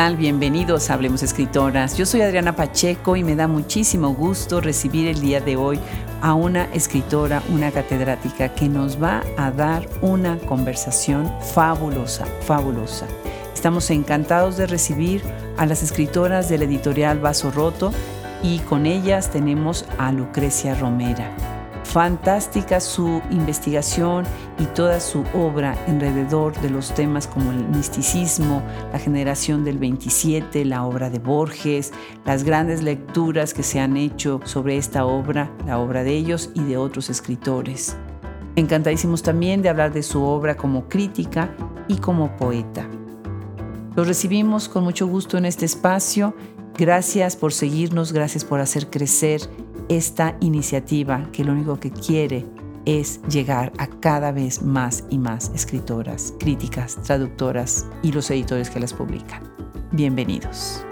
Bienvenidos 0.00 0.88
a 0.88 0.94
Hablemos 0.94 1.22
Escritoras. 1.22 1.98
Yo 1.98 2.06
soy 2.06 2.22
Adriana 2.22 2.56
Pacheco 2.56 3.16
y 3.16 3.22
me 3.22 3.36
da 3.36 3.46
muchísimo 3.46 4.14
gusto 4.14 4.62
recibir 4.62 5.06
el 5.06 5.20
día 5.20 5.42
de 5.42 5.56
hoy 5.56 5.78
a 6.22 6.32
una 6.32 6.64
escritora, 6.72 7.42
una 7.50 7.70
catedrática 7.70 8.54
que 8.54 8.70
nos 8.70 9.00
va 9.00 9.22
a 9.36 9.50
dar 9.50 9.86
una 10.00 10.38
conversación 10.38 11.30
fabulosa, 11.52 12.24
fabulosa. 12.46 13.06
Estamos 13.52 13.90
encantados 13.90 14.56
de 14.56 14.66
recibir 14.66 15.22
a 15.58 15.66
las 15.66 15.82
escritoras 15.82 16.48
del 16.48 16.62
editorial 16.62 17.18
Vaso 17.18 17.50
Roto 17.50 17.92
y 18.42 18.60
con 18.60 18.86
ellas 18.86 19.30
tenemos 19.30 19.84
a 19.98 20.12
Lucrecia 20.12 20.74
Romera 20.76 21.59
fantástica 21.90 22.78
su 22.78 23.20
investigación 23.32 24.24
y 24.60 24.64
toda 24.66 25.00
su 25.00 25.24
obra 25.34 25.76
alrededor 25.88 26.58
de 26.60 26.70
los 26.70 26.94
temas 26.94 27.26
como 27.26 27.50
el 27.50 27.66
misticismo, 27.68 28.62
la 28.92 29.00
generación 29.00 29.64
del 29.64 29.78
27, 29.78 30.64
la 30.66 30.84
obra 30.84 31.10
de 31.10 31.18
Borges, 31.18 31.92
las 32.24 32.44
grandes 32.44 32.84
lecturas 32.84 33.52
que 33.54 33.64
se 33.64 33.80
han 33.80 33.96
hecho 33.96 34.40
sobre 34.44 34.76
esta 34.76 35.04
obra, 35.04 35.50
la 35.66 35.80
obra 35.80 36.04
de 36.04 36.16
ellos 36.16 36.50
y 36.54 36.62
de 36.62 36.76
otros 36.76 37.10
escritores. 37.10 37.96
Encantadísimos 38.54 39.24
también 39.24 39.60
de 39.60 39.68
hablar 39.68 39.92
de 39.92 40.04
su 40.04 40.22
obra 40.22 40.56
como 40.56 40.88
crítica 40.88 41.50
y 41.88 41.96
como 41.96 42.36
poeta. 42.36 42.86
Los 43.96 44.06
recibimos 44.06 44.68
con 44.68 44.84
mucho 44.84 45.08
gusto 45.08 45.38
en 45.38 45.44
este 45.44 45.64
espacio. 45.64 46.36
Gracias 46.78 47.34
por 47.34 47.52
seguirnos, 47.52 48.12
gracias 48.12 48.44
por 48.44 48.60
hacer 48.60 48.88
crecer 48.90 49.40
esta 49.90 50.36
iniciativa 50.40 51.28
que 51.32 51.42
lo 51.42 51.50
único 51.50 51.80
que 51.80 51.90
quiere 51.90 52.46
es 52.86 53.20
llegar 53.28 53.72
a 53.76 53.88
cada 53.88 54.30
vez 54.30 54.62
más 54.62 55.04
y 55.10 55.18
más 55.18 55.50
escritoras, 55.52 56.32
críticas, 56.38 56.94
traductoras 57.02 57.88
y 58.00 58.12
los 58.12 58.30
editores 58.30 58.70
que 58.70 58.78
las 58.78 58.94
publican. 58.94 59.42
Bienvenidos. 59.90 60.84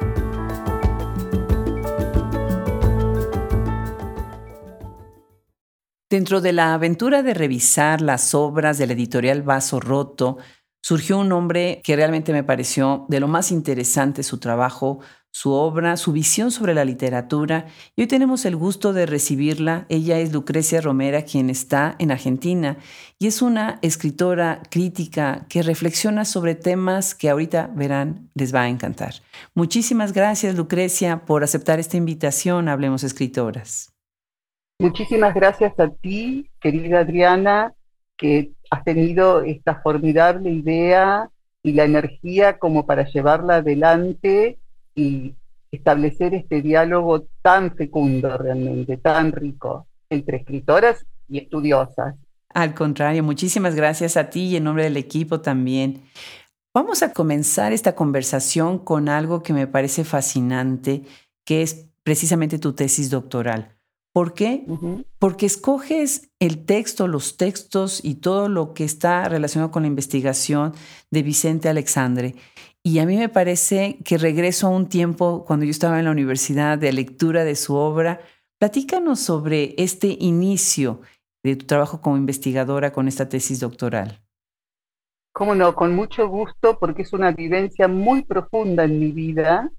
Dentro 6.11 6.41
de 6.41 6.53
la 6.53 6.75
aventura 6.75 7.23
de 7.23 7.35
revisar 7.35 8.01
las 8.01 8.35
obras 8.35 8.79
del 8.79 8.91
editorial 8.91 9.43
Vaso 9.43 9.79
Roto, 9.79 10.39
surgió 10.83 11.19
un 11.19 11.31
hombre 11.31 11.83
que 11.85 11.95
realmente 11.95 12.33
me 12.33 12.43
pareció 12.43 13.07
de 13.09 13.21
lo 13.21 13.29
más 13.29 13.53
interesante 13.53 14.25
su 14.25 14.39
trabajo, 14.39 14.99
su 15.31 15.53
obra, 15.53 15.97
su 15.97 16.13
visión 16.13 16.51
sobre 16.51 16.75
la 16.75 16.85
literatura 16.85 17.67
y 17.95 18.03
hoy 18.03 18.09
tenemos 18.09 18.45
el 18.45 18.57
gusto 18.57 18.93
de 18.93 19.07
recibirla. 19.07 19.87
Ella 19.89 20.19
es 20.19 20.33
Lucrecia 20.33 20.81
Romera, 20.81 21.23
quien 21.23 21.51
está 21.51 21.97
en 21.99 22.11
Argentina 22.11 22.79
y 23.19 23.27
es 23.27 23.43
una 23.43 23.79
escritora 23.83 24.63
crítica 24.71 25.47
que 25.49 25.63
reflexiona 25.63 26.25
sobre 26.25 26.55
temas 26.55 27.15
que 27.15 27.29
ahorita 27.29 27.71
verán 27.75 28.31
les 28.35 28.55
va 28.55 28.63
a 28.63 28.69
encantar. 28.69 29.15
Muchísimas 29.55 30.13
gracias 30.13 30.57
Lucrecia 30.57 31.25
por 31.27 31.45
aceptar 31.45 31.79
esta 31.79 31.97
invitación 31.97 32.69
Hablemos 32.69 33.05
Escritoras. 33.05 33.93
Muchísimas 34.81 35.35
gracias 35.35 35.79
a 35.81 35.89
ti, 35.89 36.49
querida 36.61 37.01
Adriana, 37.01 37.75
que 38.17 38.53
has 38.71 38.85
tenido 38.85 39.43
esta 39.43 39.81
formidable 39.83 40.51
idea 40.51 41.31
y 41.63 41.73
la 41.73 41.85
energía 41.85 42.59
como 42.59 42.87
para 42.87 43.05
llevarla 43.05 43.57
adelante 43.57 44.59
y 44.99 45.35
establecer 45.71 46.35
este 46.35 46.61
diálogo 46.61 47.27
tan 47.41 47.77
fecundo 47.77 48.37
realmente, 48.37 48.97
tan 48.97 49.33
rico 49.33 49.87
entre 50.11 50.39
escritoras 50.39 51.07
y 51.29 51.39
estudiosas. 51.39 52.17
Al 52.53 52.75
contrario, 52.75 53.23
muchísimas 53.23 53.75
gracias 53.75 54.17
a 54.17 54.31
ti 54.31 54.47
y 54.47 54.57
en 54.57 54.65
nombre 54.65 54.85
del 54.85 54.97
equipo 54.97 55.41
también. 55.41 56.03
Vamos 56.75 57.03
a 57.03 57.13
comenzar 57.13 57.73
esta 57.73 57.95
conversación 57.95 58.79
con 58.79 59.09
algo 59.09 59.43
que 59.43 59.53
me 59.53 59.67
parece 59.67 60.05
fascinante, 60.05 61.03
que 61.45 61.63
es 61.63 61.87
precisamente 62.03 62.59
tu 62.59 62.73
tesis 62.73 63.11
doctoral. 63.11 63.77
¿Por 64.13 64.35
qué? 64.35 64.65
Porque 65.19 65.47
escoges 65.47 66.31
el 66.41 66.65
texto, 66.65 67.07
los 67.07 67.37
textos 67.37 68.01
y 68.03 68.17
todo 68.17 68.49
lo 68.49 68.75
que 68.75 68.85
está 68.85 69.29
relacionado 69.29 69.71
con 69.71 69.83
la 69.83 69.89
investigación 69.89 70.73
de 71.11 71.23
Vicente 71.23 71.69
Alexandre. 71.69 72.35
Y 72.83 73.01
a 73.01 73.07
mí 73.07 73.17
me 73.17 73.29
parece 73.29 73.99
que 74.05 74.19
regreso 74.19 74.67
a 74.67 74.71
un 74.71 74.89
tiempo 74.89 75.45
cuando 75.45 75.65
yo 75.65 75.71
estaba 75.71 75.99
en 75.99 76.07
la 76.07 76.11
universidad 76.11 76.79
de 76.79 76.93
lectura 76.93 77.45
de 77.45 77.57
su 77.57 77.75
obra. 77.75 78.21
Platícanos 78.59 79.21
sobre 79.21 79.75
este 79.79 80.17
inicio 80.21 81.01
de 81.43 81.57
tu 81.57 81.67
trabajo 81.67 82.01
como 82.01 82.17
investigadora 82.17 82.93
con 82.93 83.09
esta 83.09 83.29
tesis 83.29 83.61
doctoral. 83.61 84.21
Cómo 85.33 85.55
no, 85.55 85.75
con 85.75 85.95
mucho 85.95 86.29
gusto, 86.29 86.79
porque 86.79 87.03
es 87.03 87.13
una 87.13 87.31
vivencia 87.31 87.87
muy 87.89 88.23
profunda 88.25 88.85
en 88.85 88.99
mi 88.99 89.13
vida, 89.13 89.71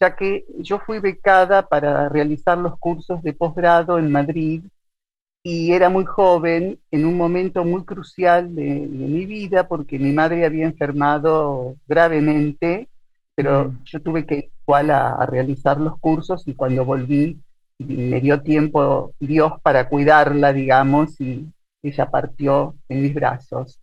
ya 0.00 0.16
que 0.16 0.44
yo 0.58 0.80
fui 0.80 0.98
becada 0.98 1.68
para 1.68 2.08
realizar 2.08 2.58
los 2.58 2.78
cursos 2.78 3.22
de 3.22 3.32
posgrado 3.32 3.98
en 3.98 4.10
Madrid 4.10 4.62
y 5.42 5.72
era 5.72 5.88
muy 5.88 6.04
joven, 6.04 6.78
en 6.90 7.04
un 7.06 7.16
momento 7.16 7.64
muy 7.64 7.84
crucial 7.84 8.54
de, 8.54 8.64
mi 8.64 9.24
vida, 9.24 9.68
porque 9.68 9.98
mi 9.98 10.12
madre 10.12 10.44
había 10.44 10.66
enfermado 10.66 11.76
gravemente, 11.86 12.88
pero 13.34 13.66
mm. 13.66 13.84
yo 13.84 14.02
tuve 14.02 14.26
que 14.26 14.50
igual 14.62 14.90
a, 14.90 15.24
realizar 15.26 15.80
los 15.80 15.98
cursos 15.98 16.46
y 16.46 16.54
cuando 16.54 16.84
volví 16.84 17.38
me 17.78 18.20
dio 18.20 18.42
tiempo 18.42 19.12
Dios 19.20 19.52
para 19.62 19.88
cuidarla, 19.88 20.52
digamos, 20.52 21.20
y 21.20 21.46
ella 21.82 22.10
partió 22.10 22.74
en 22.88 23.02
mis 23.02 23.14
brazos. 23.14 23.78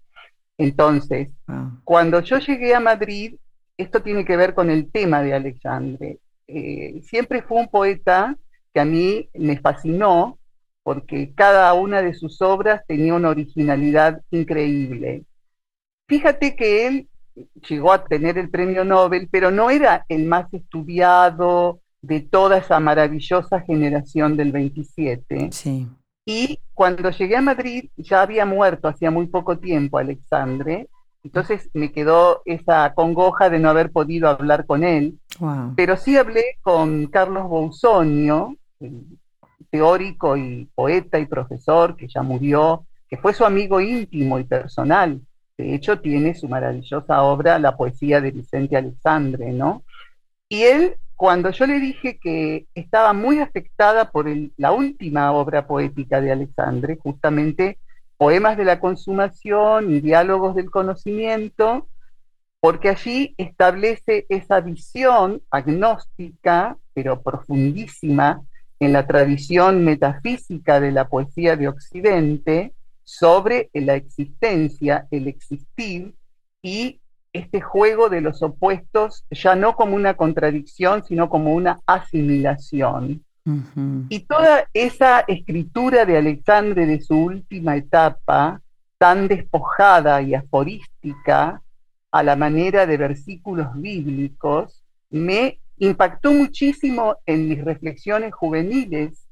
Entonces, 0.58 1.30
ah. 1.48 1.72
cuando 1.84 2.20
yo 2.20 2.38
llegué 2.40 2.76
a 2.76 2.80
Madrid, 2.82 3.36
esto 3.78 4.02
tiene 4.02 4.26
que 4.26 4.38
ver 4.38 4.54
con 4.54 4.70
el 4.70 4.92
tema 4.92 5.22
de 5.22 5.34
Alexandre. 5.34 6.20
Eh, 6.48 7.02
siempre 7.04 7.42
fue 7.42 7.60
un 7.60 7.68
poeta 7.70 8.36
que 8.74 8.80
a 8.80 8.86
mí 8.86 9.30
me 9.34 9.58
fascinó 9.60 10.38
porque 10.86 11.34
cada 11.34 11.74
una 11.74 12.04
de 12.04 12.14
sus 12.14 12.44
obras 12.44 12.84
tenía 12.88 13.16
una 13.16 13.30
originalidad 13.30 14.22
increíble. 14.30 15.24
Fíjate 16.08 16.56
que 16.56 16.86
él 16.86 17.08
llegó 17.68 17.92
a 17.92 18.06
tener 18.06 18.38
el 18.38 18.52
premio 18.52 18.86
Nobel, 18.86 19.28
pero 19.32 19.50
no 19.50 19.72
era 19.72 20.06
el 20.10 20.26
más 20.26 20.54
estudiado 20.54 21.80
de 22.04 22.20
toda 22.20 22.60
esa 22.60 22.80
maravillosa 22.80 23.62
generación 23.62 24.38
del 24.38 24.52
27. 24.52 25.50
Sí. 25.52 25.88
Y 26.24 26.60
cuando 26.76 27.10
llegué 27.10 27.36
a 27.36 27.42
Madrid 27.42 27.90
ya 27.98 28.22
había 28.22 28.46
muerto 28.46 28.88
hacía 28.88 29.10
muy 29.10 29.26
poco 29.26 29.58
tiempo 29.58 29.98
Alexandre, 29.98 30.88
entonces 31.24 31.68
me 31.74 31.92
quedó 31.92 32.44
esa 32.46 32.94
congoja 32.94 33.50
de 33.50 33.58
no 33.58 33.72
haber 33.72 33.92
podido 33.92 34.30
hablar 34.30 34.68
con 34.68 34.84
él, 34.84 35.18
pero 35.76 35.98
sí 35.98 36.16
hablé 36.16 36.60
con 36.62 37.08
Carlos 37.08 37.50
Bousonio, 37.50 38.56
teórico 39.70 40.38
y 40.38 40.70
poeta 40.76 41.20
y 41.20 41.26
profesor 41.26 41.96
que 41.96 42.08
ya 42.08 42.22
murió, 42.22 42.86
que 43.10 43.18
fue 43.18 43.34
su 43.34 43.46
amigo 43.46 43.80
íntimo 43.82 44.40
y 44.40 44.44
personal. 44.44 45.22
De 45.58 45.74
hecho, 45.74 46.00
tiene 46.00 46.36
su 46.36 46.48
maravillosa 46.50 47.24
obra, 47.24 47.60
La 47.60 47.78
poesía 47.78 48.22
de 48.22 48.32
Vicente 48.32 48.76
Alexandre, 48.76 49.52
¿no? 49.52 49.84
Y 50.50 50.64
él, 50.64 50.96
cuando 51.16 51.50
yo 51.52 51.66
le 51.66 51.80
dije 51.80 52.20
que 52.22 52.66
estaba 52.76 53.14
muy 53.14 53.40
afectada 53.40 54.12
por 54.12 54.28
la 54.58 54.72
última 54.72 55.32
obra 55.32 55.66
poética 55.66 56.20
de 56.22 56.32
Alexandre, 56.32 56.98
justamente 57.02 57.78
Poemas 58.18 58.58
de 58.58 58.66
la 58.66 58.80
Consumación 58.80 59.92
y 59.94 60.00
Diálogos 60.00 60.56
del 60.56 60.72
Conocimiento, 60.72 61.88
porque 62.60 62.90
allí 62.90 63.36
establece 63.38 64.26
esa 64.30 64.60
visión 64.62 65.42
agnóstica, 65.52 66.78
pero 66.94 67.22
profundísima, 67.22 68.42
en 68.86 68.94
la 68.94 69.08
tradición 69.08 69.84
metafísica 69.84 70.80
de 70.80 70.92
la 70.92 71.08
poesía 71.08 71.56
de 71.56 71.68
Occidente 71.68 72.74
sobre 73.04 73.70
la 73.74 73.96
existencia, 73.96 75.08
el 75.12 75.28
existir 75.28 76.14
y 76.62 77.00
este 77.34 77.62
juego 77.62 78.10
de 78.10 78.22
los 78.22 78.42
opuestos 78.42 79.26
ya 79.30 79.56
no 79.56 79.76
como 79.76 79.96
una 79.96 80.14
contradicción, 80.16 81.04
sino 81.04 81.30
como 81.30 81.54
una 81.54 81.80
asimilación. 81.86 83.24
Y 84.10 84.22
toda 84.22 84.68
esa 84.74 85.20
escritura 85.28 86.06
de 86.06 86.18
Alexandre 86.18 86.88
de 86.88 87.00
su 87.00 87.16
última 87.16 87.76
etapa, 87.76 88.60
tan 88.98 89.28
despojada 89.28 90.22
y 90.24 90.34
aforística 90.34 91.62
a 92.12 92.24
la 92.24 92.36
manera 92.36 92.88
de 92.88 92.98
versículos 92.98 93.68
bíblicos, 93.76 94.82
me 95.12 95.60
impactó 95.78 96.32
muchísimo 96.32 97.18
en 97.26 97.50
mis 97.50 97.64
reflexiones 97.64 98.34
juveniles, 98.34 99.26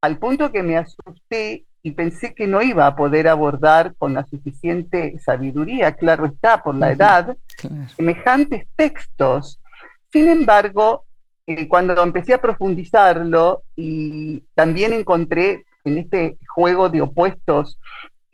al 0.00 0.18
punto 0.18 0.50
que 0.50 0.62
me 0.62 0.76
asusté 0.76 1.64
y 1.82 1.92
pensé 1.92 2.34
que 2.34 2.46
no 2.46 2.62
iba 2.62 2.86
a 2.86 2.96
poder 2.96 3.28
abordar 3.28 3.94
con 3.96 4.14
la 4.14 4.26
suficiente 4.26 5.18
sabiduría, 5.18 5.92
claro 5.92 6.26
está, 6.26 6.62
por 6.62 6.74
la 6.74 6.92
edad, 6.92 7.36
semejantes 7.96 8.66
textos. 8.76 9.60
Sin 10.12 10.28
embargo, 10.28 11.04
eh, 11.46 11.68
cuando 11.68 12.00
empecé 12.02 12.34
a 12.34 12.40
profundizarlo 12.40 13.62
y 13.76 14.40
también 14.54 14.92
encontré 14.92 15.64
en 15.84 15.98
este 15.98 16.36
juego 16.48 16.88
de 16.88 17.00
opuestos, 17.00 17.78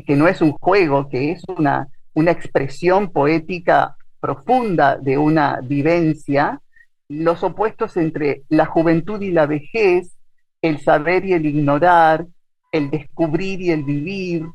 que 0.04 0.16
no 0.16 0.28
es 0.28 0.40
un 0.40 0.52
juego, 0.52 1.08
que 1.08 1.32
es 1.32 1.42
una, 1.48 1.88
una 2.14 2.32
expresión 2.32 3.10
poética 3.10 3.96
profunda 4.20 4.96
de 4.96 5.18
una 5.18 5.60
vivencia, 5.62 6.60
los 7.08 7.42
opuestos 7.42 7.96
entre 7.96 8.42
la 8.48 8.66
juventud 8.66 9.20
y 9.22 9.30
la 9.30 9.46
vejez, 9.46 10.16
el 10.62 10.80
saber 10.80 11.24
y 11.24 11.32
el 11.32 11.46
ignorar, 11.46 12.26
el 12.72 12.90
descubrir 12.90 13.60
y 13.60 13.70
el 13.70 13.84
vivir, 13.84 14.46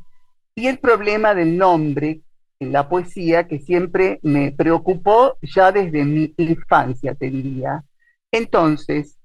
y 0.56 0.68
el 0.68 0.80
problema 0.80 1.34
del 1.34 1.58
nombre 1.58 2.22
en 2.60 2.72
la 2.72 2.88
poesía 2.88 3.48
que 3.48 3.60
siempre 3.60 4.20
me 4.22 4.52
preocupó 4.52 5.38
ya 5.42 5.72
desde 5.72 6.06
mi 6.06 6.34
infancia, 6.38 7.16
te 7.16 7.30
diría. 7.30 7.84
Entonces, 8.32 9.18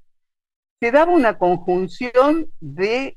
se 0.80 0.90
daba 0.90 1.12
una 1.12 1.38
conjunción 1.38 2.50
de 2.60 3.16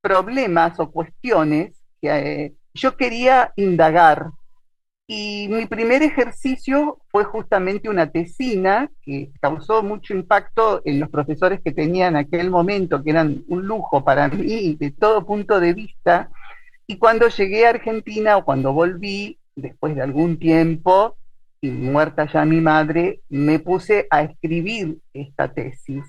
problemas 0.00 0.78
o 0.80 0.90
cuestiones 0.90 1.80
que 2.00 2.10
eh, 2.10 2.54
yo 2.74 2.96
quería 2.96 3.52
indagar. 3.56 4.30
Y 5.06 5.48
mi 5.48 5.66
primer 5.66 6.02
ejercicio 6.02 6.98
fue 7.08 7.24
justamente 7.24 7.88
una 7.88 8.10
tesina 8.10 8.90
que 9.02 9.30
causó 9.40 9.82
mucho 9.82 10.14
impacto 10.14 10.80
en 10.84 11.00
los 11.00 11.10
profesores 11.10 11.60
que 11.62 11.72
tenía 11.72 12.06
en 12.06 12.16
aquel 12.16 12.50
momento, 12.50 13.02
que 13.02 13.10
eran 13.10 13.44
un 13.48 13.66
lujo 13.66 14.04
para 14.04 14.28
mí 14.28 14.76
de 14.76 14.90
todo 14.92 15.26
punto 15.26 15.60
de 15.60 15.74
vista. 15.74 16.30
Y 16.86 16.96
cuando 16.96 17.28
llegué 17.28 17.66
a 17.66 17.70
Argentina 17.70 18.36
o 18.36 18.44
cuando 18.44 18.72
volví, 18.72 19.38
después 19.56 19.94
de 19.94 20.02
algún 20.02 20.38
tiempo, 20.38 21.16
y 21.60 21.70
muerta 21.70 22.26
ya 22.26 22.44
mi 22.44 22.60
madre, 22.60 23.20
me 23.28 23.58
puse 23.58 24.06
a 24.10 24.22
escribir 24.22 24.98
esta 25.14 25.52
tesis. 25.52 26.04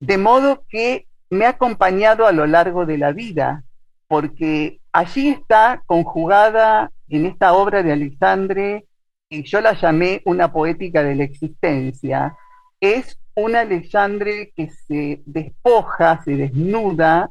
De 0.00 0.18
modo 0.18 0.64
que 0.68 1.06
me 1.30 1.46
ha 1.46 1.50
acompañado 1.50 2.26
a 2.26 2.32
lo 2.32 2.46
largo 2.46 2.86
de 2.86 2.98
la 2.98 3.12
vida, 3.12 3.64
porque 4.08 4.80
allí 4.92 5.28
está 5.28 5.82
conjugada 5.86 6.90
en 7.10 7.26
esta 7.26 7.52
obra 7.52 7.82
de 7.82 7.92
Alexandre, 7.92 8.86
y 9.28 9.42
yo 9.44 9.60
la 9.60 9.74
llamé 9.74 10.22
una 10.24 10.52
poética 10.52 11.02
de 11.02 11.14
la 11.14 11.24
existencia, 11.24 12.36
es 12.80 13.18
una 13.34 13.60
Alexandre 13.60 14.52
que 14.56 14.70
se 14.70 15.22
despoja, 15.26 16.22
se 16.24 16.36
desnuda 16.36 17.30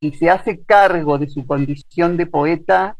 y 0.00 0.12
se 0.12 0.30
hace 0.30 0.62
cargo 0.62 1.18
de 1.18 1.28
su 1.28 1.46
condición 1.46 2.16
de 2.16 2.26
poeta 2.26 2.96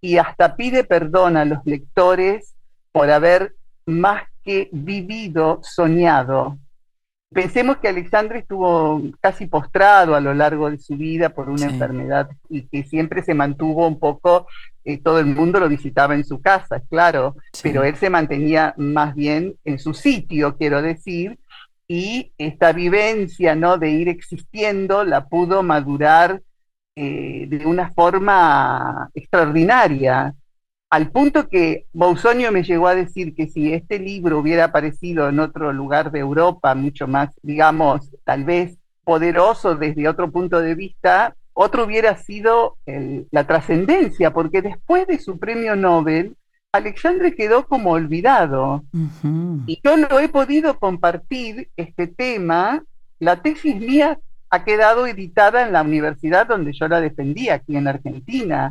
y 0.00 0.18
hasta 0.18 0.56
pide 0.56 0.84
perdón 0.84 1.36
a 1.36 1.44
los 1.44 1.58
lectores 1.64 2.54
por 2.92 3.10
haber 3.10 3.54
más 3.86 4.24
que 4.42 4.68
vivido, 4.72 5.60
soñado. 5.62 6.58
Pensemos 7.32 7.76
que 7.76 7.86
Alexandre 7.86 8.40
estuvo 8.40 9.00
casi 9.20 9.46
postrado 9.46 10.16
a 10.16 10.20
lo 10.20 10.34
largo 10.34 10.68
de 10.68 10.78
su 10.78 10.96
vida 10.96 11.28
por 11.28 11.48
una 11.48 11.66
enfermedad 11.66 12.28
y 12.48 12.62
que 12.62 12.82
siempre 12.82 13.22
se 13.22 13.34
mantuvo 13.34 13.86
un 13.86 14.00
poco, 14.00 14.48
eh, 14.84 14.98
todo 14.98 15.20
el 15.20 15.26
mundo 15.26 15.60
lo 15.60 15.68
visitaba 15.68 16.16
en 16.16 16.24
su 16.24 16.40
casa, 16.40 16.82
claro, 16.90 17.36
pero 17.62 17.84
él 17.84 17.94
se 17.94 18.10
mantenía 18.10 18.74
más 18.76 19.14
bien 19.14 19.54
en 19.64 19.78
su 19.78 19.94
sitio, 19.94 20.56
quiero 20.56 20.82
decir, 20.82 21.38
y 21.86 22.32
esta 22.36 22.72
vivencia 22.72 23.54
¿no? 23.54 23.78
de 23.78 23.90
ir 23.90 24.08
existiendo 24.08 25.04
la 25.04 25.28
pudo 25.28 25.62
madurar 25.62 26.42
eh, 26.96 27.46
de 27.48 27.64
una 27.64 27.92
forma 27.92 29.08
extraordinaria 29.14 30.34
al 30.90 31.10
punto 31.10 31.48
que 31.48 31.86
Bausonio 31.92 32.50
me 32.50 32.64
llegó 32.64 32.88
a 32.88 32.96
decir 32.96 33.34
que 33.34 33.46
si 33.46 33.72
este 33.72 34.00
libro 34.00 34.40
hubiera 34.40 34.64
aparecido 34.64 35.28
en 35.28 35.38
otro 35.38 35.72
lugar 35.72 36.10
de 36.10 36.18
Europa, 36.18 36.74
mucho 36.74 37.06
más, 37.06 37.30
digamos, 37.42 38.10
tal 38.24 38.44
vez 38.44 38.76
poderoso 39.04 39.76
desde 39.76 40.08
otro 40.08 40.30
punto 40.32 40.60
de 40.60 40.74
vista, 40.74 41.36
otro 41.54 41.84
hubiera 41.84 42.16
sido 42.16 42.76
la 43.30 43.46
trascendencia, 43.46 44.32
porque 44.32 44.62
después 44.62 45.06
de 45.06 45.20
su 45.20 45.38
premio 45.38 45.76
Nobel, 45.76 46.36
Alexandre 46.72 47.34
quedó 47.34 47.66
como 47.66 47.92
olvidado. 47.92 48.82
Y 49.66 49.80
yo 49.84 49.96
lo 49.96 50.18
he 50.18 50.28
podido 50.28 50.78
compartir, 50.78 51.68
este 51.76 52.08
tema, 52.08 52.82
la 53.20 53.42
tesis 53.42 53.76
mía 53.76 54.18
ha 54.50 54.64
quedado 54.64 55.06
editada 55.06 55.64
en 55.64 55.72
la 55.72 55.82
universidad 55.82 56.46
donde 56.46 56.72
yo 56.72 56.88
la 56.88 57.00
defendí, 57.00 57.48
aquí 57.48 57.76
en 57.76 57.86
Argentina. 57.86 58.70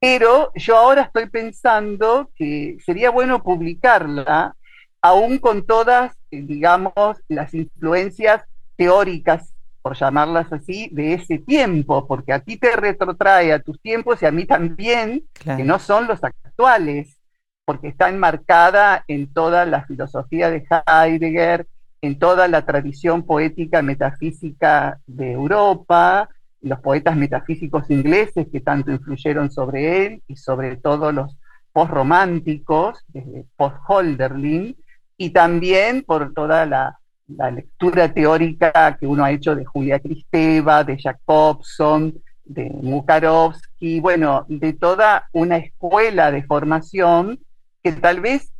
Pero 0.00 0.50
yo 0.54 0.76
ahora 0.78 1.02
estoy 1.02 1.28
pensando 1.28 2.30
que 2.34 2.78
sería 2.84 3.10
bueno 3.10 3.42
publicarla, 3.42 4.56
aún 5.02 5.38
con 5.38 5.66
todas, 5.66 6.16
eh, 6.30 6.40
digamos, 6.42 7.22
las 7.28 7.52
influencias 7.52 8.42
teóricas, 8.76 9.52
por 9.82 9.94
llamarlas 9.94 10.50
así, 10.50 10.88
de 10.92 11.12
ese 11.12 11.38
tiempo, 11.38 12.06
porque 12.06 12.32
a 12.32 12.40
ti 12.40 12.56
te 12.56 12.74
retrotrae 12.74 13.52
a 13.52 13.60
tus 13.60 13.78
tiempos 13.82 14.22
y 14.22 14.26
a 14.26 14.30
mí 14.30 14.46
también, 14.46 15.24
que 15.34 15.62
no 15.62 15.78
son 15.78 16.06
los 16.06 16.24
actuales, 16.24 17.18
porque 17.66 17.88
está 17.88 18.08
enmarcada 18.08 19.04
en 19.06 19.30
toda 19.30 19.66
la 19.66 19.84
filosofía 19.84 20.50
de 20.50 20.66
Heidegger, 20.86 21.66
en 22.06 22.18
toda 22.18 22.48
la 22.48 22.66
tradición 22.66 23.24
poética 23.24 23.80
metafísica 23.80 25.00
de 25.06 25.32
Europa, 25.32 26.28
los 26.60 26.80
poetas 26.80 27.16
metafísicos 27.16 27.90
ingleses 27.90 28.46
que 28.52 28.60
tanto 28.60 28.90
influyeron 28.90 29.50
sobre 29.50 30.06
él 30.06 30.22
y 30.28 30.36
sobre 30.36 30.76
todo 30.76 31.12
los 31.12 31.38
postrománticos, 31.72 33.04
desde 33.08 33.46
post-Holderlin, 33.56 34.76
y 35.16 35.30
también 35.30 36.02
por 36.02 36.34
toda 36.34 36.66
la, 36.66 36.98
lectura 37.26 38.12
teórica 38.12 38.98
que 39.00 39.06
uno 39.06 39.24
ha 39.24 39.30
hecho 39.30 39.54
de 39.54 39.64
Julia 39.64 39.98
Kristeva, 39.98 40.84
de 40.84 40.98
Jacobson, 40.98 42.14
de 42.44 42.68
Mukarovsky, 42.68 44.00
bueno, 44.00 44.44
de 44.46 44.74
toda 44.74 45.26
una 45.32 45.56
escuela 45.56 46.30
de 46.30 46.42
formación 46.42 47.40
que 47.82 47.92
tal 47.92 48.20
vez 48.20 48.53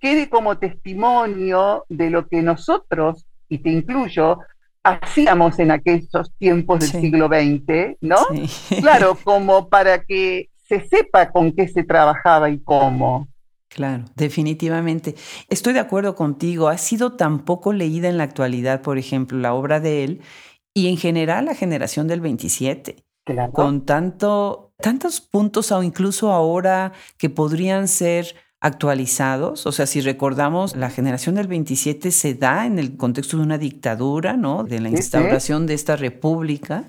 quede 0.00 0.28
como 0.28 0.58
testimonio 0.58 1.84
de 1.88 2.10
lo 2.10 2.28
que 2.28 2.42
nosotros, 2.42 3.26
y 3.48 3.58
te 3.58 3.70
incluyo, 3.70 4.38
hacíamos 4.82 5.58
en 5.58 5.70
aquellos 5.70 6.32
tiempos 6.38 6.80
del 6.80 7.00
siglo 7.02 7.28
XX, 7.28 7.96
¿no? 8.00 8.16
Claro, 8.80 9.16
como 9.24 9.68
para 9.68 10.04
que 10.04 10.50
se 10.68 10.86
sepa 10.86 11.30
con 11.30 11.52
qué 11.52 11.68
se 11.68 11.82
trabajaba 11.82 12.50
y 12.50 12.60
cómo. 12.60 13.28
Claro, 13.68 14.04
definitivamente. 14.16 15.14
Estoy 15.48 15.72
de 15.72 15.80
acuerdo 15.80 16.14
contigo. 16.14 16.68
Ha 16.68 16.78
sido 16.78 17.12
tan 17.12 17.44
poco 17.44 17.72
leída 17.72 18.08
en 18.08 18.18
la 18.18 18.24
actualidad, 18.24 18.82
por 18.82 18.98
ejemplo, 18.98 19.38
la 19.38 19.54
obra 19.54 19.80
de 19.80 20.04
él 20.04 20.20
y 20.74 20.88
en 20.88 20.96
general 20.96 21.44
la 21.44 21.54
generación 21.54 22.08
del 22.08 22.20
27. 22.20 22.96
Claro. 23.24 23.52
Con 23.52 23.84
tanto, 23.86 24.72
tantos 24.78 25.20
puntos 25.20 25.70
o 25.70 25.82
incluso 25.82 26.32
ahora 26.32 26.92
que 27.16 27.30
podrían 27.30 27.86
ser 27.86 28.34
actualizados. 28.60 29.66
O 29.66 29.72
sea, 29.72 29.86
si 29.86 30.02
recordamos, 30.02 30.76
la 30.76 30.90
generación 30.90 31.34
del 31.36 31.46
27 31.46 32.10
se 32.10 32.34
da 32.34 32.66
en 32.66 32.78
el 32.78 32.96
contexto 32.96 33.38
de 33.38 33.42
una 33.42 33.56
dictadura, 33.56 34.36
¿no? 34.36 34.64
De 34.64 34.80
la 34.80 34.90
instauración 34.90 35.66
de 35.66 35.74
esta 35.74 35.96
república 35.96 36.84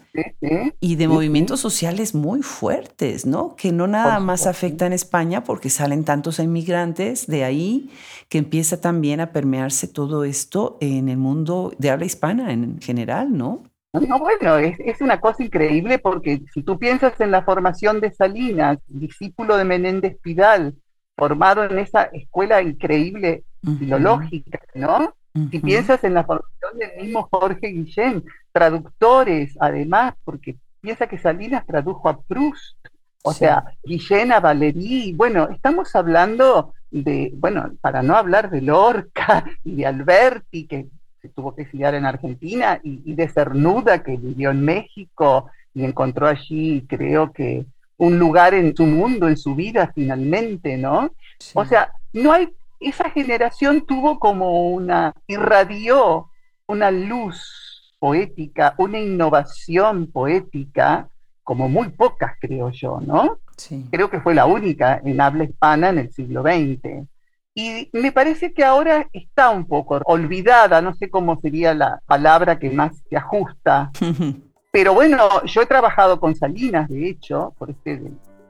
y 0.81 0.95
de 0.95 1.07
movimientos 1.07 1.61
sociales 1.61 2.13
muy 2.13 2.41
fuertes, 2.41 3.25
¿no? 3.25 3.55
Que 3.55 3.71
no 3.71 3.87
nada 3.87 4.19
más 4.19 4.47
afectan 4.47 4.91
a 4.91 4.95
España 4.95 5.43
porque 5.45 5.69
salen 5.69 6.03
tantos 6.03 6.39
inmigrantes 6.39 7.25
de 7.27 7.45
ahí 7.45 7.89
que 8.27 8.37
empieza 8.37 8.81
también 8.81 9.21
a 9.21 9.31
permearse 9.31 9.87
todo 9.87 10.25
esto 10.25 10.77
en 10.81 11.07
el 11.07 11.17
mundo 11.17 11.73
de 11.77 11.89
habla 11.89 12.05
hispana 12.05 12.51
en 12.51 12.81
general, 12.81 13.37
¿no? 13.37 13.63
No, 13.93 14.19
bueno, 14.19 14.57
es, 14.57 14.77
es, 14.79 15.01
una 15.01 15.19
cosa 15.19 15.43
increíble 15.43 15.99
porque 15.99 16.41
si 16.53 16.63
tú 16.63 16.79
piensas 16.79 17.19
en 17.19 17.29
la 17.29 17.43
formación 17.43 17.99
de 17.99 18.11
Salinas, 18.13 18.77
discípulo 18.87 19.57
de 19.57 19.65
Menéndez 19.65 20.17
Pidal, 20.21 20.75
formado 21.21 21.63
en 21.63 21.77
esa 21.77 22.05
escuela 22.05 22.63
increíble 22.63 23.43
filológica, 23.77 24.59
¿no? 24.73 25.13
Si 25.51 25.59
piensas 25.59 26.03
en 26.03 26.15
la 26.15 26.23
formación 26.23 26.79
del 26.79 26.99
mismo 26.99 27.29
Jorge 27.29 27.67
Guillén, 27.67 28.23
traductores, 28.51 29.55
además, 29.59 30.15
porque 30.23 30.55
piensa 30.81 31.05
que 31.05 31.19
Salinas 31.19 31.63
tradujo 31.67 32.09
a 32.09 32.19
Proust, 32.19 32.75
o 33.21 33.33
sea, 33.33 33.65
Guillén 33.83 34.31
a 34.31 34.39
Valéry, 34.39 35.13
bueno, 35.13 35.47
estamos 35.49 35.95
hablando 35.95 36.73
de, 36.89 37.31
bueno, 37.35 37.69
para 37.81 38.01
no 38.01 38.15
hablar 38.15 38.49
de 38.49 38.61
Lorca 38.61 39.45
y 39.63 39.75
de 39.75 39.85
Alberti, 39.85 40.65
que 40.65 40.87
se 41.21 41.29
tuvo 41.29 41.53
que 41.53 41.61
estudiar 41.61 41.93
en 41.93 42.07
Argentina, 42.07 42.79
y, 42.81 43.03
y 43.05 43.13
de 43.13 43.29
Cernuda, 43.29 44.01
que 44.01 44.17
vivió 44.17 44.49
en 44.49 44.65
México 44.65 45.51
y 45.75 45.85
encontró 45.85 46.27
allí, 46.27 46.83
creo 46.89 47.31
que 47.31 47.67
un 48.01 48.17
lugar 48.17 48.55
en 48.55 48.75
su 48.75 48.87
mundo, 48.87 49.27
en 49.27 49.37
su 49.37 49.53
vida 49.53 49.91
finalmente, 49.93 50.75
¿no? 50.75 51.11
O 51.53 51.65
sea, 51.65 51.93
no 52.13 52.33
hay, 52.33 52.49
esa 52.79 53.11
generación 53.11 53.85
tuvo 53.85 54.17
como 54.17 54.71
una, 54.71 55.13
irradió 55.27 56.31
una 56.65 56.89
luz 56.89 57.93
poética, 57.99 58.73
una 58.77 58.99
innovación 58.99 60.07
poética, 60.07 61.09
como 61.43 61.69
muy 61.69 61.89
pocas, 61.89 62.33
creo 62.41 62.71
yo, 62.71 62.99
¿no? 63.05 63.37
Sí. 63.55 63.85
Creo 63.91 64.09
que 64.09 64.19
fue 64.19 64.33
la 64.33 64.47
única 64.47 64.99
en 65.05 65.21
habla 65.21 65.43
hispana 65.43 65.89
en 65.89 65.99
el 65.99 66.11
siglo 66.11 66.41
XX. 66.41 67.07
Y 67.53 67.87
me 67.93 68.11
parece 68.11 68.51
que 68.51 68.63
ahora 68.63 69.07
está 69.13 69.51
un 69.51 69.65
poco 69.65 70.01
olvidada, 70.05 70.81
no 70.81 70.95
sé 70.95 71.11
cómo 71.11 71.39
sería 71.39 71.75
la 71.75 72.01
palabra 72.07 72.57
que 72.57 72.71
más 72.71 72.93
se 73.07 73.15
ajusta 73.15 73.91
Pero 74.71 74.93
bueno, 74.93 75.43
yo 75.43 75.61
he 75.61 75.65
trabajado 75.65 76.19
con 76.19 76.33
Salinas, 76.33 76.87
de 76.87 77.09
hecho, 77.09 77.53
por 77.57 77.69
este 77.69 78.01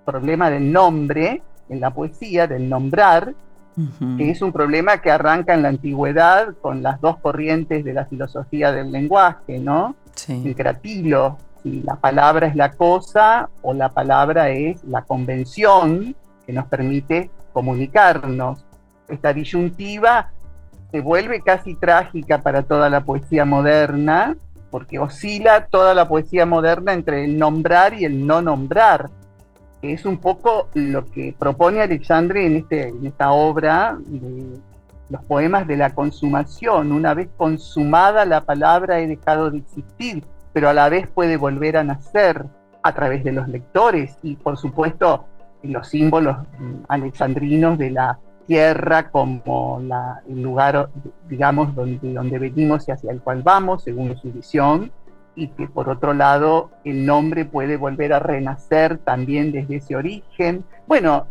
problema 0.05 0.51
del 0.51 0.71
nombre 0.71 1.41
en 1.67 1.79
la 1.79 1.89
poesía, 1.91 2.45
del 2.45 2.69
nombrar, 2.69 3.33
que 4.17 4.29
es 4.29 4.41
un 4.43 4.51
problema 4.51 5.01
que 5.01 5.09
arranca 5.09 5.55
en 5.55 5.63
la 5.63 5.69
antigüedad 5.69 6.53
con 6.61 6.83
las 6.83 7.01
dos 7.01 7.17
corrientes 7.17 7.83
de 7.83 7.93
la 7.93 8.05
filosofía 8.05 8.71
del 8.71 8.91
lenguaje, 8.91 9.57
¿no? 9.57 9.95
El 10.27 10.55
cratilo, 10.55 11.37
si 11.63 11.81
la 11.81 11.95
palabra 11.95 12.45
es 12.47 12.55
la 12.55 12.73
cosa 12.73 13.49
o 13.63 13.73
la 13.73 13.89
palabra 13.89 14.49
es 14.49 14.83
la 14.83 15.01
convención 15.01 16.15
que 16.45 16.53
nos 16.53 16.67
permite 16.67 17.31
comunicarnos. 17.53 18.63
Esta 19.07 19.33
disyuntiva 19.33 20.29
se 20.91 20.99
vuelve 20.99 21.41
casi 21.41 21.73
trágica 21.75 22.43
para 22.43 22.61
toda 22.61 22.89
la 22.89 23.01
poesía 23.05 23.45
moderna, 23.45 24.35
porque 24.71 24.97
oscila 24.97 25.67
toda 25.67 25.93
la 25.93 26.07
poesía 26.07 26.45
moderna 26.45 26.93
entre 26.93 27.25
el 27.25 27.37
nombrar 27.37 27.93
y 27.93 28.05
el 28.05 28.25
no 28.25 28.41
nombrar 28.41 29.09
es 29.81 30.05
un 30.05 30.17
poco 30.17 30.69
lo 30.73 31.05
que 31.11 31.35
propone 31.37 31.81
Alexandre 31.81 32.45
en, 32.45 32.57
este, 32.57 32.87
en 32.89 33.05
esta 33.05 33.31
obra 33.31 33.97
de 34.05 34.59
los 35.09 35.23
poemas 35.25 35.67
de 35.67 35.77
la 35.77 35.89
consumación. 35.93 36.91
Una 36.91 37.13
vez 37.13 37.29
consumada 37.35 38.25
la 38.25 38.45
palabra 38.45 38.99
he 38.99 39.07
dejado 39.07 39.51
de 39.51 39.57
existir, 39.57 40.23
pero 40.53 40.69
a 40.69 40.73
la 40.73 40.87
vez 40.87 41.07
puede 41.07 41.35
volver 41.37 41.77
a 41.77 41.83
nacer 41.83 42.45
a 42.83 42.93
través 42.93 43.23
de 43.23 43.31
los 43.31 43.47
lectores 43.47 44.17
y 44.23 44.35
por 44.35 44.57
supuesto 44.57 45.25
los 45.63 45.87
símbolos 45.87 46.37
alexandrinos 46.87 47.77
de 47.77 47.91
la 47.91 48.19
tierra 48.51 49.09
como 49.11 49.79
la, 49.81 50.21
el 50.27 50.41
lugar, 50.41 50.89
digamos, 51.29 51.73
donde, 51.73 52.11
donde 52.11 52.37
venimos 52.37 52.85
y 52.85 52.91
hacia 52.91 53.09
el 53.09 53.21
cual 53.21 53.43
vamos, 53.43 53.81
según 53.81 54.17
su 54.17 54.29
visión, 54.29 54.91
y 55.35 55.47
que 55.47 55.69
por 55.69 55.87
otro 55.87 56.13
lado 56.13 56.69
el 56.83 57.05
nombre 57.05 57.45
puede 57.45 57.77
volver 57.77 58.11
a 58.11 58.19
renacer 58.19 58.97
también 58.97 59.53
desde 59.53 59.77
ese 59.77 59.95
origen. 59.95 60.65
Bueno, 60.85 61.27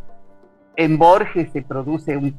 en 0.76 0.96
Borges 0.96 1.52
se 1.52 1.60
produce 1.60 2.16
un 2.16 2.34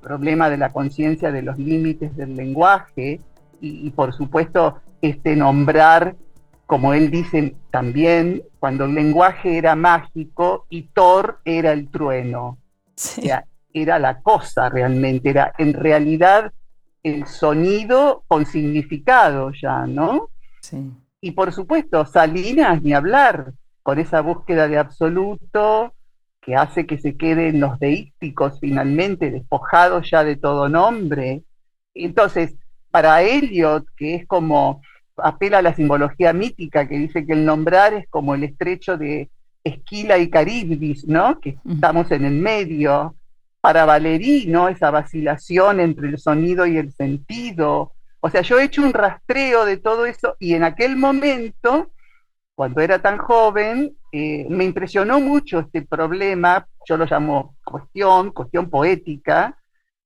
problema 0.00 0.48
de 0.48 0.56
la 0.56 0.70
conciencia 0.70 1.30
de 1.30 1.42
los 1.42 1.58
límites 1.58 2.16
del 2.16 2.34
lenguaje 2.34 3.20
y, 3.60 3.90
por 3.90 4.14
supuesto 4.14 4.78
este 5.02 5.36
nombrar, 5.36 6.16
como 6.64 6.94
él 6.94 7.10
dice 7.10 7.54
también, 7.70 8.44
cuando 8.60 8.86
el 8.86 8.94
lenguaje 8.94 9.58
era 9.58 9.76
mágico 9.76 10.64
y 10.70 10.84
Thor 10.94 11.40
era 11.44 11.72
el 11.72 11.90
trueno. 11.90 12.56
Era 13.72 13.98
la 13.98 14.20
cosa 14.20 14.68
realmente, 14.68 15.30
era 15.30 15.52
en 15.58 15.72
realidad 15.72 16.52
el 17.02 17.26
sonido 17.26 18.24
con 18.28 18.46
significado 18.46 19.52
ya, 19.52 19.86
¿no? 19.86 20.28
Sí. 20.60 20.90
Y 21.20 21.32
por 21.32 21.52
supuesto, 21.52 22.04
Salinas, 22.06 22.82
ni 22.82 22.92
hablar, 22.92 23.52
con 23.82 23.98
esa 23.98 24.20
búsqueda 24.20 24.68
de 24.68 24.78
absoluto 24.78 25.94
que 26.40 26.56
hace 26.56 26.86
que 26.86 26.98
se 26.98 27.16
queden 27.16 27.60
los 27.60 27.78
deísticos 27.78 28.58
finalmente 28.60 29.30
despojados 29.30 30.10
ya 30.10 30.24
de 30.24 30.36
todo 30.36 30.68
nombre. 30.68 31.42
Entonces, 31.94 32.54
para 32.90 33.22
Eliot, 33.22 33.86
que 33.96 34.16
es 34.16 34.26
como 34.26 34.82
apela 35.16 35.58
a 35.58 35.62
la 35.62 35.74
simbología 35.74 36.32
mítica 36.32 36.88
que 36.88 36.98
dice 36.98 37.24
que 37.24 37.32
el 37.32 37.44
nombrar 37.44 37.94
es 37.94 38.08
como 38.08 38.34
el 38.34 38.44
estrecho 38.44 38.96
de 38.96 39.30
Esquila 39.62 40.18
y 40.18 40.28
Caribdis, 40.28 41.06
¿no? 41.06 41.38
Que 41.38 41.58
estamos 41.68 42.10
en 42.10 42.24
el 42.24 42.34
medio. 42.34 43.14
Para 43.62 43.86
Valerí, 43.86 44.46
¿no? 44.48 44.68
Esa 44.68 44.90
vacilación 44.90 45.80
entre 45.80 46.08
el 46.08 46.18
sonido 46.18 46.66
y 46.66 46.76
el 46.76 46.92
sentido. 46.92 47.92
O 48.20 48.28
sea, 48.28 48.42
yo 48.42 48.58
he 48.58 48.64
hecho 48.64 48.82
un 48.82 48.92
rastreo 48.92 49.64
de 49.64 49.76
todo 49.76 50.04
eso 50.04 50.36
y 50.38 50.54
en 50.54 50.64
aquel 50.64 50.96
momento, 50.96 51.92
cuando 52.54 52.80
era 52.80 52.98
tan 52.98 53.18
joven, 53.18 53.96
eh, 54.10 54.46
me 54.50 54.64
impresionó 54.64 55.20
mucho 55.20 55.60
este 55.60 55.82
problema, 55.82 56.66
yo 56.86 56.96
lo 56.96 57.06
llamo 57.06 57.54
cuestión, 57.64 58.32
cuestión 58.32 58.68
poética, 58.68 59.56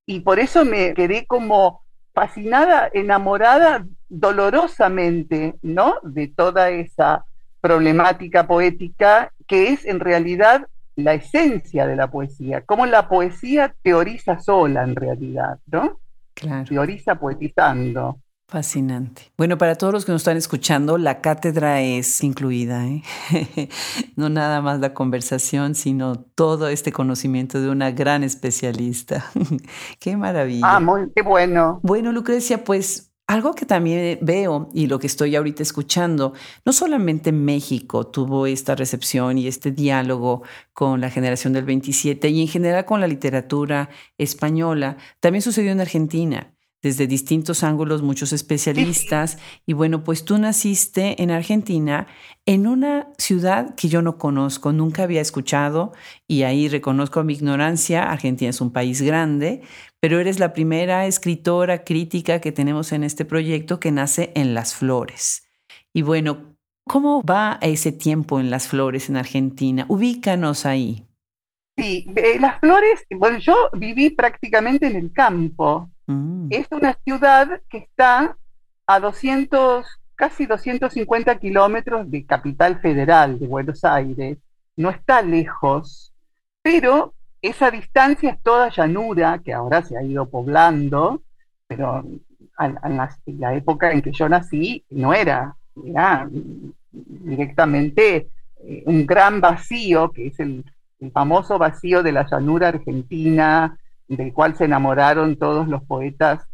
y 0.06 0.20
por 0.20 0.38
eso 0.38 0.64
me 0.64 0.94
quedé 0.94 1.26
como 1.26 1.82
fascinada, 2.14 2.90
enamorada 2.92 3.86
dolorosamente, 4.08 5.54
¿no? 5.62 5.96
De 6.02 6.28
toda 6.28 6.70
esa 6.70 7.24
problemática 7.60 8.46
poética 8.46 9.32
que 9.46 9.72
es 9.72 9.84
en 9.84 9.98
realidad 9.98 10.68
la 10.96 11.14
esencia 11.14 11.86
de 11.86 11.96
la 11.96 12.10
poesía, 12.10 12.62
cómo 12.64 12.86
la 12.86 13.08
poesía 13.08 13.74
teoriza 13.82 14.40
sola 14.40 14.82
en 14.82 14.96
realidad, 14.96 15.58
¿no? 15.66 16.00
Claro. 16.34 16.64
Teoriza 16.64 17.14
poetizando. 17.14 18.18
Fascinante. 18.48 19.32
Bueno, 19.36 19.58
para 19.58 19.74
todos 19.74 19.92
los 19.92 20.04
que 20.04 20.12
nos 20.12 20.20
están 20.20 20.36
escuchando, 20.36 20.98
la 20.98 21.20
cátedra 21.20 21.80
es 21.80 22.22
incluida, 22.22 22.86
¿eh? 22.86 23.02
no 24.16 24.28
nada 24.28 24.60
más 24.62 24.78
la 24.78 24.94
conversación, 24.94 25.74
sino 25.74 26.14
todo 26.14 26.68
este 26.68 26.92
conocimiento 26.92 27.60
de 27.60 27.68
una 27.68 27.90
gran 27.90 28.22
especialista. 28.22 29.24
qué 29.98 30.16
maravilla. 30.16 30.76
Ah, 30.76 30.80
muy, 30.80 31.10
qué 31.14 31.22
bueno. 31.22 31.80
Bueno, 31.82 32.12
Lucrecia, 32.12 32.62
pues 32.62 33.12
algo 33.26 33.54
que 33.54 33.66
también 33.66 34.18
veo 34.22 34.68
y 34.72 34.86
lo 34.86 34.98
que 34.98 35.06
estoy 35.08 35.34
ahorita 35.34 35.62
escuchando, 35.62 36.32
no 36.64 36.72
solamente 36.72 37.32
México 37.32 38.06
tuvo 38.06 38.46
esta 38.46 38.74
recepción 38.74 39.38
y 39.38 39.48
este 39.48 39.72
diálogo 39.72 40.42
con 40.72 41.00
la 41.00 41.10
generación 41.10 41.52
del 41.52 41.64
27 41.64 42.28
y 42.28 42.42
en 42.42 42.48
general 42.48 42.84
con 42.84 43.00
la 43.00 43.08
literatura 43.08 43.90
española, 44.16 44.96
también 45.20 45.42
sucedió 45.42 45.72
en 45.72 45.80
Argentina 45.80 46.55
desde 46.86 47.08
distintos 47.08 47.64
ángulos, 47.64 48.02
muchos 48.02 48.32
especialistas. 48.32 49.38
Y 49.66 49.72
bueno, 49.72 50.04
pues 50.04 50.24
tú 50.24 50.38
naciste 50.38 51.20
en 51.20 51.32
Argentina, 51.32 52.06
en 52.46 52.68
una 52.68 53.08
ciudad 53.18 53.74
que 53.74 53.88
yo 53.88 54.02
no 54.02 54.18
conozco, 54.18 54.72
nunca 54.72 55.02
había 55.02 55.20
escuchado, 55.20 55.92
y 56.28 56.44
ahí 56.44 56.68
reconozco 56.68 57.24
mi 57.24 57.32
ignorancia. 57.32 58.04
Argentina 58.04 58.50
es 58.50 58.60
un 58.60 58.70
país 58.70 59.02
grande, 59.02 59.62
pero 59.98 60.20
eres 60.20 60.38
la 60.38 60.52
primera 60.52 61.06
escritora 61.06 61.82
crítica 61.82 62.40
que 62.40 62.52
tenemos 62.52 62.92
en 62.92 63.02
este 63.02 63.24
proyecto 63.24 63.80
que 63.80 63.90
nace 63.90 64.30
en 64.36 64.54
Las 64.54 64.76
Flores. 64.76 65.48
Y 65.92 66.02
bueno, 66.02 66.54
¿cómo 66.86 67.20
va 67.22 67.58
ese 67.62 67.90
tiempo 67.90 68.38
en 68.38 68.48
Las 68.48 68.68
Flores 68.68 69.08
en 69.08 69.16
Argentina? 69.16 69.86
Ubícanos 69.88 70.66
ahí. 70.66 71.02
Sí, 71.76 72.06
Las 72.38 72.60
Flores, 72.60 73.04
bueno, 73.10 73.38
yo 73.38 73.54
viví 73.72 74.10
prácticamente 74.10 74.86
en 74.86 74.94
el 74.94 75.12
campo. 75.12 75.90
Mm. 76.06 76.48
Es 76.50 76.66
una 76.70 76.94
ciudad 77.04 77.60
que 77.68 77.78
está 77.78 78.36
a 78.86 79.00
200, 79.00 79.86
casi 80.14 80.46
250 80.46 81.38
kilómetros 81.38 82.10
de 82.10 82.24
Capital 82.24 82.80
Federal 82.80 83.38
de 83.38 83.46
Buenos 83.46 83.84
Aires. 83.84 84.38
No 84.76 84.90
está 84.90 85.22
lejos, 85.22 86.12
pero 86.62 87.14
esa 87.42 87.70
distancia 87.70 88.30
es 88.30 88.42
toda 88.42 88.70
llanura, 88.70 89.40
que 89.44 89.52
ahora 89.52 89.82
se 89.82 89.96
ha 89.96 90.02
ido 90.02 90.28
poblando, 90.28 91.22
pero 91.66 92.04
en 92.58 92.96
la, 92.96 93.54
época 93.54 93.92
en 93.92 94.02
que 94.02 94.12
yo 94.12 94.28
nací 94.28 94.84
no 94.90 95.12
era, 95.12 95.56
era 95.84 96.28
directamente 96.90 98.28
eh, 98.62 98.82
un 98.86 99.06
gran 99.06 99.40
vacío, 99.40 100.10
que 100.10 100.28
es 100.28 100.40
el, 100.40 100.64
el 101.00 101.10
famoso 101.10 101.58
vacío 101.58 102.02
de 102.02 102.12
la 102.12 102.26
llanura 102.26 102.68
argentina, 102.68 103.78
del 104.08 104.32
cual 104.32 104.56
se 104.56 104.64
enamoraron 104.64 105.36
todos 105.36 105.68
los 105.68 105.82
poetas 105.84 106.46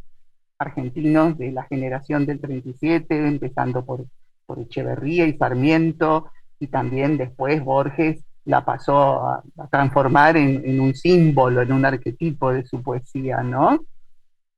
argentinos 0.58 1.36
de 1.38 1.52
la 1.52 1.64
generación 1.64 2.24
del 2.24 2.40
37, 2.40 3.26
empezando 3.26 3.84
por, 3.84 4.06
por 4.46 4.58
Echeverría 4.60 5.26
y 5.26 5.36
Sarmiento, 5.36 6.30
y 6.58 6.68
también 6.68 7.18
después 7.18 7.62
Borges 7.62 8.24
la 8.44 8.64
pasó 8.64 9.26
a, 9.26 9.42
transformar 9.70 10.36
en, 10.36 10.62
en, 10.64 10.80
un 10.80 10.94
símbolo, 10.94 11.62
en 11.62 11.72
un 11.72 11.84
arquetipo 11.84 12.52
de 12.52 12.64
su 12.64 12.82
poesía, 12.82 13.42
¿no? 13.42 13.80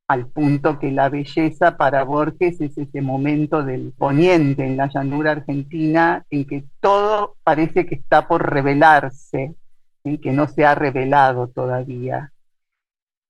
Al 0.07 0.27
punto 0.27 0.77
que 0.77 0.91
la 0.91 1.09
belleza 1.09 1.77
para 1.77 2.03
Borges 2.03 2.61
es 2.61 2.77
ese 2.77 3.01
momento 3.01 3.63
del 3.63 3.91
poniente 3.97 4.65
en 4.65 4.77
la 4.77 4.87
llanura 4.87 5.31
argentina 5.31 6.23
en 6.29 6.45
que 6.45 6.63
todo 6.79 7.35
parece 7.43 7.87
que 7.87 7.95
está 7.95 8.27
por 8.27 8.47
revelarse, 8.51 9.55
en 10.03 10.21
que 10.21 10.31
no 10.31 10.47
se 10.47 10.63
ha 10.63 10.75
revelado 10.75 11.47
todavía 11.47 12.31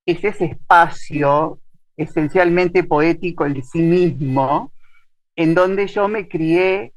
es 0.06 0.22
ese 0.24 0.44
espacio 0.46 1.58
esencialmente 1.96 2.84
poético 2.84 3.44
en 3.44 3.62
sí 3.64 3.80
mismo, 3.80 4.72
en 5.34 5.54
donde 5.54 5.86
yo 5.88 6.08
me 6.08 6.28
crié 6.28 6.92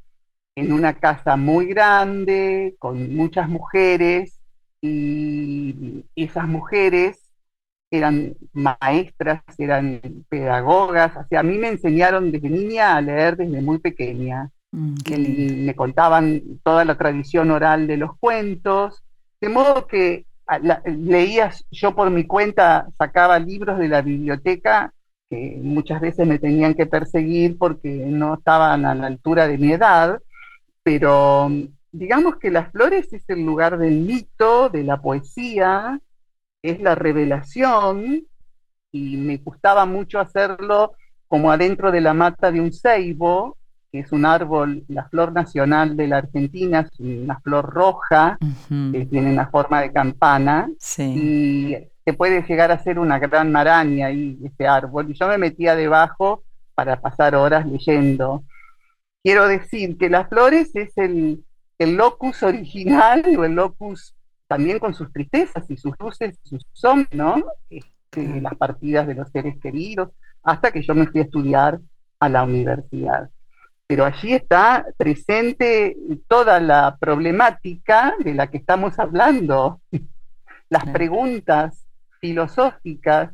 en 0.56 0.72
una 0.72 0.94
casa 0.94 1.36
muy 1.36 1.66
grande, 1.68 2.76
con 2.80 3.16
muchas 3.16 3.50
mujeres, 3.50 4.40
y 4.82 6.06
esas 6.16 6.48
mujeres 6.48 7.30
eran 7.92 8.36
maestras, 8.54 9.42
eran 9.58 10.02
pedagogas, 10.30 11.16
o 11.18 11.28
sea, 11.28 11.40
a 11.40 11.44
mí 11.44 11.58
me 11.58 11.70
enseñaron 11.70 12.32
desde 12.32 12.50
niña 12.50 12.96
a 12.96 13.02
leer 13.02 13.36
desde 13.36 13.62
muy 13.62 13.80
pequeña. 13.80 14.50
Mm, 14.72 15.66
me 15.66 15.76
contaban 15.76 16.42
toda 16.64 16.86
la 16.86 16.98
tradición 16.98 17.50
oral 17.50 17.88
de 17.88 17.98
los 17.98 18.16
cuentos, 18.20 19.04
de 19.42 19.50
modo 19.50 19.88
que 19.88 20.26
leía 20.86 21.52
yo 21.72 21.96
por 21.96 22.10
mi 22.10 22.26
cuenta, 22.26 22.88
sacaba 22.98 23.40
libros 23.40 23.78
de 23.80 23.88
la 23.88 24.02
biblioteca 24.02 24.94
que 25.30 25.60
muchas 25.62 26.02
veces 26.02 26.26
me 26.26 26.40
tenían 26.40 26.74
que 26.74 26.88
perseguir 26.88 27.58
porque 27.58 27.90
no 27.90 28.36
estaban 28.36 28.86
a 28.86 28.96
la 28.96 29.08
altura 29.08 29.48
de 29.48 29.60
mi 29.60 29.72
edad, 29.72 30.20
pero 30.82 31.52
digamos 31.92 32.38
que 32.38 32.50
Las 32.50 32.72
Flores 32.72 33.14
es 33.14 33.30
el 33.30 33.46
lugar 33.46 33.78
del 33.78 34.00
mito, 34.00 34.70
de 34.70 34.84
la 34.84 35.02
poesía, 35.02 36.00
es 36.64 36.82
la 36.82 36.96
revelación 36.96 38.24
y 38.92 39.18
me 39.18 39.38
gustaba 39.38 39.86
mucho 39.86 40.20
hacerlo 40.20 40.94
como 41.28 41.52
adentro 41.52 41.92
de 41.92 42.02
la 42.02 42.16
mata 42.16 42.52
de 42.52 42.60
un 42.60 42.74
ceibo, 42.74 43.56
que 43.92 44.00
es 44.00 44.12
un 44.12 44.26
árbol, 44.26 44.84
la 44.88 45.08
flor 45.10 45.32
nacional 45.34 45.98
de 45.98 46.08
la 46.08 46.18
Argentina, 46.18 46.82
es 46.82 47.00
una 47.00 47.40
flor 47.40 47.66
roja, 47.74 48.38
que 48.92 49.06
tiene 49.06 49.32
una 49.32 49.48
forma 49.50 49.82
de 49.82 49.92
campana, 49.92 50.70
y 50.98 51.76
se 52.06 52.14
puede 52.14 52.44
llegar 52.44 52.72
a 52.72 52.84
ser 52.84 53.00
una 53.00 53.20
gran 53.20 53.52
maraña 53.52 54.08
ahí, 54.08 54.40
ese 54.44 54.68
árbol, 54.68 55.10
y 55.10 55.14
yo 55.14 55.28
me 55.28 55.38
metía 55.38 55.76
debajo 55.76 56.44
para 56.76 57.02
pasar 57.02 57.36
horas 57.36 57.66
leyendo. 57.66 58.44
Quiero 59.24 59.48
decir 59.48 59.98
que 59.98 60.10
las 60.10 60.30
flores 60.30 60.76
es 60.76 60.98
el, 60.98 61.44
el 61.78 61.96
locus 61.96 62.44
original 62.44 63.24
o 63.38 63.44
el 63.44 63.54
locus 63.54 64.16
también 64.48 64.80
con 64.80 64.94
sus 64.94 65.12
tristezas 65.12 65.70
y 65.70 65.78
sus 65.78 65.94
luces 66.00 66.38
y 66.44 66.50
sus 66.50 66.66
sombras, 66.74 67.14
¿no? 67.14 67.44
Este, 67.70 68.42
las 68.42 68.56
partidas 68.56 69.08
de 69.08 69.16
los 69.16 69.30
seres 69.30 69.58
queridos, 69.60 70.10
hasta 70.44 70.72
que 70.72 70.82
yo 70.82 70.96
me 70.96 71.08
fui 71.08 71.22
a 71.22 71.24
estudiar 71.24 71.80
a 72.20 72.30
la 72.30 72.44
universidad. 72.44 73.30
Pero 73.90 74.06
allí 74.06 74.34
está 74.36 74.86
presente 74.98 75.98
toda 76.28 76.60
la 76.60 76.96
problemática 77.00 78.14
de 78.24 78.36
la 78.36 78.46
que 78.46 78.58
estamos 78.58 79.00
hablando, 79.00 79.82
las 80.70 80.86
preguntas 80.92 81.88
filosóficas 82.22 83.32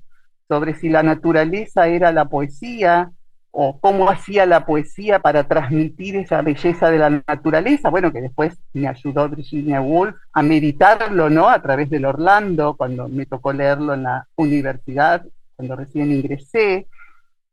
sobre 0.48 0.76
si 0.76 0.88
la 0.88 1.04
naturaleza 1.04 1.88
era 1.90 2.14
la 2.14 2.30
poesía, 2.30 3.12
o 3.52 3.82
cómo 3.82 4.10
hacía 4.10 4.46
la 4.46 4.66
poesía 4.66 5.20
para 5.20 5.46
transmitir 5.46 6.16
esa 6.16 6.42
belleza 6.42 6.90
de 6.90 7.00
la 7.00 7.10
naturaleza, 7.28 7.90
bueno, 7.90 8.14
que 8.14 8.22
después 8.22 8.58
me 8.72 8.88
ayudó 8.88 9.28
Virginia 9.28 9.82
Woolf 9.82 10.16
a 10.32 10.42
meditarlo, 10.42 11.30
¿no? 11.30 11.50
A 11.50 11.62
través 11.62 11.90
del 11.90 12.06
Orlando, 12.06 12.78
cuando 12.78 13.10
me 13.10 13.26
tocó 13.26 13.52
leerlo 13.52 13.94
en 13.94 14.04
la 14.04 14.26
universidad, 14.38 15.26
cuando 15.58 15.76
recién 15.76 16.14
ingresé. 16.14 16.88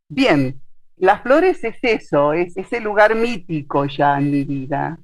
Bien, 0.08 0.61
Las 1.02 1.20
Flores 1.22 1.64
es 1.64 1.74
eso, 1.82 2.32
es 2.32 2.56
ese 2.56 2.78
lugar 2.78 3.16
mítico 3.16 3.86
ya 3.86 4.18
en 4.18 4.30
mi 4.30 4.44
vida, 4.44 5.00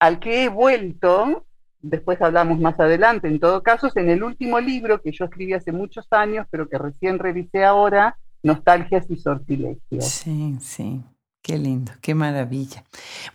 al 0.00 0.18
que 0.18 0.44
he 0.44 0.48
vuelto, 0.48 1.44
después 1.82 2.22
hablamos 2.22 2.58
más 2.58 2.80
adelante, 2.80 3.28
en 3.28 3.38
todo 3.38 3.62
caso, 3.62 3.88
es 3.88 3.96
en 3.96 4.08
el 4.08 4.22
último 4.22 4.58
libro 4.58 5.02
que 5.02 5.12
yo 5.12 5.26
escribí 5.26 5.52
hace 5.52 5.70
muchos 5.70 6.06
años, 6.12 6.46
pero 6.50 6.66
que 6.66 6.78
recién 6.78 7.18
revisé 7.18 7.62
ahora, 7.62 8.16
nostalgias 8.42 9.04
y 9.10 9.18
sortilegios. 9.18 10.02
Sí, 10.02 10.56
sí. 10.62 11.02
Qué 11.42 11.58
lindo, 11.58 11.92
qué 12.00 12.14
maravilla. 12.14 12.84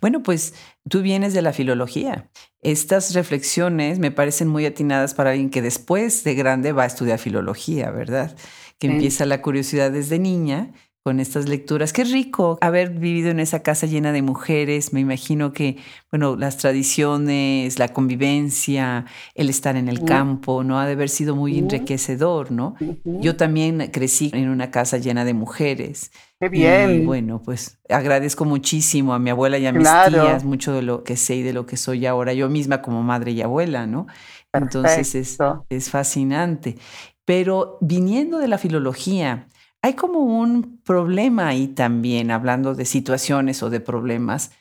Bueno, 0.02 0.24
pues 0.24 0.56
tú 0.90 1.04
vienes 1.04 1.36
de 1.36 1.44
la 1.44 1.54
filología. 1.54 2.28
Estas 2.62 3.14
reflexiones 3.14 4.00
me 4.00 4.10
parecen 4.10 4.48
muy 4.48 4.66
atinadas 4.66 5.14
para 5.14 5.32
alguien 5.32 5.52
que 5.52 5.62
después 5.62 6.24
de 6.24 6.34
grande 6.34 6.72
va 6.72 6.84
a 6.84 6.88
estudiar 6.88 7.20
filología, 7.20 7.92
¿verdad? 7.92 8.36
Que 8.80 8.88
empieza 8.88 9.26
la 9.26 9.42
curiosidad 9.42 9.92
desde 9.92 10.18
niña 10.20 10.72
con 11.08 11.22
estas 11.22 11.48
lecturas. 11.48 11.94
Qué 11.94 12.04
rico 12.04 12.58
haber 12.60 12.90
vivido 12.90 13.30
en 13.30 13.40
esa 13.40 13.64
casa 13.64 13.88
llena 13.88 14.12
de 14.12 14.22
mujeres. 14.22 14.92
Me 14.92 15.00
imagino 15.00 15.54
que, 15.54 15.78
bueno, 16.12 16.36
las 16.36 16.58
tradiciones, 16.58 17.80
la 17.80 17.88
convivencia, 17.94 19.06
el 19.34 19.50
estar 19.50 19.78
en 19.78 19.88
el 19.88 20.04
campo, 20.04 20.66
¿no? 20.66 20.78
Ha 20.82 20.86
de 20.86 20.92
haber 20.92 21.08
sido 21.08 21.34
muy 21.34 21.60
enriquecedor, 21.60 22.52
¿no? 22.52 22.76
Yo 23.06 23.38
también 23.38 23.90
crecí 23.90 24.32
en 24.34 24.50
una 24.50 24.70
casa 24.70 24.98
llena 24.98 25.24
de 25.24 25.34
mujeres. 25.34 26.12
Qué 26.42 26.50
bien. 26.50 27.04
Y 27.04 27.06
bueno, 27.06 27.42
pues 27.42 27.80
agradezco 27.88 28.44
muchísimo 28.44 29.14
a 29.14 29.20
mi 29.20 29.30
abuela 29.30 29.58
y 29.58 29.66
a 29.66 29.72
mis 29.72 29.88
tías 30.10 30.44
mucho 30.44 30.74
de 30.74 30.82
lo 30.82 31.06
que 31.06 31.16
sé 31.16 31.38
y 31.38 31.42
de 31.42 31.54
lo 31.54 31.66
que 31.66 31.78
soy 31.78 32.06
ahora 32.06 32.34
yo 32.34 32.50
misma 32.50 32.82
como 32.82 33.02
madre 33.02 33.32
y 33.32 33.42
abuela, 33.42 33.88
¿no? 33.88 34.08
Entonces 34.52 35.16
es, 35.16 35.38
es 35.70 35.90
fascinante. 35.90 36.76
Pero 37.24 37.78
viniendo 37.80 38.40
de 38.40 38.50
la 38.50 38.58
filología, 38.58 39.48
hay 39.88 39.94
como 39.94 40.20
un 40.20 40.82
problema 40.84 41.48
ahí 41.48 41.68
también, 41.68 42.30
hablando 42.30 42.76
de 42.76 42.86
situaciones 42.86 43.64
o 43.64 43.70
de 43.70 43.80
problemas, 43.80 44.52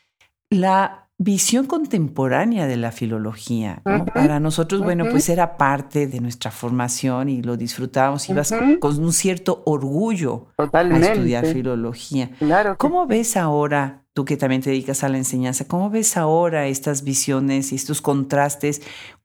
la 0.51 1.09
visión 1.19 1.67
contemporánea 1.67 2.67
de 2.67 2.77
la 2.77 2.93
filología. 2.93 3.83
Para 4.15 4.39
nosotros, 4.39 4.83
bueno, 4.83 5.07
pues 5.11 5.29
era 5.29 5.57
parte 5.57 6.07
de 6.07 6.21
nuestra 6.21 6.51
formación 6.51 7.29
y 7.29 7.43
lo 7.43 7.57
disfrutábamos, 7.57 8.29
ibas 8.29 8.55
con 8.81 9.03
un 9.03 9.12
cierto 9.12 9.62
orgullo 9.67 10.47
a 10.59 10.99
estudiar 10.99 11.47
filología. 11.47 12.31
Claro 12.39 12.77
¿Cómo 12.79 13.07
ves 13.07 13.37
ahora, 13.37 14.05
tú 14.12 14.25
que 14.25 14.37
también 14.37 14.62
te 14.62 14.71
dedicas 14.71 15.03
a 15.03 15.09
la 15.09 15.17
enseñanza, 15.17 15.67
cómo 15.67 15.91
ves 15.91 16.17
ahora 16.17 16.67
estas 16.69 17.03
visiones 17.03 17.73
y 17.73 17.77
estos 17.77 18.01
contrastes? 18.01 18.83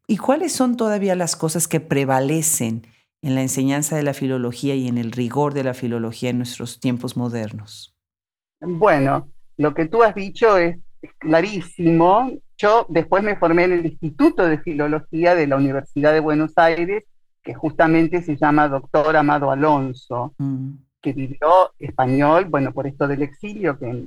¿Y 0.08 0.18
cuáles 0.18 0.52
son 0.52 0.78
todavía 0.78 1.16
las 1.16 1.36
cosas 1.36 1.68
que 1.68 1.80
prevalecen? 1.80 2.88
En 3.22 3.36
la 3.36 3.42
enseñanza 3.42 3.96
de 3.96 4.04
la 4.04 4.14
filología 4.14 4.76
y 4.76 4.88
en 4.88 4.98
el 4.98 5.12
rigor 5.12 5.54
de 5.54 5.64
la 5.64 5.74
filología 5.74 6.30
en 6.30 6.38
nuestros 6.38 6.80
tiempos 6.80 7.16
modernos? 7.16 7.96
Bueno, 8.60 9.30
lo 9.58 9.74
que 9.74 9.86
tú 9.86 10.04
has 10.04 10.16
dicho 10.16 10.58
es, 10.58 10.78
clarísimo. 11.18 12.32
Yo 12.58 12.86
después 12.90 13.24
me 13.24 13.36
formé 13.36 13.64
en 13.64 13.72
el 13.72 13.86
Instituto 13.88 14.46
de 14.46 14.60
Filología 14.60 15.34
de 15.34 15.48
la 15.48 15.56
Universidad 15.56 16.14
de 16.14 16.20
Buenos 16.20 16.54
Aires, 16.58 17.06
que 17.42 17.56
justamente 17.56 18.22
se 18.22 18.38
llama 18.38 18.68
Doctor 18.68 19.16
Amado 19.16 19.50
Alonso, 19.50 20.36
mm. 20.38 20.74
que 21.02 21.14
vivió 21.14 21.74
español, 21.80 22.46
bueno, 22.46 22.72
por 22.72 22.86
esto 22.86 23.08
del 23.08 23.24
exilio 23.24 23.80
que 23.80 24.06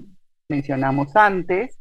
mencionamos 0.48 1.16
antes, 1.16 1.78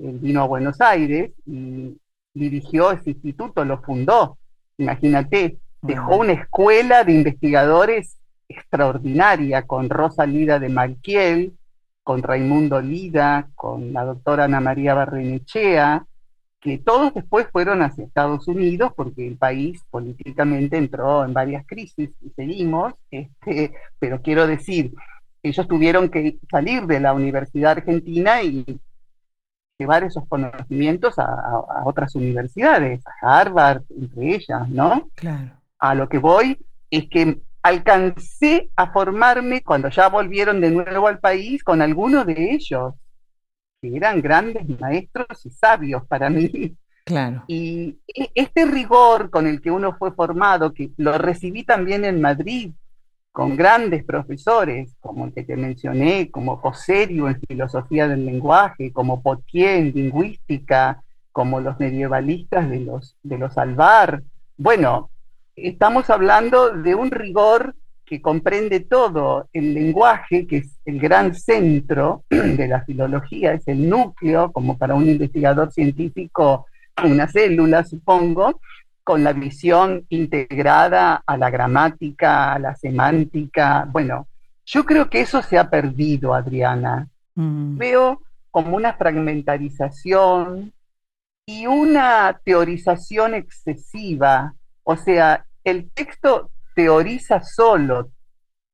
él 0.00 0.18
vino 0.18 0.42
a 0.42 0.46
Buenos 0.46 0.80
Aires 0.80 1.30
y 1.46 1.96
dirigió 2.34 2.90
ese 2.90 3.10
instituto, 3.10 3.64
lo 3.64 3.80
fundó. 3.82 4.38
Imagínate, 4.78 5.58
dejó 5.82 6.16
una 6.16 6.32
escuela 6.32 7.04
de 7.04 7.12
investigadores 7.12 8.16
extraordinaria 8.48 9.62
con 9.62 9.90
Rosa 9.90 10.24
Lida 10.24 10.58
de 10.58 10.68
Malquiel, 10.68 11.52
con 12.02 12.22
Raimundo 12.22 12.80
Lida, 12.80 13.48
con 13.54 13.92
la 13.92 14.04
doctora 14.04 14.44
Ana 14.44 14.60
María 14.60 14.94
Barrenechea, 14.94 16.06
que 16.60 16.78
todos 16.78 17.12
después 17.14 17.48
fueron 17.50 17.82
hacia 17.82 18.04
Estados 18.04 18.46
Unidos 18.46 18.92
porque 18.94 19.26
el 19.26 19.36
país 19.36 19.82
políticamente 19.90 20.76
entró 20.76 21.24
en 21.24 21.32
varias 21.32 21.66
crisis 21.66 22.10
y 22.20 22.30
seguimos, 22.30 22.94
este, 23.10 23.72
pero 23.98 24.22
quiero 24.22 24.46
decir, 24.46 24.92
ellos 25.42 25.66
tuvieron 25.66 26.08
que 26.08 26.38
salir 26.48 26.86
de 26.86 27.00
la 27.00 27.14
Universidad 27.14 27.72
Argentina 27.72 28.42
y 28.44 28.78
llevar 29.76 30.04
esos 30.04 30.28
conocimientos 30.28 31.18
a, 31.18 31.24
a 31.24 31.82
otras 31.84 32.14
universidades, 32.14 33.02
a 33.20 33.40
Harvard, 33.40 33.82
entre 33.98 34.36
ellas, 34.36 34.68
¿no? 34.68 35.08
Claro 35.16 35.61
a 35.82 35.96
lo 35.96 36.08
que 36.08 36.18
voy 36.18 36.56
es 36.90 37.08
que 37.08 37.40
alcancé 37.60 38.70
a 38.76 38.92
formarme 38.92 39.62
cuando 39.62 39.88
ya 39.88 40.08
volvieron 40.08 40.60
de 40.60 40.70
nuevo 40.70 41.08
al 41.08 41.18
país 41.18 41.64
con 41.64 41.82
algunos 41.82 42.24
de 42.24 42.52
ellos, 42.52 42.94
que 43.80 43.96
eran 43.96 44.22
grandes 44.22 44.64
maestros 44.78 45.44
y 45.44 45.50
sabios 45.50 46.06
para 46.06 46.30
mí. 46.30 46.76
Claro. 47.04 47.42
Y 47.48 47.98
e, 48.06 48.30
este 48.36 48.64
rigor 48.64 49.28
con 49.28 49.48
el 49.48 49.60
que 49.60 49.72
uno 49.72 49.96
fue 49.98 50.12
formado, 50.12 50.72
que 50.72 50.92
lo 50.98 51.18
recibí 51.18 51.64
también 51.64 52.04
en 52.04 52.20
Madrid, 52.20 52.70
con 53.32 53.56
grandes 53.56 54.04
profesores, 54.04 54.94
como 55.00 55.26
el 55.26 55.32
que 55.32 55.42
te 55.42 55.56
mencioné, 55.56 56.30
como 56.30 56.60
Coserio 56.60 57.28
en 57.28 57.40
filosofía 57.40 58.06
del 58.06 58.24
lenguaje, 58.24 58.92
como 58.92 59.20
Potier 59.20 59.78
en 59.78 59.92
lingüística, 59.92 61.02
como 61.32 61.60
los 61.60 61.80
medievalistas 61.80 62.70
de 62.70 62.80
los, 62.80 63.16
de 63.24 63.38
los 63.38 63.58
Alvar. 63.58 64.22
Bueno, 64.56 65.10
estamos 65.56 66.10
hablando 66.10 66.70
de 66.70 66.94
un 66.94 67.10
rigor 67.10 67.74
que 68.04 68.20
comprende 68.20 68.80
todo 68.80 69.48
el 69.52 69.74
lenguaje, 69.74 70.46
que 70.46 70.58
es 70.58 70.78
el 70.84 70.98
gran 70.98 71.34
centro 71.34 72.24
de 72.28 72.68
la 72.68 72.84
filología, 72.84 73.54
es 73.54 73.66
el 73.68 73.88
núcleo, 73.88 74.52
como 74.52 74.76
para 74.76 74.94
un 74.94 75.08
investigador 75.08 75.72
científico, 75.72 76.66
una 77.02 77.26
célula, 77.26 77.84
supongo, 77.84 78.60
con 79.04 79.24
la 79.24 79.32
visión 79.32 80.04
integrada 80.10 81.22
a 81.26 81.36
la 81.36 81.50
gramática, 81.50 82.52
a 82.52 82.58
la 82.58 82.76
semántica. 82.76 83.88
Bueno, 83.90 84.28
yo 84.64 84.84
creo 84.84 85.08
que 85.08 85.20
eso 85.20 85.42
se 85.42 85.58
ha 85.58 85.70
perdido, 85.70 86.34
Adriana. 86.34 87.08
Mm. 87.34 87.78
Veo 87.78 88.22
como 88.50 88.76
una 88.76 88.92
fragmentarización 88.92 90.72
y 91.46 91.66
una 91.66 92.40
teorización 92.44 93.34
excesiva 93.34 94.54
o 94.84 94.96
sea, 94.96 95.46
el 95.64 95.90
texto 95.90 96.50
teoriza 96.74 97.42
solo. 97.42 98.10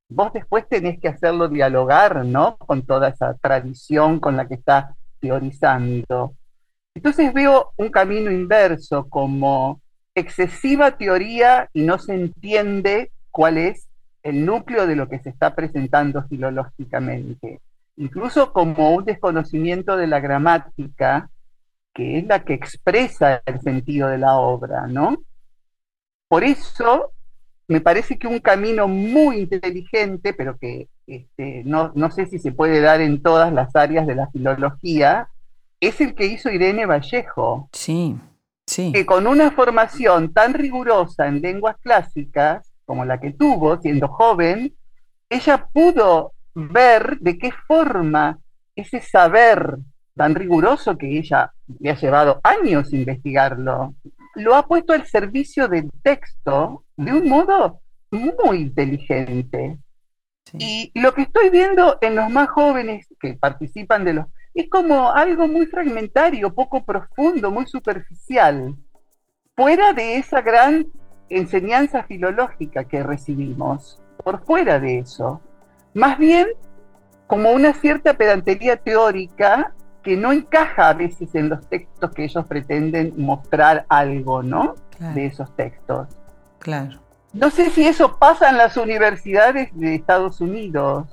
Vos 0.08 0.32
después 0.32 0.66
tenés 0.68 0.98
que 1.00 1.08
hacerlo 1.08 1.48
dialogar, 1.48 2.24
¿no? 2.24 2.56
Con 2.56 2.82
toda 2.82 3.08
esa 3.08 3.34
tradición 3.34 4.20
con 4.20 4.36
la 4.36 4.48
que 4.48 4.54
está 4.54 4.94
teorizando. 5.20 6.34
Entonces 6.94 7.32
veo 7.32 7.72
un 7.76 7.90
camino 7.90 8.30
inverso, 8.30 9.08
como 9.08 9.80
excesiva 10.14 10.96
teoría 10.96 11.68
y 11.72 11.82
no 11.82 11.98
se 11.98 12.14
entiende 12.14 13.12
cuál 13.30 13.58
es 13.58 13.88
el 14.22 14.44
núcleo 14.44 14.86
de 14.86 14.96
lo 14.96 15.08
que 15.08 15.20
se 15.20 15.28
está 15.28 15.54
presentando 15.54 16.24
filológicamente. 16.24 17.60
Incluso 17.96 18.52
como 18.52 18.94
un 18.94 19.04
desconocimiento 19.04 19.96
de 19.96 20.06
la 20.06 20.20
gramática, 20.20 21.30
que 21.94 22.18
es 22.18 22.26
la 22.26 22.44
que 22.44 22.54
expresa 22.54 23.42
el 23.44 23.60
sentido 23.60 24.08
de 24.08 24.18
la 24.18 24.36
obra, 24.36 24.86
¿no? 24.86 25.18
Por 26.28 26.44
eso 26.44 27.12
me 27.66 27.80
parece 27.80 28.18
que 28.18 28.26
un 28.26 28.38
camino 28.38 28.88
muy 28.88 29.40
inteligente, 29.40 30.32
pero 30.32 30.56
que 30.58 30.88
este, 31.06 31.62
no, 31.64 31.92
no, 31.94 32.10
sé 32.10 32.26
si 32.26 32.38
se 32.38 32.52
puede 32.52 32.80
dar 32.80 33.00
en 33.00 33.22
todas 33.22 33.52
las 33.52 33.74
áreas 33.76 34.06
de 34.06 34.14
la 34.14 34.30
filología, 34.30 35.28
es 35.80 36.00
el 36.00 36.14
que 36.14 36.26
hizo 36.26 36.50
Irene 36.50 36.86
Vallejo. 36.86 37.68
Sí, 37.72 38.16
sí. 38.66 38.92
Que 38.92 39.06
con 39.06 39.26
una 39.26 39.50
formación 39.50 40.32
tan 40.32 40.54
rigurosa 40.54 41.28
en 41.28 41.40
lenguas 41.40 41.76
clásicas 41.78 42.72
como 42.84 43.04
la 43.04 43.20
que 43.20 43.32
tuvo 43.32 43.80
siendo 43.82 44.08
joven, 44.08 44.74
ella 45.28 45.68
pudo 45.72 46.32
ver 46.54 47.18
de 47.20 47.36
qué 47.36 47.52
forma 47.66 48.38
ese 48.74 49.00
saber 49.00 49.76
tan 50.16 50.34
riguroso 50.34 50.96
que 50.96 51.18
ella 51.18 51.52
le 51.80 51.90
ha 51.90 51.96
llevado 51.96 52.40
años 52.42 52.92
investigarlo, 52.94 53.94
lo 54.38 54.54
ha 54.54 54.66
puesto 54.66 54.92
al 54.92 55.06
servicio 55.06 55.68
del 55.68 55.90
texto 56.02 56.84
de 56.96 57.12
un 57.12 57.28
modo 57.28 57.80
muy 58.10 58.58
inteligente. 58.58 59.78
Y 60.54 60.90
lo 60.94 61.12
que 61.12 61.22
estoy 61.22 61.50
viendo 61.50 61.98
en 62.00 62.16
los 62.16 62.30
más 62.30 62.48
jóvenes 62.48 63.06
que 63.20 63.34
participan 63.34 64.04
de 64.04 64.14
los... 64.14 64.26
es 64.54 64.70
como 64.70 65.10
algo 65.10 65.46
muy 65.46 65.66
fragmentario, 65.66 66.54
poco 66.54 66.84
profundo, 66.84 67.50
muy 67.50 67.66
superficial, 67.66 68.74
fuera 69.54 69.92
de 69.92 70.16
esa 70.16 70.40
gran 70.40 70.86
enseñanza 71.28 72.04
filológica 72.04 72.84
que 72.84 73.02
recibimos, 73.02 74.00
por 74.24 74.44
fuera 74.44 74.80
de 74.80 75.00
eso. 75.00 75.42
Más 75.92 76.16
bien 76.16 76.48
como 77.26 77.50
una 77.50 77.74
cierta 77.74 78.14
pedantería 78.14 78.76
teórica 78.76 79.74
que 80.08 80.16
no 80.16 80.32
encaja 80.32 80.88
a 80.88 80.94
veces 80.94 81.34
en 81.34 81.50
los 81.50 81.68
textos 81.68 82.10
que 82.12 82.24
ellos 82.24 82.46
pretenden 82.46 83.12
mostrar 83.18 83.84
algo, 83.90 84.42
¿no? 84.42 84.74
De 84.98 85.26
esos 85.26 85.54
textos. 85.54 86.08
Claro. 86.60 86.98
No 87.34 87.50
sé 87.50 87.68
si 87.68 87.86
eso 87.86 88.16
pasa 88.16 88.48
en 88.48 88.56
las 88.56 88.78
universidades 88.78 89.68
de 89.74 89.96
Estados 89.96 90.40
Unidos. 90.40 91.06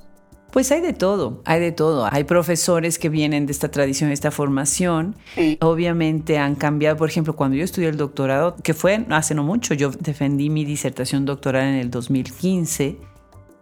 Pues 0.50 0.72
hay 0.72 0.80
de 0.80 0.94
todo, 0.94 1.42
hay 1.44 1.60
de 1.60 1.72
todo. 1.72 2.08
Hay 2.10 2.24
profesores 2.24 2.98
que 2.98 3.10
vienen 3.10 3.44
de 3.44 3.52
esta 3.52 3.70
tradición, 3.70 4.08
de 4.08 4.14
esta 4.14 4.30
formación. 4.30 5.14
Obviamente 5.60 6.38
han 6.38 6.54
cambiado, 6.54 6.96
por 6.96 7.10
ejemplo, 7.10 7.36
cuando 7.36 7.54
yo 7.54 7.64
estudié 7.64 7.90
el 7.90 7.98
doctorado, 7.98 8.56
que 8.62 8.72
fue 8.72 9.04
hace 9.10 9.34
no 9.34 9.42
mucho, 9.42 9.74
yo 9.74 9.90
defendí 9.90 10.48
mi 10.48 10.64
disertación 10.64 11.26
doctoral 11.26 11.64
en 11.64 11.74
el 11.74 11.90
2015, 11.90 12.96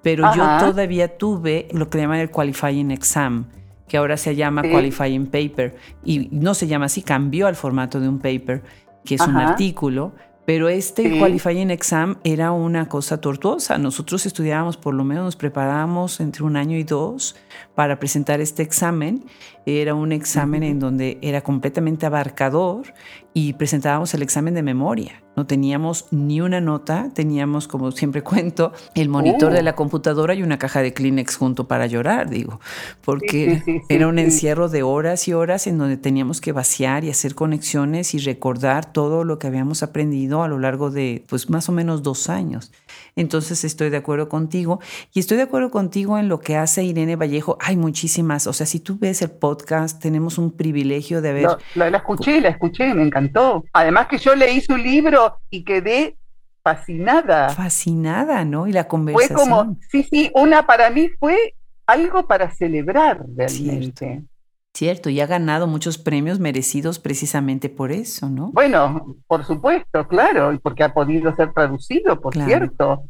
pero 0.00 0.32
yo 0.36 0.44
todavía 0.60 1.18
tuve 1.18 1.66
lo 1.72 1.90
que 1.90 1.98
llaman 1.98 2.20
el 2.20 2.30
qualifying 2.30 2.92
exam 2.92 3.46
que 3.88 3.96
ahora 3.96 4.16
se 4.16 4.34
llama 4.34 4.62
Qualifying 4.62 5.26
Paper, 5.26 5.76
y 6.04 6.28
no 6.30 6.54
se 6.54 6.66
llama 6.66 6.86
así, 6.86 7.02
cambió 7.02 7.46
al 7.46 7.56
formato 7.56 8.00
de 8.00 8.08
un 8.08 8.18
paper, 8.18 8.62
que 9.04 9.16
es 9.16 9.20
un 9.20 9.36
artículo, 9.36 10.12
pero 10.46 10.68
este 10.68 11.18
qualifying 11.18 11.70
exam 11.70 12.18
era 12.22 12.52
una 12.52 12.86
cosa 12.88 13.18
tortuosa. 13.18 13.78
Nosotros 13.78 14.26
estudiábamos, 14.26 14.76
por 14.76 14.94
lo 14.94 15.02
menos 15.04 15.24
nos 15.24 15.36
preparábamos 15.36 16.20
entre 16.20 16.44
un 16.44 16.56
año 16.56 16.76
y 16.76 16.84
dos 16.84 17.34
para 17.74 17.98
presentar 17.98 18.40
este 18.40 18.62
examen. 18.62 19.24
Era 19.66 19.94
un 19.94 20.12
examen 20.12 20.62
en 20.62 20.78
donde 20.78 21.18
era 21.22 21.40
completamente 21.40 22.06
abarcador 22.06 22.94
y 23.32 23.54
presentábamos 23.54 24.14
el 24.14 24.22
examen 24.22 24.54
de 24.54 24.62
memoria. 24.62 25.22
No 25.36 25.46
teníamos 25.46 26.06
ni 26.12 26.40
una 26.40 26.60
nota, 26.60 27.10
teníamos, 27.12 27.66
como 27.66 27.90
siempre 27.90 28.22
cuento, 28.22 28.72
el 28.94 29.08
monitor 29.08 29.52
de 29.52 29.62
la 29.62 29.72
oh. 29.72 29.76
computadora 29.76 30.34
y 30.34 30.42
una 30.42 30.58
caja 30.58 30.82
de 30.82 30.92
Kleenex 30.92 31.36
junto 31.36 31.66
para 31.66 31.86
llorar, 31.86 32.30
digo, 32.30 32.60
porque 33.04 33.82
era 33.88 34.06
un 34.06 34.18
encierro 34.18 34.68
de 34.68 34.84
horas 34.84 35.26
y 35.26 35.32
horas 35.32 35.66
en 35.66 35.78
donde 35.78 35.96
teníamos 35.96 36.40
que 36.40 36.52
vaciar 36.52 37.04
y 37.04 37.10
hacer 37.10 37.34
conexiones 37.34 38.14
y 38.14 38.18
recordar 38.18 38.92
todo 38.92 39.24
lo 39.24 39.38
que 39.38 39.48
habíamos 39.48 39.82
aprendido 39.82 40.42
a 40.42 40.48
lo 40.48 40.58
largo 40.58 40.90
de, 40.90 41.24
pues, 41.28 41.50
más 41.50 41.68
o 41.68 41.72
menos 41.72 42.02
dos 42.02 42.28
años. 42.28 42.70
Entonces 43.16 43.64
estoy 43.64 43.90
de 43.90 43.96
acuerdo 43.96 44.28
contigo 44.28 44.80
y 45.12 45.20
estoy 45.20 45.36
de 45.36 45.44
acuerdo 45.44 45.70
contigo 45.70 46.18
en 46.18 46.28
lo 46.28 46.40
que 46.40 46.56
hace 46.56 46.82
Irene 46.82 47.16
Vallejo. 47.16 47.56
Hay 47.60 47.76
muchísimas, 47.76 48.46
o 48.46 48.52
sea, 48.52 48.66
si 48.66 48.80
tú 48.80 48.98
ves 48.98 49.22
el 49.22 49.30
podcast, 49.30 50.00
tenemos 50.00 50.38
un 50.38 50.50
privilegio 50.50 51.22
de 51.22 51.32
ver. 51.32 51.48
la 51.74 51.88
escuché, 51.96 52.40
la 52.40 52.48
escuché, 52.48 52.92
me 52.94 53.02
encantó. 53.02 53.64
Además 53.72 54.08
que 54.08 54.18
yo 54.18 54.34
leí 54.34 54.60
su 54.60 54.76
libro 54.76 55.38
y 55.50 55.64
quedé 55.64 56.16
fascinada. 56.62 57.50
Fascinada, 57.50 58.44
¿no? 58.44 58.66
Y 58.66 58.72
la 58.72 58.88
conversación. 58.88 59.38
Fue 59.38 59.48
como, 59.48 59.76
sí, 59.90 60.02
sí, 60.02 60.30
una 60.34 60.66
para 60.66 60.90
mí 60.90 61.10
fue 61.20 61.54
algo 61.86 62.26
para 62.26 62.50
celebrar 62.50 63.24
realmente. 63.36 64.06
Cierto. 64.06 64.33
Y 64.80 65.20
ha 65.20 65.26
ganado 65.26 65.66
muchos 65.66 65.98
premios 65.98 66.40
merecidos 66.40 66.98
precisamente 66.98 67.68
por 67.68 67.92
eso, 67.92 68.28
¿no? 68.28 68.50
Bueno, 68.52 69.14
por 69.26 69.44
supuesto, 69.44 70.06
claro, 70.08 70.52
y 70.52 70.58
porque 70.58 70.82
ha 70.82 70.92
podido 70.92 71.34
ser 71.36 71.52
traducido, 71.52 72.20
por 72.20 72.34
cierto. 72.34 73.04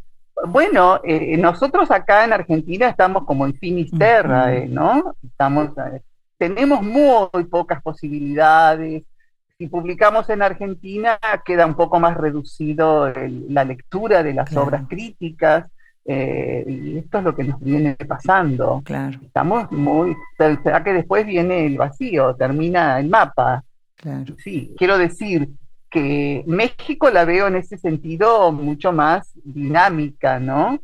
Bueno, 0.46 1.00
eh, 1.04 1.36
nosotros 1.38 1.90
acá 1.90 2.24
en 2.24 2.34
Argentina 2.34 2.88
estamos 2.88 3.24
como 3.24 3.46
en 3.46 3.54
Finisterra, 3.54 4.52
¿no? 4.68 5.14
Estamos, 5.24 5.70
eh, 5.78 6.02
tenemos 6.36 6.82
muy 6.82 7.44
pocas 7.50 7.82
posibilidades, 7.82 9.04
si 9.56 9.68
publicamos 9.68 10.28
en 10.30 10.42
Argentina 10.42 11.18
queda 11.44 11.64
un 11.64 11.76
poco 11.76 12.00
más 12.00 12.16
reducido 12.16 13.12
la 13.48 13.64
lectura 13.64 14.22
de 14.22 14.34
las 14.34 14.54
obras 14.56 14.82
críticas. 14.88 15.70
Eh, 16.06 16.64
y 16.68 16.98
esto 16.98 17.18
es 17.18 17.24
lo 17.24 17.34
que 17.34 17.44
nos 17.44 17.60
viene 17.60 17.96
pasando. 17.96 18.82
Claro. 18.84 19.18
Estamos 19.24 19.70
muy. 19.72 20.14
Será 20.36 20.84
que 20.84 20.92
después 20.92 21.26
viene 21.26 21.66
el 21.66 21.78
vacío, 21.78 22.34
termina 22.34 23.00
el 23.00 23.08
mapa. 23.08 23.64
Claro. 23.96 24.34
Sí, 24.42 24.74
quiero 24.76 24.98
decir 24.98 25.48
que 25.90 26.44
México 26.46 27.08
la 27.10 27.24
veo 27.24 27.46
en 27.46 27.56
ese 27.56 27.78
sentido 27.78 28.52
mucho 28.52 28.92
más 28.92 29.30
dinámica, 29.44 30.40
¿no? 30.40 30.80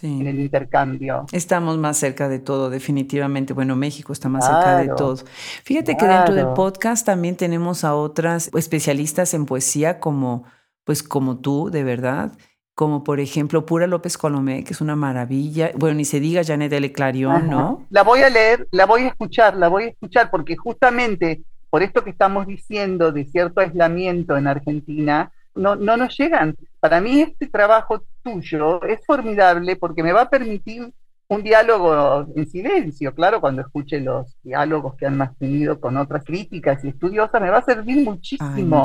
en 0.00 0.26
el 0.26 0.40
intercambio. 0.40 1.26
Estamos 1.32 1.76
más 1.76 1.98
cerca 1.98 2.28
de 2.28 2.38
todo, 2.38 2.70
definitivamente. 2.70 3.52
Bueno, 3.52 3.76
México 3.76 4.12
está 4.12 4.28
más 4.28 4.46
cerca 4.46 4.78
de 4.78 4.88
todo. 4.88 5.16
Fíjate 5.64 5.96
que 5.96 6.06
dentro 6.06 6.34
del 6.34 6.48
podcast 6.54 7.04
también 7.04 7.36
tenemos 7.36 7.84
a 7.84 7.94
otras 7.94 8.50
especialistas 8.54 9.34
en 9.34 9.44
poesía 9.44 10.00
como, 10.00 10.44
pues 10.84 11.02
como 11.02 11.38
tú, 11.38 11.70
de 11.70 11.84
verdad. 11.84 12.32
Como 12.74 13.04
por 13.04 13.20
ejemplo 13.20 13.66
Pura 13.66 13.86
López 13.86 14.16
Colomé, 14.16 14.64
que 14.64 14.72
es 14.72 14.80
una 14.80 14.96
maravilla. 14.96 15.72
Bueno, 15.76 15.96
ni 15.96 16.04
se 16.04 16.20
diga 16.20 16.42
Janet 16.44 16.72
L. 16.72 16.92
Clarion, 16.92 17.48
¿no? 17.48 17.86
La 17.90 18.02
voy 18.02 18.20
a 18.20 18.30
leer, 18.30 18.66
la 18.70 18.86
voy 18.86 19.02
a 19.02 19.08
escuchar, 19.08 19.56
la 19.56 19.68
voy 19.68 19.84
a 19.84 19.88
escuchar, 19.88 20.30
porque 20.30 20.56
justamente 20.56 21.42
por 21.68 21.82
esto 21.82 22.04
que 22.04 22.10
estamos 22.10 22.46
diciendo 22.46 23.12
de 23.12 23.24
cierto 23.24 23.60
aislamiento 23.60 24.36
en 24.36 24.46
Argentina, 24.46 25.30
no, 25.54 25.76
no 25.76 25.96
nos 25.96 26.16
llegan. 26.18 26.54
Para 26.80 27.00
mí 27.00 27.20
este 27.20 27.46
trabajo 27.46 28.02
tuyo 28.22 28.82
es 28.84 29.04
formidable 29.06 29.76
porque 29.76 30.02
me 30.02 30.12
va 30.12 30.22
a 30.22 30.30
permitir 30.30 30.92
un 31.28 31.42
diálogo 31.42 32.26
en 32.36 32.46
silencio, 32.46 33.14
claro, 33.14 33.40
cuando 33.40 33.62
escuche 33.62 34.00
los 34.00 34.36
diálogos 34.42 34.96
que 34.96 35.06
han 35.06 35.16
mantenido 35.16 35.80
con 35.80 35.96
otras 35.96 36.24
críticas 36.24 36.84
y 36.84 36.88
estudiosas, 36.88 37.40
me 37.40 37.48
va 37.48 37.58
a 37.58 37.64
servir 37.64 38.04
muchísimo 38.04 38.82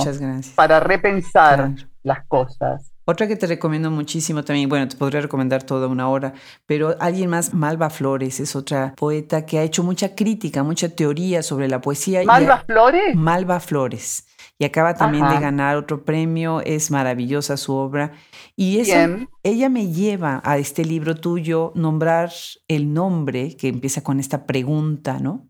para 0.56 0.80
repensar 0.80 1.73
las 2.04 2.26
cosas. 2.26 2.93
Otra 3.10 3.28
que 3.28 3.36
te 3.36 3.48
recomiendo 3.48 3.89
muchísimo 3.89 4.43
también, 4.43 4.67
bueno, 4.67 4.88
te 4.88 4.98
podría 4.98 5.22
recomendar 5.22 5.63
toda 5.63 5.88
una 5.88 6.10
hora, 6.10 6.34
pero 6.65 6.96
alguien 7.00 7.30
más, 7.30 7.54
Malva 7.54 7.89
Flores, 7.89 8.39
es 8.39 8.56
otra 8.56 8.93
poeta 8.98 9.46
que 9.46 9.60
ha 9.60 9.63
hecho 9.63 9.82
mucha 9.82 10.13
crítica, 10.13 10.62
mucha 10.62 10.89
teoría 10.89 11.41
sobre 11.41 11.70
la 11.70 11.80
poesía. 11.80 12.24
¿Malva 12.26 12.63
Flores? 12.67 13.15
Malva 13.15 13.60
Flores 13.60 14.26
y 14.60 14.65
acaba 14.65 14.96
también 14.96 15.28
de 15.30 15.39
ganar 15.39 15.78
otro 15.78 16.04
premio. 16.04 16.62
Es 16.62 16.89
maravillosa 16.89 17.58
su 17.58 17.74
obra. 17.74 18.13
Y 18.56 18.80
eso, 18.80 19.28
ella 19.43 19.70
me 19.70 19.91
lleva 19.91 20.41
a 20.43 20.58
este 20.58 20.84
libro 20.84 21.15
tuyo, 21.15 21.72
nombrar 21.76 22.32
el 22.67 22.93
nombre 22.93 23.56
que 23.56 23.67
empieza 23.67 24.04
con 24.04 24.20
esta 24.20 24.46
pregunta, 24.46 25.20
¿no? 25.20 25.48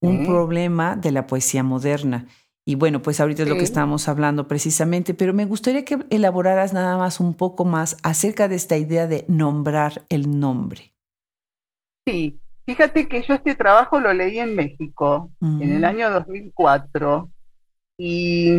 Un 0.00 0.24
problema 0.24 0.96
de 0.96 1.12
la 1.12 1.26
poesía 1.26 1.62
moderna. 1.62 2.26
Y 2.70 2.76
bueno, 2.76 3.02
pues 3.02 3.18
ahorita 3.18 3.42
es 3.42 3.48
lo 3.48 3.56
que 3.56 3.64
estamos 3.64 4.08
hablando 4.08 4.46
precisamente, 4.46 5.12
pero 5.12 5.34
me 5.34 5.44
gustaría 5.44 5.84
que 5.84 5.98
elaboraras 6.08 6.72
nada 6.72 6.96
más 6.96 7.18
un 7.18 7.34
poco 7.34 7.64
más 7.64 7.96
acerca 8.04 8.46
de 8.46 8.54
esta 8.54 8.76
idea 8.76 9.08
de 9.08 9.24
nombrar 9.26 10.02
el 10.08 10.38
nombre. 10.38 10.92
Sí, 12.06 12.38
fíjate 12.66 13.08
que 13.08 13.24
yo 13.24 13.34
este 13.34 13.56
trabajo 13.56 13.98
lo 13.98 14.12
leí 14.12 14.38
en 14.38 14.54
México 14.54 15.32
en 15.40 15.72
el 15.72 15.84
año 15.84 16.12
2004 16.12 17.28
y, 17.98 18.52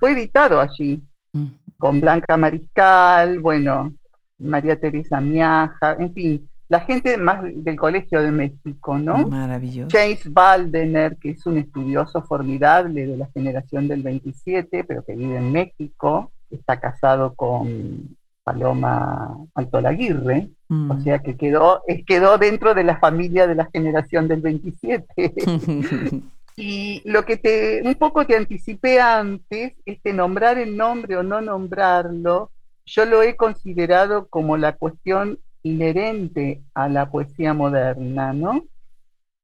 fue 0.00 0.10
editado 0.10 0.60
allí, 0.60 1.00
mm. 1.32 1.46
con 1.78 2.00
Blanca 2.00 2.36
Mariscal, 2.36 3.38
bueno, 3.38 3.94
María 4.36 4.80
Teresa 4.80 5.20
Miaja, 5.20 5.94
en 5.96 6.12
fin, 6.12 6.48
la 6.72 6.80
gente 6.80 7.18
más 7.18 7.42
del 7.44 7.76
Colegio 7.76 8.22
de 8.22 8.30
México, 8.30 8.96
¿no? 8.98 9.28
Maravilloso. 9.28 9.90
James 9.92 10.32
Baldener, 10.32 11.18
que 11.18 11.32
es 11.32 11.44
un 11.44 11.58
estudioso 11.58 12.22
formidable 12.22 13.06
de 13.06 13.14
la 13.18 13.26
generación 13.26 13.88
del 13.88 14.02
27, 14.02 14.82
pero 14.84 15.04
que 15.04 15.14
vive 15.14 15.36
en 15.36 15.52
México, 15.52 16.32
está 16.50 16.80
casado 16.80 17.34
con 17.34 18.16
Paloma 18.42 19.36
Altolaguirre, 19.54 20.48
mm. 20.68 20.90
o 20.92 21.00
sea 21.02 21.18
que 21.18 21.36
quedó, 21.36 21.82
quedó 22.06 22.38
dentro 22.38 22.72
de 22.72 22.84
la 22.84 22.96
familia 22.96 23.46
de 23.46 23.54
la 23.54 23.68
generación 23.70 24.26
del 24.26 24.40
27. 24.40 25.04
Y 26.54 27.00
lo 27.06 27.24
que 27.24 27.38
te 27.38 27.80
un 27.82 27.94
poco 27.94 28.26
te 28.26 28.36
anticipé 28.36 29.00
antes, 29.00 29.72
este 29.86 30.12
nombrar 30.12 30.58
el 30.58 30.76
nombre 30.76 31.16
o 31.16 31.22
no 31.22 31.40
nombrarlo, 31.40 32.50
yo 32.84 33.06
lo 33.06 33.22
he 33.22 33.36
considerado 33.36 34.26
como 34.28 34.58
la 34.58 34.76
cuestión 34.76 35.38
inherente 35.62 36.62
a 36.74 36.88
la 36.88 37.10
poesía 37.10 37.54
moderna, 37.54 38.32
¿no? 38.32 38.64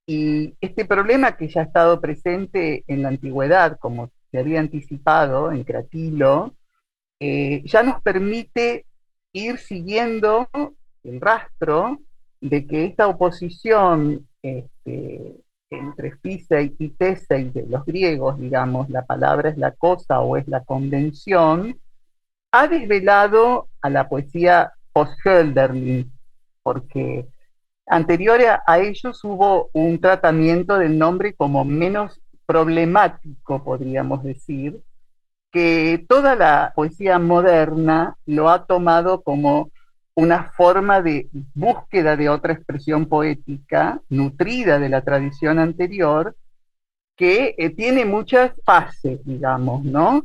Y 0.07 0.55
este 0.61 0.85
problema 0.85 1.37
que 1.37 1.49
ya 1.49 1.61
ha 1.61 1.65
estado 1.65 2.01
presente 2.01 2.83
en 2.87 3.03
la 3.03 3.09
antigüedad, 3.09 3.79
como 3.79 4.11
se 4.31 4.39
había 4.39 4.61
anticipado 4.61 5.53
en 5.53 5.65
Cratilo, 5.65 6.55
eh, 7.21 7.63
ya 7.65 7.83
nos 7.83 8.01
permite 8.03 8.87
ir 9.33 9.59
siguiendo 9.59 10.49
el 11.03 11.21
rastro 11.21 11.99
de 12.41 12.67
que 12.67 12.87
esta 12.87 13.07
oposición 13.09 14.27
este, 14.43 15.37
entre 15.71 16.17
Fisei 16.17 16.75
y 16.79 16.89
Tesei 16.91 17.51
de 17.51 17.67
los 17.67 17.85
griegos, 17.85 18.39
digamos, 18.39 18.89
la 18.89 19.05
palabra 19.05 19.51
es 19.51 19.59
la 19.59 19.73
cosa 19.73 20.21
o 20.21 20.37
es 20.37 20.47
la 20.49 20.65
convención, 20.65 21.79
ha 22.53 22.69
desvelado 22.69 23.69
a 23.83 23.91
la 23.91 24.09
poesía 24.09 24.73
post-Hölderlin, 24.93 26.13
porque 26.63 27.27
anterior 27.87 28.41
a 28.67 28.79
ellos 28.79 29.23
hubo 29.25 29.71
un 29.73 30.01
tratamiento 30.01 30.79
del 30.79 30.99
nombre 30.99 31.35
como 31.35 31.65
menos 31.65 32.21
problemático, 32.47 33.63
podríamos 33.63 34.23
decir, 34.23 34.81
que 35.51 36.05
toda 36.09 36.37
la 36.37 36.73
poesía 36.75 37.19
moderna 37.19 38.17
lo 38.27 38.51
ha 38.51 38.67
tomado 38.67 39.23
como 39.23 39.71
una 40.15 40.51
forma 40.57 41.01
de 41.01 41.29
búsqueda 41.55 42.17
de 42.17 42.29
otra 42.29 42.53
expresión 42.53 43.07
poética 43.07 44.01
nutrida 44.09 44.79
de 44.79 44.89
la 44.89 45.03
tradición 45.03 45.59
anterior 45.59 46.37
que 47.17 47.55
eh, 47.57 47.71
tiene 47.71 48.05
muchas 48.05 48.53
fases, 48.65 49.25
digamos, 49.25 49.85
¿no? 49.85 50.23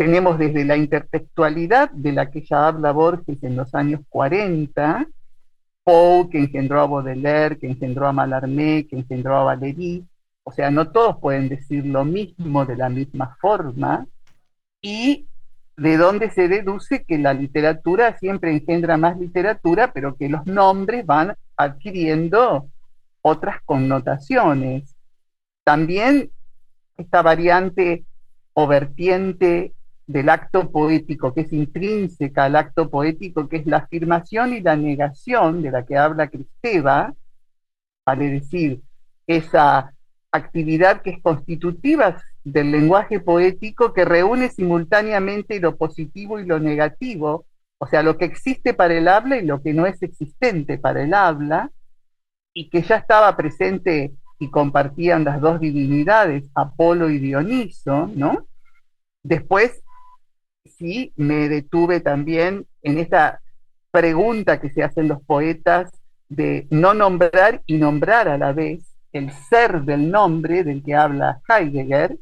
Tenemos 0.00 0.38
desde 0.38 0.64
la 0.64 0.78
intertextualidad 0.78 1.90
de 1.90 2.12
la 2.12 2.30
que 2.30 2.40
ya 2.40 2.68
habla 2.68 2.90
Borges 2.90 3.42
en 3.42 3.54
los 3.54 3.74
años 3.74 4.00
40, 4.08 5.06
Poe, 5.84 6.30
que 6.30 6.38
engendró 6.38 6.80
a 6.80 6.86
Baudelaire, 6.86 7.58
que 7.58 7.66
engendró 7.66 8.06
a 8.06 8.12
Mallarmé, 8.14 8.86
que 8.88 8.96
engendró 8.96 9.36
a 9.36 9.44
Valéry, 9.44 10.02
o 10.42 10.52
sea, 10.52 10.70
no 10.70 10.90
todos 10.90 11.18
pueden 11.18 11.50
decir 11.50 11.84
lo 11.84 12.06
mismo 12.06 12.64
de 12.64 12.76
la 12.78 12.88
misma 12.88 13.36
forma, 13.42 14.06
y 14.80 15.26
de 15.76 15.98
donde 15.98 16.30
se 16.30 16.48
deduce 16.48 17.04
que 17.04 17.18
la 17.18 17.34
literatura 17.34 18.16
siempre 18.16 18.52
engendra 18.52 18.96
más 18.96 19.18
literatura, 19.18 19.92
pero 19.92 20.16
que 20.16 20.30
los 20.30 20.46
nombres 20.46 21.04
van 21.04 21.34
adquiriendo 21.58 22.70
otras 23.20 23.60
connotaciones. 23.66 24.96
También 25.62 26.30
esta 26.96 27.20
variante 27.20 28.06
o 28.54 28.66
vertiente 28.66 29.74
del 30.10 30.28
acto 30.28 30.72
poético, 30.72 31.32
que 31.32 31.42
es 31.42 31.52
intrínseca 31.52 32.46
al 32.46 32.56
acto 32.56 32.90
poético, 32.90 33.48
que 33.48 33.58
es 33.58 33.66
la 33.66 33.76
afirmación 33.76 34.52
y 34.52 34.60
la 34.60 34.74
negación 34.74 35.62
de 35.62 35.70
la 35.70 35.86
que 35.86 35.96
habla 35.96 36.28
Cristeva, 36.28 37.14
vale 38.04 38.28
decir, 38.28 38.80
esa 39.28 39.94
actividad 40.32 41.02
que 41.02 41.10
es 41.10 41.22
constitutiva 41.22 42.20
del 42.42 42.72
lenguaje 42.72 43.20
poético 43.20 43.92
que 43.92 44.04
reúne 44.04 44.48
simultáneamente 44.48 45.60
lo 45.60 45.76
positivo 45.76 46.40
y 46.40 46.44
lo 46.44 46.58
negativo, 46.58 47.46
o 47.78 47.86
sea, 47.86 48.02
lo 48.02 48.18
que 48.18 48.24
existe 48.24 48.74
para 48.74 48.94
el 48.94 49.06
habla 49.06 49.36
y 49.36 49.46
lo 49.46 49.62
que 49.62 49.72
no 49.72 49.86
es 49.86 50.02
existente 50.02 50.76
para 50.76 51.04
el 51.04 51.14
habla, 51.14 51.70
y 52.52 52.68
que 52.68 52.82
ya 52.82 52.96
estaba 52.96 53.36
presente 53.36 54.12
y 54.40 54.50
compartían 54.50 55.22
las 55.22 55.40
dos 55.40 55.60
divinidades, 55.60 56.50
Apolo 56.52 57.10
y 57.10 57.20
Dioniso, 57.20 58.10
¿no? 58.12 58.48
Después, 59.22 59.84
sí, 60.64 61.12
me 61.16 61.48
detuve 61.48 62.00
también 62.00 62.66
en 62.82 62.98
esta 62.98 63.40
pregunta 63.90 64.60
que 64.60 64.70
se 64.70 64.82
hacen 64.82 65.08
los 65.08 65.22
poetas 65.22 65.90
de 66.28 66.66
no 66.70 66.94
nombrar 66.94 67.62
y 67.66 67.76
nombrar 67.76 68.28
a 68.28 68.38
la 68.38 68.52
vez, 68.52 68.94
el 69.12 69.30
ser 69.32 69.82
del 69.82 70.10
nombre 70.10 70.62
del 70.62 70.82
que 70.82 70.94
habla 70.94 71.40
Heidegger, 71.48 72.16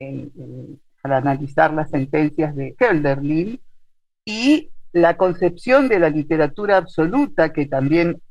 al 0.00 1.12
analizar 1.12 1.72
las 1.74 1.90
sentencias 1.90 2.56
de 2.56 2.74
Hölderlin, 2.78 3.60
y 4.24 4.70
la 4.92 5.18
concepción 5.18 5.88
de 5.88 5.98
la 5.98 6.08
literatura 6.08 6.78
absoluta, 6.78 7.52
que 7.52 7.66
también, 7.66 8.22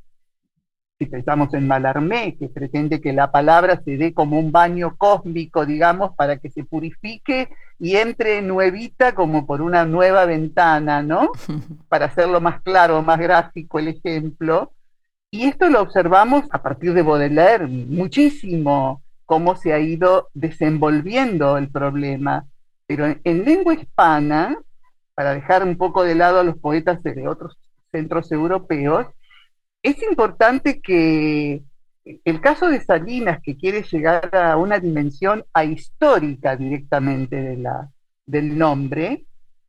si 1.04 1.10
pensamos 1.10 1.54
en 1.54 1.68
Mallarmé, 1.68 2.38
que 2.38 2.48
pretende 2.48 3.02
que 3.02 3.12
la 3.12 3.32
palabra 3.32 3.82
se 3.84 3.98
dé 3.98 4.14
como 4.14 4.40
un 4.40 4.52
baño 4.52 4.96
cósmico, 4.98 5.66
digamos, 5.66 6.16
para 6.16 6.38
que 6.38 6.50
se 6.50 6.64
purifique 6.64 7.50
y 7.78 7.98
entre 7.98 8.42
nuevita 8.42 9.14
como 9.14 9.46
por 9.46 9.62
una 9.62 9.86
nueva 9.86 10.26
ventana, 10.26 11.04
¿no? 11.04 11.32
Para 11.90 12.06
hacerlo 12.06 12.40
más 12.40 12.62
claro, 12.62 13.02
más 13.02 13.20
gráfico 13.20 13.80
el 13.80 13.90
ejemplo. 13.90 14.72
Y 15.32 15.46
esto 15.46 15.70
lo 15.70 15.82
observamos 15.82 16.46
a 16.52 16.62
partir 16.62 16.94
de 16.94 17.02
Baudelaire 17.02 17.68
muchísimo, 17.68 19.02
cómo 19.26 19.58
se 19.58 19.74
ha 19.74 19.80
ido 19.80 20.30
desenvolviendo 20.34 21.58
el 21.58 21.70
problema. 21.70 22.46
Pero 22.86 23.06
en, 23.08 23.44
lengua 23.44 23.74
hispana, 23.74 24.58
para 25.16 25.34
dejar 25.34 25.64
un 25.64 25.76
poco 25.76 26.04
de 26.04 26.16
lado 26.16 26.40
a 26.40 26.44
los 26.44 26.58
poetas 26.58 27.04
de 27.04 27.28
otros 27.28 27.58
centros 27.92 28.32
europeos, 28.32 29.08
es 29.84 30.02
importante 30.02 30.80
que 30.82 31.62
el 32.06 32.42
caso 32.42 32.70
de 32.70 32.84
Salinas, 32.84 33.40
que 33.44 33.58
quiere 33.58 33.84
llegar 33.84 34.36
a 34.36 34.58
una 34.58 34.80
dimensión 34.80 35.44
ahistórica 35.54 36.56
directamente 36.56 37.36
de 37.42 37.58
la, 37.58 37.90
del 38.26 38.58
nombre, 38.58 39.26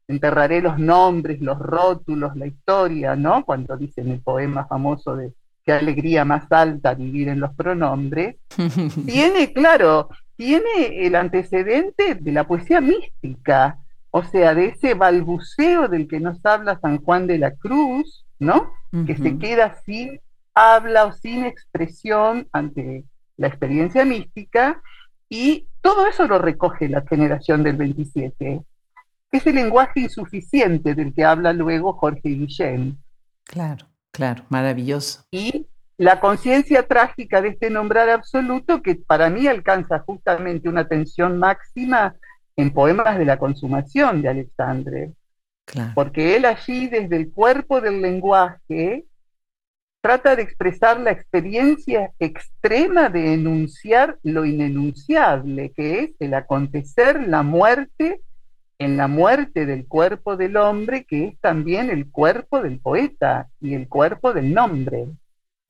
enterraré 0.06 0.60
los 0.60 0.78
nombres, 0.78 1.40
los 1.40 1.58
rótulos, 1.58 2.36
la 2.36 2.46
historia, 2.46 3.16
¿no? 3.16 3.44
Cuando 3.44 3.76
dicen 3.76 4.10
el 4.10 4.20
poema 4.20 4.66
famoso 4.66 5.16
de 5.16 5.32
qué 5.64 5.72
alegría 5.72 6.24
más 6.24 6.50
alta 6.50 6.94
vivir 6.94 7.28
en 7.28 7.40
los 7.40 7.54
pronombres, 7.54 8.36
tiene, 9.06 9.52
claro, 9.52 10.08
tiene 10.36 11.06
el 11.06 11.14
antecedente 11.14 12.16
de 12.16 12.32
la 12.32 12.46
poesía 12.46 12.80
mística, 12.80 13.78
o 14.10 14.22
sea, 14.22 14.54
de 14.54 14.66
ese 14.66 14.94
balbuceo 14.94 15.88
del 15.88 16.06
que 16.06 16.20
nos 16.20 16.44
habla 16.44 16.78
San 16.80 16.98
Juan 16.98 17.26
de 17.26 17.38
la 17.38 17.52
Cruz, 17.52 18.24
¿no? 18.44 18.72
Que 19.06 19.16
se 19.16 19.38
queda 19.38 19.74
sin 19.84 20.20
habla 20.54 21.06
o 21.06 21.12
sin 21.12 21.44
expresión 21.44 22.46
ante 22.52 23.04
la 23.36 23.48
experiencia 23.48 24.04
mística, 24.04 24.80
y 25.28 25.66
todo 25.80 26.06
eso 26.06 26.28
lo 26.28 26.38
recoge 26.38 26.88
la 26.88 27.02
generación 27.02 27.64
del 27.64 27.76
27. 27.76 28.62
Es 29.32 29.46
el 29.48 29.54
lenguaje 29.56 30.00
insuficiente 30.00 30.94
del 30.94 31.12
que 31.12 31.24
habla 31.24 31.52
luego 31.52 31.94
Jorge 31.94 32.28
Guillén. 32.28 32.98
Claro. 33.42 33.86
Claro, 34.14 34.44
maravilloso. 34.48 35.24
Y 35.32 35.66
la 35.98 36.20
conciencia 36.20 36.86
trágica 36.86 37.42
de 37.42 37.48
este 37.48 37.68
nombrar 37.68 38.08
absoluto 38.08 38.80
que 38.80 38.94
para 38.94 39.28
mí 39.28 39.48
alcanza 39.48 39.98
justamente 39.98 40.68
una 40.68 40.86
tensión 40.86 41.36
máxima 41.36 42.14
en 42.56 42.72
Poemas 42.72 43.18
de 43.18 43.24
la 43.24 43.38
Consumación 43.38 44.22
de 44.22 44.28
Alexandre. 44.28 45.12
Porque 45.94 46.36
él 46.36 46.44
allí, 46.44 46.88
desde 46.88 47.16
el 47.16 47.32
cuerpo 47.32 47.80
del 47.80 48.00
lenguaje, 48.00 49.04
trata 50.00 50.36
de 50.36 50.42
expresar 50.42 51.00
la 51.00 51.10
experiencia 51.10 52.12
extrema 52.18 53.08
de 53.08 53.34
enunciar 53.34 54.18
lo 54.22 54.44
inenunciable, 54.44 55.72
que 55.72 56.00
es 56.00 56.10
el 56.20 56.34
acontecer, 56.34 57.26
la 57.26 57.42
muerte 57.42 58.20
en 58.78 58.96
la 58.96 59.08
muerte 59.08 59.66
del 59.66 59.86
cuerpo 59.86 60.36
del 60.36 60.56
hombre, 60.56 61.04
que 61.04 61.28
es 61.28 61.40
también 61.40 61.90
el 61.90 62.10
cuerpo 62.10 62.60
del 62.60 62.80
poeta 62.80 63.48
y 63.60 63.74
el 63.74 63.88
cuerpo 63.88 64.32
del 64.32 64.52
nombre. 64.52 65.06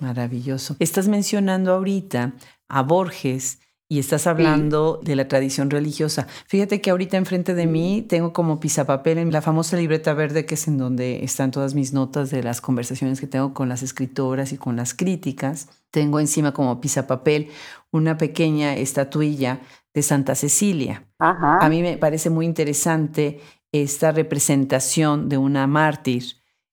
Maravilloso. 0.01 0.77
Estás 0.81 1.07
mencionando 1.07 1.73
ahorita 1.73 2.33
a 2.69 2.83
Borges 2.83 3.61
y 3.95 4.01
estás 4.01 4.27
hablando 4.27 4.99
de 5.05 5.15
la 5.15 5.29
tradición 5.29 5.71
religiosa. 5.71 6.27
Fíjate 6.49 6.81
que 6.81 6.91
ahorita 6.91 7.17
enfrente 7.17 7.55
de 7.55 7.69
mí 7.69 8.03
tengo 8.03 8.33
como 8.33 8.59
pisapapel 8.59 9.19
en 9.19 9.31
la 9.31 9.41
famosa 9.41 9.77
libreta 9.77 10.15
verde 10.15 10.47
que 10.47 10.57
es 10.57 10.67
en 10.67 10.79
donde 10.79 11.23
están 11.23 11.53
todas 11.53 11.77
mis 11.77 11.93
notas 11.93 12.33
de 12.33 12.43
las 12.43 12.61
conversaciones 12.61 13.21
que 13.21 13.29
tengo 13.29 13.55
con 13.55 13.69
las 13.69 13.85
escritoras 13.85 14.51
y 14.53 14.59
con 14.59 14.75
las 14.75 14.95
críticas. 14.95 15.69
Tengo 15.93 16.19
encima 16.19 16.53
como 16.53 16.81
pisapapel 16.81 17.51
una 17.93 18.19
pequeña 18.19 18.75
estatuilla 18.75 19.61
de 19.95 20.03
Santa 20.03 20.35
Cecilia. 20.35 21.07
A 21.21 21.69
mí 21.69 21.81
me 21.81 21.97
parece 21.97 22.31
muy 22.31 22.47
interesante 22.47 23.39
esta 23.71 24.11
representación 24.11 25.29
de 25.29 25.39
una 25.39 25.69
mártir. 25.69 26.25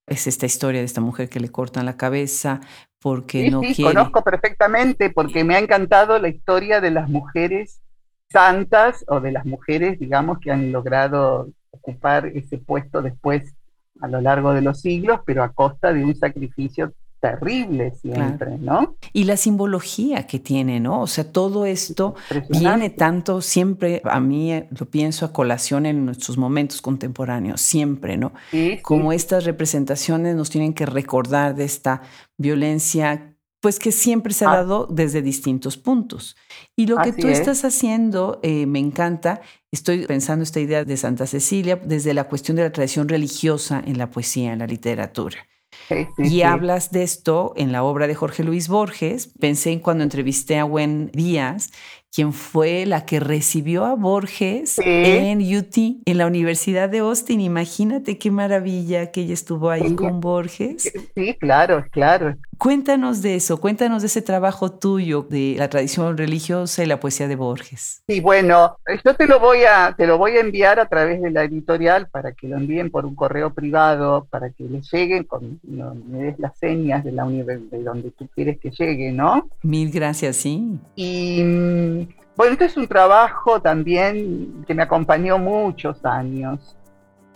Es 0.07 0.25
esta 0.25 0.47
historia 0.47 0.79
de 0.79 0.87
esta 0.87 1.01
mujer 1.01 1.29
que 1.29 1.39
le 1.39 1.49
cortan 1.49 1.85
la 1.85 1.97
cabeza 1.97 2.61
porque 3.01 3.49
no 3.49 3.61
sí, 3.61 3.81
Conozco 3.81 4.23
perfectamente 4.23 5.09
porque 5.09 5.43
me 5.43 5.55
ha 5.55 5.59
encantado 5.59 6.19
la 6.19 6.29
historia 6.29 6.79
de 6.79 6.91
las 6.91 7.09
mujeres 7.09 7.81
santas 8.29 9.03
o 9.07 9.19
de 9.19 9.31
las 9.31 9.45
mujeres, 9.45 9.99
digamos, 9.99 10.39
que 10.39 10.51
han 10.51 10.71
logrado 10.71 11.49
ocupar 11.71 12.27
ese 12.27 12.59
puesto 12.59 13.01
después 13.01 13.55
a 14.01 14.07
lo 14.07 14.21
largo 14.21 14.53
de 14.53 14.61
los 14.61 14.81
siglos, 14.81 15.19
pero 15.25 15.43
a 15.43 15.51
costa 15.51 15.91
de 15.91 16.03
un 16.03 16.15
sacrificio 16.15 16.93
terrible 17.21 17.93
siempre, 18.01 18.57
¿no? 18.57 18.95
Y 19.13 19.23
la 19.25 19.37
simbología 19.37 20.25
que 20.25 20.39
tiene, 20.39 20.79
¿no? 20.79 21.01
O 21.01 21.07
sea, 21.07 21.31
todo 21.31 21.65
esto 21.65 22.15
viene 22.49 22.89
tanto 22.89 23.41
siempre, 23.41 24.01
a 24.03 24.19
mí 24.19 24.51
eh, 24.51 24.67
lo 24.77 24.87
pienso 24.87 25.25
a 25.25 25.31
colación 25.31 25.85
en 25.85 26.03
nuestros 26.03 26.37
momentos 26.37 26.81
contemporáneos, 26.81 27.61
siempre, 27.61 28.17
¿no? 28.17 28.33
Como 28.81 29.13
estas 29.13 29.45
representaciones 29.45 30.35
nos 30.35 30.49
tienen 30.49 30.73
que 30.73 30.85
recordar 30.85 31.55
de 31.55 31.63
esta 31.63 32.01
violencia 32.37 33.27
pues 33.61 33.77
que 33.77 33.91
siempre 33.91 34.33
se 34.33 34.43
ha 34.43 34.51
ah. 34.51 34.55
dado 34.57 34.87
desde 34.89 35.21
distintos 35.21 35.77
puntos. 35.77 36.35
Y 36.75 36.87
lo 36.87 36.97
que 36.97 37.13
tú 37.13 37.27
estás 37.27 37.63
haciendo 37.63 38.39
eh, 38.41 38.65
me 38.65 38.79
encanta. 38.79 39.41
Estoy 39.71 40.05
pensando 40.07 40.43
esta 40.43 40.59
idea 40.59 40.83
de 40.83 40.97
Santa 40.97 41.27
Cecilia 41.27 41.75
desde 41.75 42.15
la 42.15 42.25
cuestión 42.25 42.57
de 42.57 42.63
la 42.63 42.71
tradición 42.71 43.07
religiosa 43.07 43.81
en 43.85 43.99
la 43.99 44.09
poesía, 44.09 44.51
en 44.51 44.59
la 44.59 44.67
literatura. 44.67 45.37
Y 46.17 46.41
hablas 46.41 46.91
de 46.91 47.03
esto 47.03 47.53
en 47.55 47.71
la 47.71 47.83
obra 47.83 48.07
de 48.07 48.15
Jorge 48.15 48.43
Luis 48.43 48.67
Borges. 48.67 49.31
Pensé 49.39 49.71
en 49.71 49.79
cuando 49.79 50.03
entrevisté 50.03 50.57
a 50.57 50.63
Gwen 50.63 51.11
Díaz 51.13 51.71
quien 52.13 52.33
fue 52.33 52.85
la 52.85 53.05
que 53.05 53.19
recibió 53.19 53.85
a 53.85 53.95
Borges 53.95 54.79
en 54.83 55.39
UT, 55.39 56.01
en 56.05 56.17
la 56.17 56.27
Universidad 56.27 56.89
de 56.89 56.99
Austin. 56.99 57.39
Imagínate 57.39 58.17
qué 58.17 58.31
maravilla 58.31 59.11
que 59.11 59.21
ella 59.21 59.33
estuvo 59.33 59.69
ahí 59.69 59.95
con 59.95 60.19
Borges. 60.19 60.91
Sí, 61.15 61.35
claro, 61.39 61.85
claro. 61.91 62.35
Cuéntanos 62.57 63.23
de 63.23 63.35
eso, 63.35 63.59
cuéntanos 63.59 64.03
de 64.03 64.07
ese 64.07 64.21
trabajo 64.21 64.71
tuyo 64.71 65.25
de 65.27 65.55
la 65.57 65.67
tradición 65.67 66.15
religiosa 66.15 66.83
y 66.83 66.85
la 66.85 66.99
poesía 66.99 67.27
de 67.27 67.35
Borges. 67.35 68.03
Sí, 68.07 68.19
bueno, 68.19 68.77
yo 69.03 69.15
te 69.15 69.25
lo 69.25 69.39
voy 69.39 69.63
a, 69.63 69.95
te 69.97 70.05
lo 70.05 70.19
voy 70.19 70.37
a 70.37 70.41
enviar 70.41 70.79
a 70.79 70.87
través 70.87 71.21
de 71.21 71.31
la 71.31 71.43
editorial 71.43 72.07
para 72.11 72.33
que 72.33 72.47
lo 72.47 72.57
envíen 72.57 72.91
por 72.91 73.05
un 73.05 73.15
correo 73.15 73.51
privado, 73.51 74.27
para 74.29 74.51
que 74.51 74.65
le 74.65 74.81
lleguen, 74.81 75.23
con, 75.23 75.59
me 75.63 76.23
des 76.23 76.39
las 76.39 76.55
señas 76.57 77.03
de 77.03 77.13
la 77.13 77.25
universidad, 77.25 77.79
de 77.79 77.83
donde 77.83 78.11
tú 78.11 78.27
quieres 78.35 78.59
que 78.59 78.69
llegue, 78.69 79.11
¿no? 79.11 79.49
Mil 79.63 79.89
gracias, 79.89 80.35
sí. 80.35 80.77
Y 80.95 82.00
bueno, 82.35 82.53
este 82.53 82.65
es 82.65 82.77
un 82.77 82.87
trabajo 82.87 83.61
también 83.61 84.63
que 84.65 84.73
me 84.73 84.83
acompañó 84.83 85.37
muchos 85.37 86.03
años, 86.05 86.75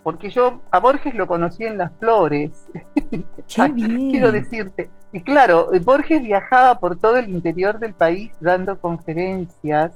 porque 0.02 0.30
yo 0.30 0.60
a 0.70 0.78
Borges 0.78 1.14
lo 1.14 1.26
conocí 1.26 1.64
en 1.64 1.78
Las 1.78 1.92
Flores. 1.98 2.66
Quiero 3.48 4.32
decirte. 4.32 4.88
Y 5.12 5.20
claro, 5.20 5.70
Borges 5.84 6.22
viajaba 6.22 6.78
por 6.78 6.96
todo 6.96 7.16
el 7.16 7.28
interior 7.28 7.78
del 7.78 7.94
país 7.94 8.30
dando 8.40 8.78
conferencias 8.78 9.92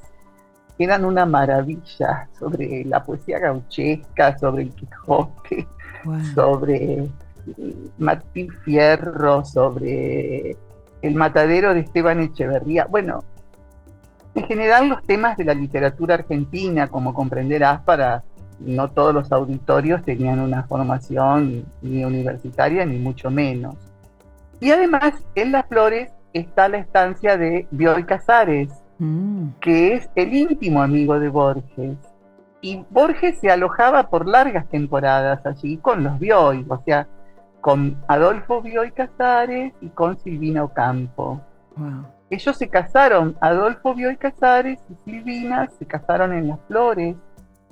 que 0.77 0.85
eran 0.85 1.05
una 1.05 1.27
maravilla 1.27 2.29
sobre 2.39 2.85
la 2.85 3.05
poesía 3.05 3.39
gauchesca, 3.39 4.39
sobre 4.39 4.65
el 4.65 4.75
Quijote, 4.75 5.67
sobre 6.35 7.09
Martín 7.99 8.51
Fierro, 8.65 9.45
sobre 9.45 10.57
el 11.03 11.15
matadero 11.15 11.75
de 11.75 11.81
Esteban 11.81 12.21
Echeverría. 12.21 12.87
Bueno, 12.87 13.25
en 14.35 14.45
general, 14.45 14.89
los 14.89 15.03
temas 15.05 15.37
de 15.37 15.45
la 15.45 15.55
literatura 15.55 16.15
argentina, 16.15 16.87
como 16.89 17.15
comprenderás, 17.15 17.81
para 17.83 18.23
no 18.61 18.91
todos 18.91 19.15
los 19.15 19.33
auditorios 19.33 20.03
tenían 20.05 20.41
una 20.41 20.65
formación 20.65 21.65
ni 21.83 22.05
universitaria, 22.05 22.85
ni 22.85 22.99
mucho 22.99 23.31
menos. 23.31 23.75
Y 24.61 24.71
además, 24.71 25.15
en 25.35 25.53
Las 25.53 25.67
Flores 25.67 26.13
está 26.33 26.69
la 26.69 26.79
estancia 26.79 27.37
de 27.37 27.67
Bioy 27.71 28.05
Casares, 28.05 28.69
mm. 28.99 29.49
que 29.61 29.95
es 29.95 30.11
el 30.15 30.35
íntimo 30.35 30.83
amigo 30.83 31.19
de 31.19 31.29
Borges. 31.29 31.97
Y 32.61 32.85
Borges 32.91 33.39
se 33.41 33.51
alojaba 33.51 34.11
por 34.11 34.29
largas 34.29 34.69
temporadas 34.69 35.45
allí 35.47 35.79
con 35.79 36.05
los 36.05 36.19
Bioy, 36.19 36.65
o 36.69 36.83
sea, 36.85 37.09
con 37.63 37.97
Adolfo 38.07 38.61
Bioy 38.61 38.93
Casares 38.93 39.73
y 39.81 39.89
con 39.89 40.19
Silvina 40.19 40.63
Ocampo. 40.63 41.41
Ellos 42.31 42.57
se 42.57 42.69
casaron, 42.69 43.37
Adolfo 43.41 43.93
Bioy 43.93 44.17
Casares 44.17 44.79
y 44.89 44.95
Silvina 45.05 45.69
se 45.77 45.85
casaron 45.85 46.33
en 46.33 46.47
Las 46.47 46.61
Flores, 46.69 47.17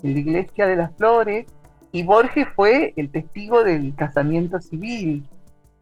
en 0.02 0.12
la 0.14 0.18
iglesia 0.18 0.66
de 0.66 0.74
Las 0.74 0.96
Flores, 0.96 1.46
y 1.92 2.02
Borges 2.02 2.48
fue 2.56 2.92
el 2.96 3.08
testigo 3.10 3.62
del 3.62 3.94
casamiento 3.94 4.60
civil. 4.60 5.24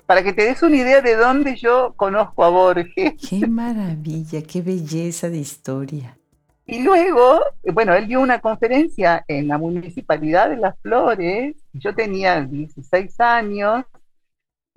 Para 0.05 0.23
que 0.23 0.35
te 0.35 0.45
des 0.45 0.63
una 0.63 0.77
idea 0.77 1.01
de 1.01 1.17
dónde 1.17 1.57
yo 1.57 1.95
conozco 1.97 2.45
a 2.45 2.51
Borges. 2.51 3.15
Qué 3.29 3.47
maravilla, 3.47 4.43
qué 4.43 4.61
belleza 4.61 5.31
de 5.31 5.39
historia. 5.39 6.19
Y 6.67 6.83
luego, 6.83 7.41
bueno, 7.73 7.95
él 7.95 8.07
dio 8.07 8.21
una 8.21 8.41
conferencia 8.41 9.25
en 9.27 9.49
la 9.49 9.57
municipalidad 9.57 10.51
de 10.51 10.59
Las 10.59 10.79
Flores. 10.81 11.57
Yo 11.73 11.95
tenía 11.95 12.43
16 12.43 13.21
años 13.21 13.85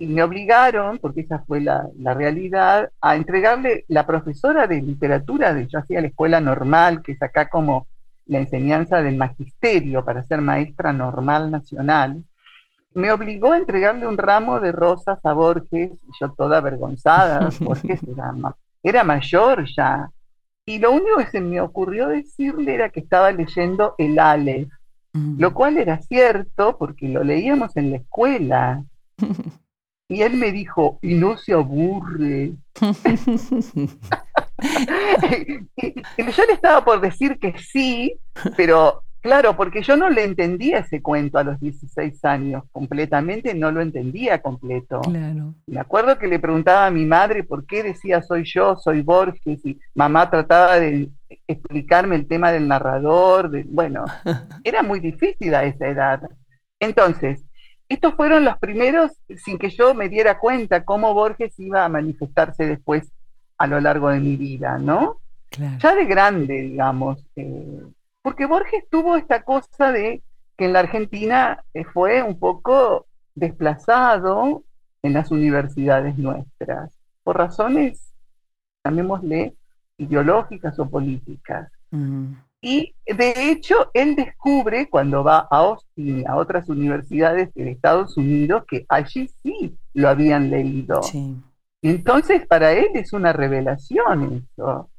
y 0.00 0.06
me 0.06 0.22
obligaron, 0.22 0.98
porque 0.98 1.20
esa 1.20 1.40
fue 1.40 1.60
la, 1.60 1.86
realidad, 2.14 2.90
a 3.02 3.16
entregarle 3.16 3.84
la 3.86 4.06
profesora 4.06 4.66
de 4.66 4.80
literatura, 4.80 5.52
de 5.52 5.66
yo 5.66 5.78
hacía 5.78 6.00
la 6.00 6.06
escuela 6.06 6.40
normal, 6.40 7.02
que 7.02 7.12
es 7.12 7.22
acá 7.22 7.50
como 7.50 7.86
la 8.24 8.38
enseñanza 8.38 9.02
del 9.02 9.18
magisterio 9.18 10.02
para 10.02 10.24
ser 10.24 10.40
maestra 10.40 10.94
normal 10.94 11.50
nacional, 11.50 12.24
me 12.94 13.12
obligó 13.12 13.52
a 13.52 13.58
entregarle 13.58 14.06
un 14.06 14.16
ramo 14.16 14.58
de 14.58 14.72
rosas 14.72 15.18
a 15.22 15.34
Borges, 15.34 15.92
y 15.92 16.10
yo 16.18 16.32
toda 16.32 16.56
avergonzada, 16.56 17.50
Borges 17.60 18.00
era, 18.02 18.34
era 18.82 19.04
mayor 19.04 19.66
ya, 19.76 20.08
y 20.64 20.78
lo 20.78 20.92
único 20.92 21.18
que 21.18 21.26
se 21.26 21.42
me 21.42 21.60
ocurrió 21.60 22.08
decirle 22.08 22.74
era 22.74 22.88
que 22.88 23.00
estaba 23.00 23.32
leyendo 23.32 23.94
el 23.98 24.18
Aleph, 24.18 24.70
lo 25.12 25.52
cual 25.52 25.76
era 25.76 26.00
cierto 26.00 26.78
porque 26.78 27.06
lo 27.06 27.22
leíamos 27.22 27.76
en 27.76 27.90
la 27.90 27.96
escuela. 27.98 28.82
Y 30.10 30.22
él 30.22 30.34
me 30.34 30.50
dijo, 30.50 30.98
y 31.02 31.14
no 31.14 31.38
se 31.38 31.52
aburre. 31.52 32.50
y, 32.50 32.56
yo 36.18 36.44
le 36.46 36.52
estaba 36.52 36.84
por 36.84 37.00
decir 37.00 37.38
que 37.38 37.56
sí, 37.56 38.16
pero 38.56 39.04
claro, 39.20 39.56
porque 39.56 39.84
yo 39.84 39.96
no 39.96 40.10
le 40.10 40.24
entendía 40.24 40.78
ese 40.78 41.00
cuento 41.00 41.38
a 41.38 41.44
los 41.44 41.60
16 41.60 42.24
años, 42.24 42.64
completamente 42.72 43.54
no 43.54 43.70
lo 43.70 43.80
entendía 43.80 44.42
completo. 44.42 45.00
Claro. 45.02 45.54
Me 45.68 45.78
acuerdo 45.78 46.18
que 46.18 46.26
le 46.26 46.40
preguntaba 46.40 46.86
a 46.86 46.90
mi 46.90 47.06
madre 47.06 47.44
por 47.44 47.64
qué 47.64 47.84
decía 47.84 48.20
soy 48.20 48.42
yo, 48.44 48.76
soy 48.78 49.02
Borges, 49.02 49.64
y 49.64 49.78
mamá 49.94 50.28
trataba 50.28 50.80
de 50.80 51.08
explicarme 51.46 52.16
el 52.16 52.26
tema 52.26 52.50
del 52.50 52.66
narrador, 52.66 53.48
de, 53.48 53.62
bueno, 53.62 54.06
era 54.64 54.82
muy 54.82 54.98
difícil 54.98 55.54
a 55.54 55.62
esa 55.62 55.86
edad. 55.86 56.28
Entonces, 56.80 57.44
estos 57.90 58.14
fueron 58.14 58.44
los 58.44 58.56
primeros, 58.58 59.10
sin 59.36 59.58
que 59.58 59.68
yo 59.68 59.94
me 59.94 60.08
diera 60.08 60.38
cuenta 60.38 60.84
cómo 60.84 61.12
Borges 61.12 61.58
iba 61.58 61.84
a 61.84 61.88
manifestarse 61.88 62.64
después 62.64 63.10
a 63.58 63.66
lo 63.66 63.80
largo 63.80 64.10
de 64.10 64.20
mi 64.20 64.36
vida, 64.36 64.78
¿no? 64.78 65.18
Ya 65.50 65.96
de 65.96 66.04
grande, 66.06 66.62
digamos. 66.62 67.26
Eh, 67.34 67.82
porque 68.22 68.46
Borges 68.46 68.88
tuvo 68.88 69.16
esta 69.16 69.42
cosa 69.42 69.90
de 69.90 70.22
que 70.56 70.66
en 70.66 70.72
la 70.72 70.78
Argentina 70.78 71.64
eh, 71.74 71.84
fue 71.84 72.22
un 72.22 72.38
poco 72.38 73.06
desplazado 73.34 74.62
en 75.02 75.12
las 75.12 75.32
universidades 75.32 76.16
nuestras, 76.16 76.96
por 77.24 77.38
razones, 77.38 78.12
llamémosle, 78.84 79.56
ideológicas 79.98 80.78
o 80.78 80.88
políticas. 80.88 81.72
Y 82.62 82.94
de 83.06 83.50
hecho, 83.50 83.90
él 83.94 84.16
descubre 84.16 84.88
cuando 84.88 85.24
va 85.24 85.48
a 85.50 85.58
Austin, 85.58 86.28
a 86.28 86.36
otras 86.36 86.68
universidades 86.68 87.52
de 87.54 87.70
Estados 87.70 88.16
Unidos, 88.16 88.64
que 88.68 88.84
allí 88.88 89.30
sí 89.42 89.76
lo 89.94 90.08
habían 90.08 90.50
leído. 90.50 91.00
Entonces, 91.82 92.46
para 92.46 92.72
él 92.72 92.88
es 92.94 93.14
una 93.14 93.32
revelación 93.32 94.46
eso, 94.52 94.90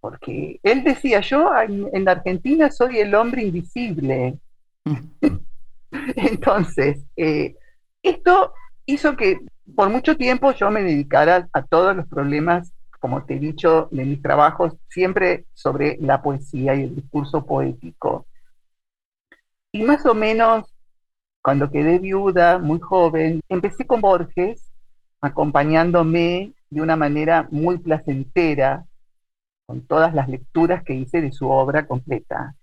porque 0.00 0.60
él 0.62 0.84
decía, 0.84 1.20
yo 1.20 1.50
en, 1.58 2.04
la 2.04 2.12
Argentina 2.12 2.70
soy 2.70 2.98
el 2.98 3.14
hombre 3.14 3.44
invisible. 3.44 4.38
Entonces, 6.16 7.02
eh, 7.16 7.56
esto 8.02 8.52
hizo 8.84 9.16
que 9.16 9.38
por 9.74 9.88
mucho 9.88 10.16
tiempo 10.16 10.52
yo 10.52 10.70
me 10.70 10.82
dedicara 10.82 11.48
a 11.52 11.62
todos 11.62 11.96
los 11.96 12.06
problemas 12.06 12.72
como 13.06 13.24
te 13.24 13.34
he 13.34 13.38
dicho, 13.38 13.86
de 13.92 14.04
mis 14.04 14.20
trabajos 14.20 14.72
siempre 14.88 15.44
sobre 15.54 15.96
la 16.00 16.22
poesía 16.22 16.74
y 16.74 16.82
el 16.82 16.96
discurso 16.96 17.46
poético. 17.46 18.26
Y 19.70 19.84
más 19.84 20.04
o 20.06 20.12
menos 20.12 20.74
cuando 21.40 21.70
quedé 21.70 22.00
viuda, 22.00 22.58
muy 22.58 22.80
joven, 22.80 23.42
empecé 23.48 23.86
con 23.86 24.00
Borges, 24.00 24.72
acompañándome 25.20 26.52
de 26.68 26.80
una 26.80 26.96
manera 26.96 27.46
muy 27.52 27.78
placentera 27.78 28.84
con 29.66 29.86
todas 29.86 30.12
las 30.12 30.28
lecturas 30.28 30.82
que 30.82 30.94
hice 30.94 31.20
de 31.20 31.30
su 31.30 31.48
obra 31.48 31.86
completa. 31.86 32.56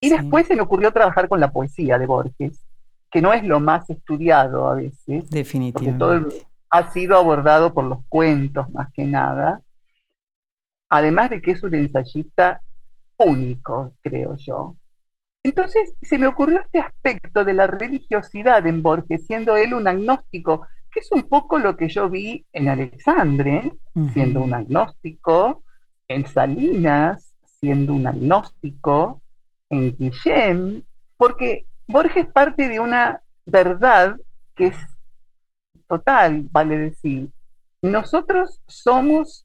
Y 0.00 0.08
después 0.08 0.48
se 0.48 0.56
me 0.56 0.62
ocurrió 0.62 0.90
trabajar 0.90 1.28
con 1.28 1.38
la 1.38 1.52
poesía 1.52 2.00
de 2.00 2.06
Borges, 2.06 2.66
que 3.12 3.22
no 3.22 3.32
es 3.32 3.44
lo 3.44 3.60
más 3.60 3.88
estudiado 3.88 4.68
a 4.68 4.74
veces. 4.74 5.30
Definitivamente. 5.30 6.04
Porque 6.04 6.30
todo 6.30 6.44
ha 6.70 6.90
sido 6.90 7.16
abordado 7.16 7.72
por 7.72 7.84
los 7.84 8.00
cuentos 8.08 8.68
más 8.70 8.92
que 8.92 9.04
nada 9.04 9.60
además 10.94 11.30
de 11.30 11.40
que 11.40 11.52
es 11.52 11.62
un 11.62 11.74
ensayista 11.74 12.60
único, 13.16 13.94
creo 14.02 14.36
yo. 14.36 14.76
Entonces 15.42 15.94
se 16.00 16.18
me 16.18 16.26
ocurrió 16.26 16.60
este 16.60 16.80
aspecto 16.80 17.44
de 17.44 17.52
la 17.52 17.66
religiosidad 17.66 18.66
en 18.66 18.82
Borges, 18.82 19.26
siendo 19.26 19.56
él 19.56 19.74
un 19.74 19.86
agnóstico 19.86 20.66
que 20.94 21.00
es 21.00 21.10
un 21.10 21.24
poco 21.24 21.58
lo 21.58 21.76
que 21.76 21.88
yo 21.88 22.08
vi 22.08 22.46
en 22.52 22.68
Alexandre, 22.68 23.72
siendo 24.12 24.42
un 24.42 24.54
agnóstico, 24.54 25.64
en 26.06 26.24
Salinas, 26.24 27.34
siendo 27.58 27.94
un 27.94 28.06
agnóstico, 28.06 29.20
en 29.70 29.96
Guillem, 29.96 30.82
porque 31.16 31.66
Borges 31.88 32.26
parte 32.26 32.68
de 32.68 32.78
una 32.78 33.20
verdad 33.44 34.16
que 34.54 34.68
es 34.68 34.76
total, 35.88 36.46
vale 36.52 36.78
decir. 36.78 37.28
Nosotros 37.82 38.60
somos 38.68 39.43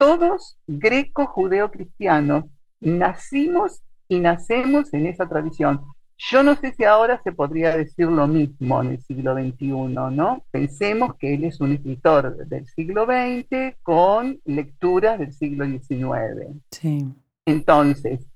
todos 0.00 0.58
greco-judeo-cristianos, 0.66 2.46
nacimos 2.80 3.82
y 4.08 4.18
nacemos 4.18 4.94
en 4.94 5.06
esa 5.06 5.28
tradición. 5.28 5.84
Yo 6.16 6.42
no 6.42 6.56
sé 6.56 6.72
si 6.72 6.84
ahora 6.84 7.20
se 7.22 7.32
podría 7.32 7.76
decir 7.76 8.06
lo 8.06 8.26
mismo 8.26 8.80
en 8.82 8.92
el 8.92 9.02
siglo 9.02 9.34
XXI, 9.34 9.68
¿no? 9.68 10.42
Pensemos 10.50 11.16
que 11.16 11.34
él 11.34 11.44
es 11.44 11.60
un 11.60 11.72
escritor 11.72 12.46
del 12.46 12.66
siglo 12.66 13.04
XX 13.04 13.76
con 13.82 14.40
lecturas 14.46 15.18
del 15.18 15.34
siglo 15.34 15.66
XIX. 15.66 16.56
Sí. 16.70 17.06
Entonces, 17.44 18.26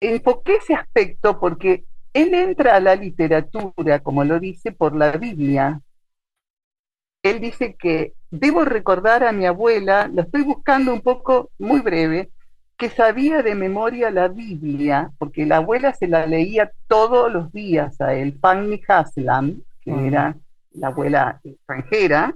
enfoqué 0.00 0.56
ese 0.56 0.74
aspecto 0.74 1.40
porque 1.40 1.86
él 2.12 2.34
entra 2.34 2.76
a 2.76 2.80
la 2.80 2.94
literatura, 2.94 4.00
como 4.00 4.22
lo 4.22 4.38
dice, 4.38 4.70
por 4.72 4.94
la 4.94 5.12
Biblia. 5.12 5.80
Él 7.22 7.40
dice 7.40 7.74
que 7.74 8.12
debo 8.32 8.64
recordar 8.64 9.22
a 9.24 9.30
mi 9.30 9.44
abuela, 9.44 10.08
lo 10.08 10.22
estoy 10.22 10.42
buscando 10.42 10.92
un 10.92 11.02
poco 11.02 11.50
muy 11.58 11.80
breve, 11.80 12.30
que 12.78 12.88
sabía 12.88 13.42
de 13.42 13.54
memoria 13.54 14.10
la 14.10 14.28
Biblia, 14.28 15.12
porque 15.18 15.44
la 15.46 15.58
abuela 15.58 15.92
se 15.92 16.08
la 16.08 16.26
leía 16.26 16.72
todos 16.88 17.30
los 17.30 17.52
días 17.52 18.00
a 18.00 18.14
él, 18.14 18.38
Fanny 18.40 18.80
Haslam, 18.88 19.62
que 19.82 20.06
era 20.06 20.34
la 20.72 20.88
abuela 20.88 21.40
extranjera, 21.44 22.34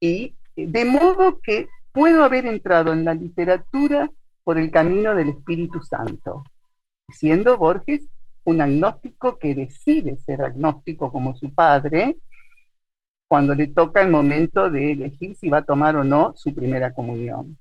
y 0.00 0.34
de 0.56 0.84
modo 0.84 1.38
que 1.40 1.68
puedo 1.92 2.24
haber 2.24 2.46
entrado 2.46 2.92
en 2.92 3.04
la 3.04 3.14
literatura 3.14 4.10
por 4.42 4.58
el 4.58 4.70
camino 4.72 5.14
del 5.14 5.30
Espíritu 5.30 5.80
Santo, 5.80 6.42
siendo 7.08 7.56
Borges 7.56 8.08
un 8.44 8.60
agnóstico 8.60 9.38
que 9.38 9.54
decide 9.54 10.16
ser 10.16 10.42
agnóstico 10.42 11.12
como 11.12 11.36
su 11.36 11.54
padre, 11.54 12.16
cuando 13.30 13.54
le 13.54 13.68
toca 13.68 14.02
el 14.02 14.10
momento 14.10 14.68
de 14.68 14.90
elegir 14.90 15.36
si 15.36 15.48
va 15.48 15.58
a 15.58 15.64
tomar 15.64 15.94
o 15.94 16.02
no 16.02 16.32
su 16.34 16.52
primera 16.52 16.92
comunión. 16.92 17.56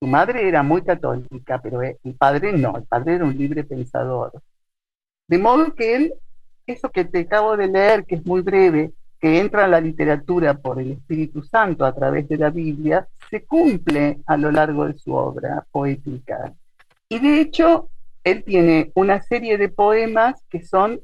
Su 0.00 0.06
madre 0.06 0.48
era 0.48 0.62
muy 0.62 0.80
católica, 0.80 1.60
pero 1.60 1.82
el 1.82 1.98
padre 2.18 2.54
no, 2.54 2.78
el 2.78 2.84
padre 2.84 3.16
era 3.16 3.26
un 3.26 3.36
libre 3.36 3.62
pensador. 3.62 4.32
De 5.28 5.36
modo 5.36 5.74
que 5.74 5.96
él, 5.96 6.14
eso 6.66 6.88
que 6.88 7.04
te 7.04 7.20
acabo 7.20 7.58
de 7.58 7.66
leer, 7.68 8.06
que 8.06 8.14
es 8.14 8.24
muy 8.24 8.40
breve, 8.40 8.92
que 9.20 9.38
entra 9.38 9.66
en 9.66 9.72
la 9.72 9.82
literatura 9.82 10.54
por 10.54 10.80
el 10.80 10.92
Espíritu 10.92 11.42
Santo 11.42 11.84
a 11.84 11.94
través 11.94 12.26
de 12.26 12.38
la 12.38 12.48
Biblia, 12.48 13.06
se 13.28 13.44
cumple 13.44 14.20
a 14.24 14.38
lo 14.38 14.50
largo 14.50 14.86
de 14.86 14.98
su 14.98 15.12
obra 15.12 15.62
poética. 15.70 16.54
Y 17.10 17.18
de 17.18 17.42
hecho, 17.42 17.90
él 18.24 18.44
tiene 18.44 18.92
una 18.94 19.20
serie 19.20 19.58
de 19.58 19.68
poemas 19.68 20.42
que 20.48 20.64
son 20.64 21.02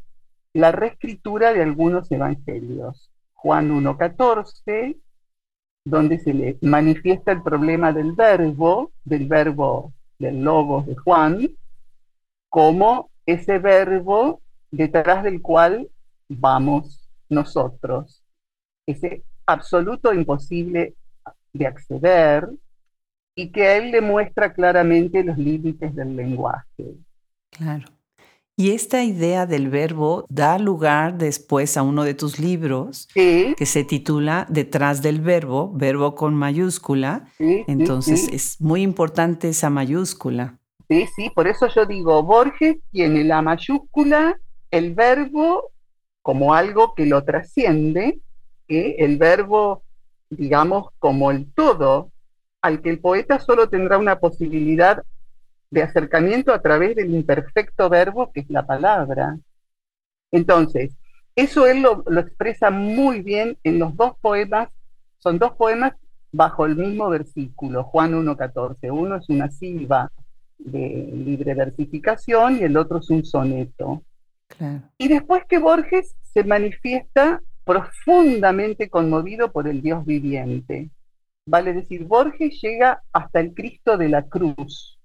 la 0.54 0.72
reescritura 0.72 1.52
de 1.52 1.62
algunos 1.62 2.10
evangelios. 2.10 3.10
Juan 3.46 3.70
1.14, 3.70 4.96
donde 5.84 6.18
se 6.18 6.34
le 6.34 6.58
manifiesta 6.62 7.30
el 7.30 7.44
problema 7.44 7.92
del 7.92 8.10
verbo, 8.10 8.90
del 9.04 9.28
verbo 9.28 9.92
del 10.18 10.42
logos 10.42 10.84
de 10.86 10.96
Juan, 10.96 11.48
como 12.48 13.08
ese 13.24 13.60
verbo 13.60 14.40
detrás 14.72 15.22
del 15.22 15.40
cual 15.40 15.88
vamos 16.28 17.08
nosotros. 17.28 18.20
Ese 18.84 19.22
absoluto 19.46 20.12
imposible 20.12 20.96
de 21.52 21.66
acceder 21.68 22.48
y 23.36 23.52
que 23.52 23.68
a 23.68 23.76
él 23.76 23.92
le 23.92 24.00
muestra 24.00 24.52
claramente 24.52 25.22
los 25.22 25.38
límites 25.38 25.94
del 25.94 26.16
lenguaje. 26.16 26.96
Claro. 27.50 27.95
Y 28.58 28.70
esta 28.70 29.04
idea 29.04 29.44
del 29.44 29.68
verbo 29.68 30.24
da 30.30 30.58
lugar 30.58 31.18
después 31.18 31.76
a 31.76 31.82
uno 31.82 32.04
de 32.04 32.14
tus 32.14 32.38
libros 32.38 33.06
que 33.14 33.66
se 33.66 33.84
titula 33.84 34.46
Detrás 34.48 35.02
del 35.02 35.20
verbo, 35.20 35.70
verbo 35.74 36.14
con 36.14 36.34
mayúscula. 36.34 37.26
Entonces 37.38 38.28
es 38.32 38.58
muy 38.58 38.80
importante 38.80 39.50
esa 39.50 39.68
mayúscula. 39.68 40.58
Sí, 40.88 41.06
sí, 41.14 41.30
por 41.34 41.48
eso 41.48 41.66
yo 41.68 41.84
digo, 41.84 42.22
Borges 42.22 42.78
tiene 42.92 43.24
la 43.24 43.42
mayúscula, 43.42 44.38
el 44.70 44.94
verbo 44.94 45.70
como 46.22 46.54
algo 46.54 46.94
que 46.94 47.04
lo 47.04 47.24
trasciende, 47.24 48.20
el 48.68 49.18
verbo, 49.18 49.82
digamos, 50.30 50.86
como 50.98 51.30
el 51.30 51.52
todo, 51.52 52.10
al 52.62 52.80
que 52.80 52.88
el 52.88 53.00
poeta 53.00 53.38
solo 53.38 53.68
tendrá 53.68 53.98
una 53.98 54.18
posibilidad 54.18 55.02
de 55.70 55.82
acercamiento 55.82 56.52
a 56.52 56.62
través 56.62 56.96
del 56.96 57.14
imperfecto 57.14 57.88
verbo 57.88 58.32
que 58.32 58.40
es 58.40 58.50
la 58.50 58.66
palabra. 58.66 59.38
Entonces, 60.30 60.96
eso 61.34 61.66
él 61.66 61.82
lo, 61.82 62.02
expresa 62.18 62.70
muy 62.70 63.22
bien 63.22 63.58
en 63.62 63.78
los 63.78 63.94
dos 63.96 64.12
poemas, 64.20 64.70
son 65.18 65.38
dos 65.38 65.52
poemas 65.52 65.92
bajo 66.32 66.66
el 66.66 66.76
mismo 66.76 67.08
versículo, 67.08 67.84
Juan 67.84 68.12
1.14. 68.12 68.90
Uno 68.90 69.16
es 69.16 69.28
una 69.28 69.50
silva 69.50 70.10
de 70.58 71.10
libre 71.12 71.54
versificación 71.54 72.56
y 72.56 72.62
el 72.62 72.76
otro 72.76 72.98
es 72.98 73.10
un 73.10 73.24
soneto. 73.24 74.02
Y 74.96 75.08
después 75.08 75.44
que 75.48 75.58
Borges 75.58 76.16
se 76.22 76.44
manifiesta 76.44 77.42
profundamente 77.64 78.88
conmovido 78.88 79.50
por 79.50 79.66
el 79.68 79.82
Dios 79.82 80.06
viviente. 80.06 80.88
Vale 81.46 81.72
decir, 81.72 82.04
Borges 82.04 82.60
llega 82.62 83.02
hasta 83.12 83.40
el 83.40 83.54
Cristo 83.54 83.96
de 83.96 84.08
la 84.08 84.22
cruz, 84.22 84.95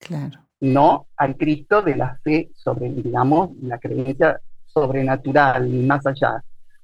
Claro. 0.00 0.40
No 0.60 1.06
al 1.16 1.36
Cristo 1.36 1.82
de 1.82 1.96
la 1.96 2.18
fe 2.24 2.50
sobre, 2.54 2.90
digamos, 2.90 3.50
la 3.62 3.78
creencia 3.78 4.40
sobrenatural, 4.66 5.68
más 5.68 6.04
allá. 6.06 6.42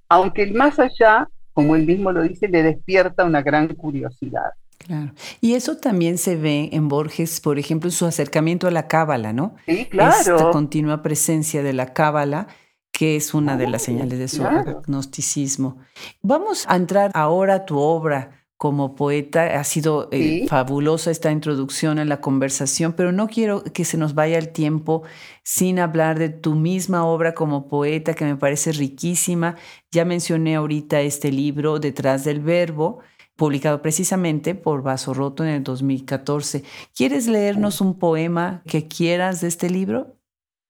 Aunque 0.09 0.45
el 0.45 0.55
más 0.55 0.79
allá, 0.79 1.29
como 1.53 1.75
él 1.75 1.85
mismo 1.87 2.13
lo 2.13 2.23
dice, 2.23 2.49
le 2.49 2.63
despierta 2.63 3.25
una 3.25 3.43
gran 3.43 3.69
curiosidad. 3.75 4.53
Claro. 4.79 5.13
Y 5.41 5.55
eso 5.55 5.79
también 5.79 6.17
se 6.17 6.37
ve 6.37 6.69
en 6.73 6.89
Borges, 6.89 7.41
por 7.41 7.59
ejemplo, 7.59 7.89
en 7.89 7.93
su 7.93 8.07
acercamiento 8.07 8.69
a 8.69 8.71
la 8.71 8.87
cábala, 8.87 9.33
¿no? 9.33 9.57
Sí, 9.67 9.87
claro. 9.87 10.37
Esta 10.37 10.51
continua 10.51 11.03
presencia 11.03 11.63
de 11.63 11.73
la 11.73 11.93
cábala, 11.93 12.47
que 12.93 13.17
es 13.17 13.35
una 13.35 13.57
de 13.57 13.69
las 13.69 13.83
señales 13.83 14.19
de 14.19 14.29
su 14.29 14.45
agnosticismo. 14.45 15.79
Vamos 16.23 16.65
a 16.69 16.77
entrar 16.77 17.11
ahora 17.15 17.55
a 17.55 17.65
tu 17.67 17.79
obra, 17.79 18.36
como 18.57 18.95
poeta. 18.95 19.59
Ha 19.59 19.65
sido 19.65 20.09
eh, 20.13 20.47
fabulosa 20.49 21.11
esta 21.11 21.31
introducción 21.31 21.99
en 21.99 22.09
la 22.09 22.21
conversación, 22.21 22.93
pero 22.95 23.13
no 23.13 23.29
quiero 23.29 23.63
que 23.65 23.85
se 23.85 23.99
nos 23.99 24.15
vaya 24.15 24.39
el 24.39 24.51
tiempo 24.51 25.03
sin 25.43 25.79
hablar 25.79 26.19
de 26.19 26.29
tu 26.29 26.55
misma 26.55 27.05
obra 27.05 27.35
como 27.35 27.69
poeta, 27.69 28.15
que 28.15 28.25
me 28.25 28.37
parece 28.37 28.73
riquísima. 28.73 29.57
Ya 29.91 30.05
mencioné 30.05 30.57
ahorita 30.57 31.01
este 31.01 31.31
libro, 31.31 31.79
Detrás 31.79 32.25
del 32.25 32.41
Verbo, 32.41 33.01
publicado 33.37 33.83
precisamente 33.83 34.55
por 34.55 34.83
Vaso 34.83 35.13
Roto 35.13 35.45
en 35.45 35.51
el 35.51 35.63
2014. 35.63 36.65
¿Quieres 36.95 37.29
leernos 37.29 37.81
un 37.81 37.99
poema 37.99 38.63
que 38.67 38.89
quieras 38.89 39.43
de 39.43 39.49
este 39.49 39.69
libro? 39.69 40.17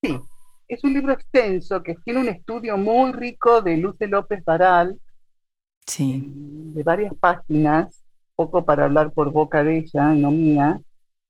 Sí, 0.03 0.19
es 0.69 0.83
un 0.83 0.93
libro 0.93 1.13
extenso 1.13 1.83
que 1.83 1.95
tiene 2.05 2.21
un 2.21 2.29
estudio 2.29 2.77
muy 2.77 3.13
rico 3.13 3.63
de 3.63 3.77
Luce 3.77 4.09
López 4.09 4.45
Baral, 4.45 4.99
de 5.99 6.83
varias 6.83 7.15
páginas, 7.15 8.03
poco 8.35 8.65
para 8.65 8.85
hablar 8.85 9.13
por 9.13 9.31
boca 9.31 9.65
de 9.65 9.79
ella, 9.79 10.13
no 10.13 10.31
mía, 10.31 10.81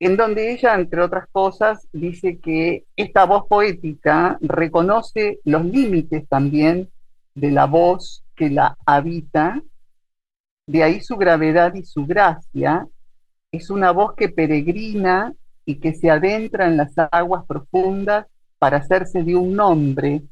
en 0.00 0.16
donde 0.16 0.52
ella, 0.52 0.74
entre 0.74 1.02
otras 1.02 1.28
cosas, 1.30 1.86
dice 1.92 2.38
que 2.38 2.84
esta 2.96 3.24
voz 3.24 3.46
poética 3.48 4.38
reconoce 4.40 5.40
los 5.44 5.64
límites 5.64 6.26
también 6.28 6.88
de 7.34 7.50
la 7.50 7.66
voz 7.66 8.24
que 8.34 8.50
la 8.50 8.76
habita, 8.84 9.62
de 10.66 10.82
ahí 10.82 11.00
su 11.00 11.16
gravedad 11.16 11.74
y 11.74 11.84
su 11.84 12.04
gracia, 12.04 12.86
es 13.52 13.70
una 13.70 13.92
voz 13.92 14.14
que 14.14 14.28
peregrina 14.28 15.32
y 15.64 15.76
que 15.76 15.94
se 15.94 16.10
adentra 16.10 16.66
en 16.66 16.76
las 16.76 16.92
aguas 17.12 17.44
profundas 17.46 18.26
para 18.58 18.78
hacerse 18.78 19.22
de 19.22 19.36
un 19.36 19.54
nombre, 19.54 20.22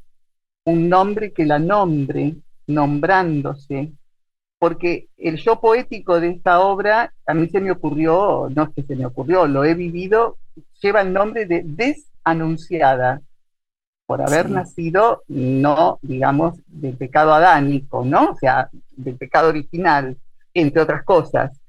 un 0.65 0.89
nombre 0.89 1.31
que 1.31 1.45
la 1.45 1.59
nombre, 1.59 2.35
nombrándose, 2.67 3.93
porque 4.59 5.07
el 5.17 5.37
yo 5.37 5.59
poético 5.59 6.19
de 6.19 6.29
esta 6.29 6.59
obra 6.59 7.13
a 7.27 7.33
mí 7.33 7.47
se 7.49 7.59
me 7.59 7.71
ocurrió, 7.71 8.49
no 8.53 8.63
es 8.63 8.69
que 8.75 8.83
se 8.83 8.95
me 8.95 9.05
ocurrió, 9.05 9.47
lo 9.47 9.63
he 9.63 9.73
vivido, 9.73 10.37
lleva 10.81 11.01
el 11.01 11.13
nombre 11.13 11.45
de 11.45 11.63
desanunciada, 11.65 13.21
por 14.05 14.21
haber 14.21 14.49
nacido 14.49 15.23
no, 15.27 15.99
digamos, 16.01 16.59
del 16.67 16.95
pecado 16.95 17.33
adánico, 17.33 18.05
¿no? 18.05 18.31
O 18.31 18.35
sea, 18.35 18.69
del 18.95 19.17
pecado 19.17 19.49
original, 19.49 20.15
entre 20.53 20.81
otras 20.81 21.03
cosas. 21.03 21.59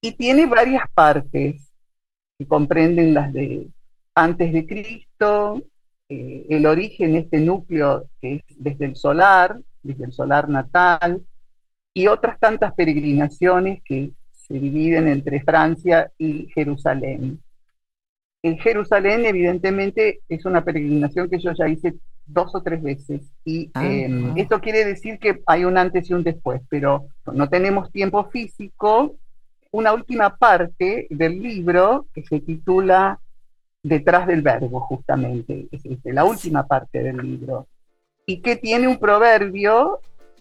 Y 0.00 0.12
tiene 0.12 0.46
varias 0.46 0.84
partes 0.94 1.72
que 2.38 2.46
comprenden 2.46 3.14
las 3.14 3.32
de 3.32 3.68
antes 4.14 4.52
de 4.52 4.66
Cristo, 4.66 5.62
eh, 6.08 6.46
el 6.48 6.66
origen, 6.66 7.16
este 7.16 7.40
núcleo 7.40 8.08
que 8.20 8.36
es 8.36 8.42
desde 8.56 8.86
el 8.86 8.96
solar, 8.96 9.58
desde 9.82 10.04
el 10.04 10.12
solar 10.12 10.48
natal, 10.48 11.22
y 11.98 12.06
otras 12.06 12.38
tantas 12.38 12.74
peregrinaciones 12.74 13.82
que 13.82 14.12
se 14.32 14.54
dividen 14.54 15.08
entre 15.08 15.40
Francia 15.40 16.12
y 16.16 16.46
Jerusalén. 16.54 17.40
En 18.40 18.56
Jerusalén, 18.58 19.26
evidentemente, 19.26 20.20
es 20.28 20.44
una 20.44 20.62
peregrinación 20.62 21.28
que 21.28 21.40
yo 21.40 21.50
ya 21.58 21.66
hice 21.66 21.96
dos 22.24 22.54
o 22.54 22.62
tres 22.62 22.80
veces. 22.80 23.22
Y 23.44 23.72
ah, 23.74 23.84
em, 23.84 24.32
esto 24.38 24.60
quiere 24.60 24.84
decir 24.84 25.18
que 25.18 25.42
hay 25.44 25.64
un 25.64 25.76
antes 25.76 26.08
y 26.08 26.14
un 26.14 26.22
después, 26.22 26.62
pero 26.68 27.08
no 27.32 27.48
tenemos 27.48 27.90
tiempo 27.90 28.30
físico. 28.30 29.16
Una 29.72 29.92
última 29.92 30.36
parte 30.36 31.08
del 31.10 31.42
libro 31.42 32.06
que 32.14 32.22
se 32.22 32.38
titula 32.38 33.18
Detrás 33.82 34.28
del 34.28 34.42
verbo, 34.42 34.78
justamente, 34.82 35.66
es 35.72 35.84
este, 35.84 36.12
la 36.12 36.24
última 36.24 36.64
parte 36.64 37.02
del 37.02 37.16
libro, 37.16 37.66
y 38.24 38.40
que 38.40 38.54
tiene 38.54 38.86
un 38.86 38.98
proverbio, 38.98 39.98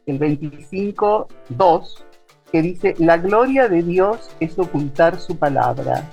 el 0.07 0.19
25.2, 0.19 2.03
que 2.51 2.61
dice, 2.61 2.95
la 2.97 3.17
gloria 3.17 3.67
de 3.67 3.83
Dios 3.83 4.29
es 4.39 4.57
ocultar 4.57 5.19
su 5.19 5.37
palabra. 5.37 6.09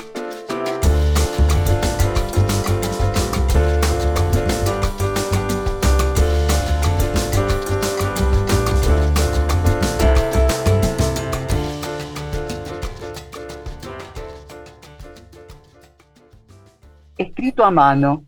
escrito 17.17 17.65
a 17.65 17.71
mano, 17.71 18.25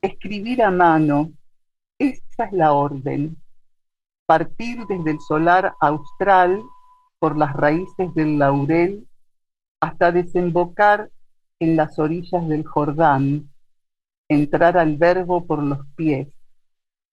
escribir 0.00 0.62
a 0.62 0.70
mano, 0.70 1.32
esa 1.98 2.44
es 2.44 2.52
la 2.52 2.72
orden. 2.72 3.36
Partir 4.28 4.86
desde 4.86 5.12
el 5.12 5.20
solar 5.20 5.72
austral 5.80 6.62
por 7.18 7.38
las 7.38 7.54
raíces 7.54 8.12
del 8.14 8.38
laurel 8.38 9.08
hasta 9.80 10.12
desembocar 10.12 11.08
en 11.58 11.76
las 11.76 11.98
orillas 11.98 12.46
del 12.46 12.62
Jordán, 12.66 13.48
entrar 14.28 14.76
al 14.76 14.98
verbo 14.98 15.46
por 15.46 15.62
los 15.62 15.78
pies, 15.96 16.28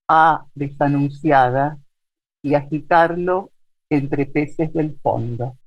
A 0.10 0.46
desanunciada, 0.56 1.80
y 2.44 2.54
agitarlo 2.54 3.50
entre 3.90 4.26
peces 4.26 4.74
del 4.74 5.00
fondo. 5.02 5.58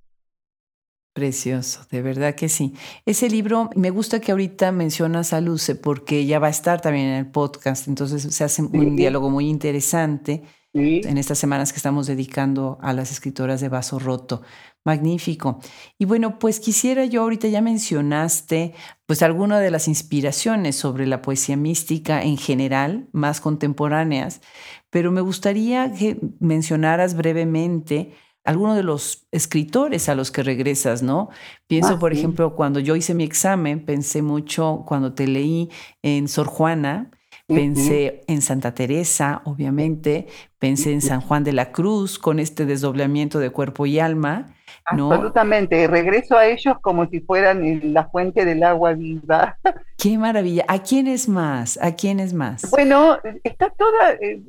Precioso, 1.14 1.86
de 1.90 2.02
verdad 2.02 2.34
que 2.34 2.50
sí. 2.50 2.74
Ese 3.06 3.30
libro, 3.30 3.70
me 3.74 3.88
gusta 3.88 4.20
que 4.20 4.32
ahorita 4.32 4.70
mencionas 4.70 5.32
a 5.32 5.40
Luce 5.40 5.76
porque 5.76 6.26
ya 6.26 6.38
va 6.38 6.48
a 6.48 6.50
estar 6.50 6.82
también 6.82 7.06
en 7.06 7.14
el 7.14 7.30
podcast, 7.30 7.88
entonces 7.88 8.22
se 8.22 8.44
hace 8.44 8.60
un 8.60 8.96
diálogo 8.96 9.30
muy 9.30 9.48
interesante 9.48 10.44
en 10.74 11.18
estas 11.18 11.38
semanas 11.38 11.72
que 11.72 11.78
estamos 11.78 12.06
dedicando 12.06 12.78
a 12.82 12.92
las 12.92 13.10
escritoras 13.10 13.60
de 13.60 13.68
Vaso 13.68 13.98
Roto. 13.98 14.42
Magnífico. 14.84 15.60
Y 15.98 16.06
bueno, 16.06 16.38
pues 16.38 16.60
quisiera 16.60 17.04
yo, 17.04 17.22
ahorita 17.22 17.48
ya 17.48 17.60
mencionaste 17.60 18.72
pues 19.06 19.22
alguna 19.22 19.60
de 19.60 19.70
las 19.70 19.86
inspiraciones 19.86 20.76
sobre 20.76 21.06
la 21.06 21.20
poesía 21.20 21.58
mística 21.58 22.22
en 22.22 22.38
general, 22.38 23.08
más 23.12 23.42
contemporáneas, 23.42 24.40
pero 24.88 25.12
me 25.12 25.20
gustaría 25.20 25.92
que 25.92 26.18
mencionaras 26.40 27.16
brevemente 27.16 28.14
alguno 28.44 28.74
de 28.74 28.82
los 28.82 29.26
escritores 29.30 30.08
a 30.08 30.14
los 30.14 30.30
que 30.30 30.42
regresas, 30.42 31.02
¿no? 31.02 31.28
Pienso, 31.66 31.94
ah, 31.94 31.98
por 31.98 32.14
ejemplo, 32.14 32.56
cuando 32.56 32.80
yo 32.80 32.96
hice 32.96 33.12
mi 33.12 33.24
examen, 33.24 33.84
pensé 33.84 34.22
mucho 34.22 34.84
cuando 34.86 35.12
te 35.12 35.26
leí 35.26 35.68
en 36.02 36.28
Sor 36.28 36.46
Juana, 36.46 37.10
pensé 37.48 38.22
en 38.28 38.42
Santa 38.42 38.74
Teresa, 38.74 39.42
obviamente, 39.44 40.28
pensé 40.58 40.92
en 40.92 41.00
San 41.00 41.20
Juan 41.20 41.44
de 41.44 41.52
la 41.52 41.72
Cruz 41.72 42.18
con 42.18 42.38
este 42.38 42.66
desdoblamiento 42.66 43.38
de 43.38 43.50
cuerpo 43.50 43.86
y 43.86 43.98
alma, 43.98 44.54
Absolutamente, 44.90 45.86
regreso 45.86 46.36
a 46.36 46.46
ellos 46.46 46.76
como 46.80 47.06
si 47.06 47.20
fueran 47.20 47.92
la 47.92 48.08
fuente 48.08 48.44
del 48.44 48.62
agua 48.62 48.94
viva. 48.94 49.56
Qué 49.98 50.16
maravilla. 50.16 50.64
¿A 50.68 50.82
quién 50.82 51.08
es 51.08 51.28
más? 51.28 51.78
¿A 51.82 51.92
quién 51.92 52.20
es 52.20 52.32
más? 52.32 52.70
Bueno, 52.70 53.18
está 53.42 53.68
toda, 53.70 54.12
eh, 54.20 54.40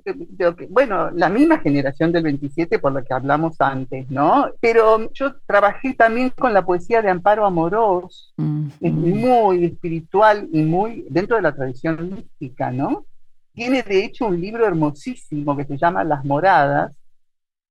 bueno, 0.69 1.09
la 1.11 1.27
misma 1.27 1.59
generación 1.59 2.11
del 2.11 2.23
27 2.23 2.79
por 2.79 2.91
lo 2.93 3.03
que 3.03 3.13
hablamos 3.13 3.59
antes, 3.59 4.09
¿no? 4.11 4.49
Pero 4.61 5.11
yo 5.11 5.35
trabajé 5.45 5.93
también 5.93 6.29
con 6.29 6.53
la 6.53 6.63
poesía 6.63 7.01
de 7.01 7.09
Amparo 7.09 7.45
Amorós, 7.45 8.33
es 8.79 8.93
muy 8.93 9.65
espiritual 9.65 10.47
y 10.51 10.61
muy 10.61 11.05
dentro 11.09 11.35
de 11.35 11.41
la 11.41 11.55
tradición 11.55 12.11
mística, 12.15 12.71
¿no? 12.71 13.05
Tiene 13.53 13.81
de 13.83 14.05
hecho 14.05 14.27
un 14.27 14.39
libro 14.39 14.65
hermosísimo 14.65 15.57
que 15.57 15.65
se 15.65 15.77
llama 15.77 16.03
Las 16.03 16.23
Moradas, 16.23 16.93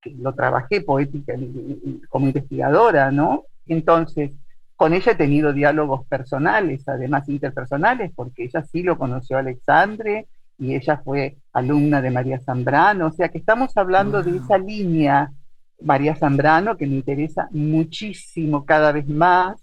que 0.00 0.10
lo 0.10 0.34
trabajé 0.34 0.80
poética 0.80 1.34
como 2.08 2.26
investigadora, 2.26 3.10
¿no? 3.10 3.44
Entonces, 3.66 4.32
con 4.76 4.94
ella 4.94 5.12
he 5.12 5.16
tenido 5.16 5.52
diálogos 5.52 6.06
personales, 6.06 6.88
además 6.88 7.28
interpersonales, 7.28 8.12
porque 8.14 8.44
ella 8.44 8.64
sí 8.64 8.82
lo 8.82 8.96
conoció 8.96 9.36
a 9.36 9.40
Alexandre 9.40 10.28
y 10.58 10.74
ella 10.74 11.00
fue 11.04 11.36
alumna 11.52 12.00
de 12.00 12.10
María 12.10 12.40
Zambrano, 12.40 13.06
o 13.08 13.12
sea 13.12 13.28
que 13.28 13.38
estamos 13.38 13.76
hablando 13.76 14.22
de 14.22 14.36
esa 14.36 14.58
línea 14.58 15.32
María 15.80 16.16
Zambrano 16.16 16.76
que 16.76 16.86
me 16.86 16.94
interesa 16.94 17.48
muchísimo 17.52 18.64
cada 18.64 18.92
vez 18.92 19.08
más 19.08 19.60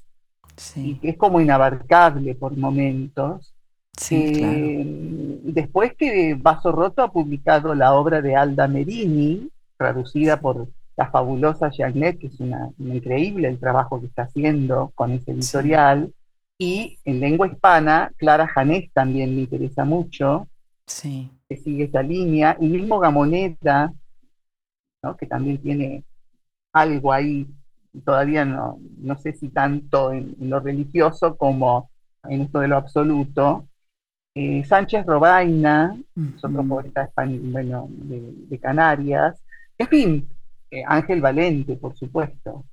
y 0.76 0.96
que 0.96 1.10
es 1.10 1.18
como 1.18 1.42
inabarcable 1.42 2.36
por 2.36 2.56
momentos. 2.58 3.54
Sí, 3.98 4.34
eh, 4.36 5.40
Después 5.44 5.94
que 5.98 6.36
Vaso 6.36 6.72
Roto 6.72 7.02
ha 7.02 7.12
publicado 7.12 7.74
la 7.76 7.94
obra 7.94 8.22
de 8.22 8.36
Alda 8.36 8.68
Merini, 8.68 9.50
traducida 9.78 10.40
por 10.40 10.68
la 10.98 11.10
fabulosa 11.12 11.72
Janet, 11.76 12.20
que 12.20 12.28
es 12.28 12.40
una, 12.40 12.70
increíble 12.80 13.48
el 13.48 13.60
trabajo 13.60 14.00
que 14.00 14.08
está 14.08 14.24
haciendo 14.24 14.92
con 14.96 15.12
ese 15.12 15.32
editorial. 15.32 16.14
Y 16.58 16.98
en 17.04 17.20
lengua 17.20 17.48
hispana, 17.48 18.12
Clara 18.18 18.48
Janés 18.48 18.90
también 18.94 19.36
me 19.36 19.42
interesa 19.42 19.84
mucho, 19.84 20.48
sí. 20.86 21.30
que 21.50 21.58
sigue 21.58 21.86
esa 21.86 22.02
línea. 22.02 22.56
Y 22.60 22.70
mismo 22.70 23.00
Gamoneta, 23.00 23.92
¿no? 25.04 25.18
que 25.18 25.26
también 25.26 25.58
tiene 25.62 26.04
algo 26.72 27.12
ahí, 27.12 27.46
todavía 28.06 28.46
no, 28.46 28.80
no 28.98 29.18
sé 29.18 29.34
si 29.34 29.50
tanto 29.50 30.14
en, 30.14 30.36
lo 30.40 30.60
religioso 30.60 31.36
como 31.36 31.90
en 32.24 32.42
esto 32.42 32.60
de 32.60 32.70
lo 32.70 32.78
absoluto. 32.78 33.68
Eh, 34.34 34.64
Sánchez 34.66 35.06
Robaina, 35.06 35.96
otro 36.42 36.64
poeta 36.64 37.04
español, 37.04 37.40
bueno, 37.44 37.88
de 37.90 38.60
Canarias, 38.60 39.45
en 39.78 39.88
fin, 39.88 40.30
eh, 40.72 40.84
Ángel 40.88 41.22
Valente, 41.22 41.76
por 41.76 41.96
supuesto, 41.96 42.66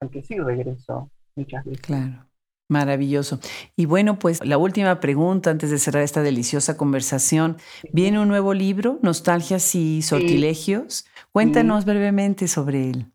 al 0.00 0.10
que 0.10 0.22
sí 0.22 0.38
regresó 0.38 1.10
muchas 1.36 1.64
veces. 1.64 1.80
Claro. 1.82 2.26
Maravilloso. 2.70 3.40
Y 3.74 3.86
bueno, 3.86 4.20
pues 4.20 4.46
la 4.46 4.56
última 4.56 5.00
pregunta 5.00 5.50
antes 5.50 5.70
de 5.72 5.78
cerrar 5.78 6.04
esta 6.04 6.22
deliciosa 6.22 6.76
conversación. 6.76 7.56
Viene 7.92 8.20
un 8.20 8.28
nuevo 8.28 8.54
libro, 8.54 9.00
Nostalgias 9.02 9.74
y 9.74 10.02
Sortilegios. 10.02 11.04
Cuéntanos 11.32 11.84
brevemente 11.84 12.46
sobre 12.46 12.90
él. 12.90 13.06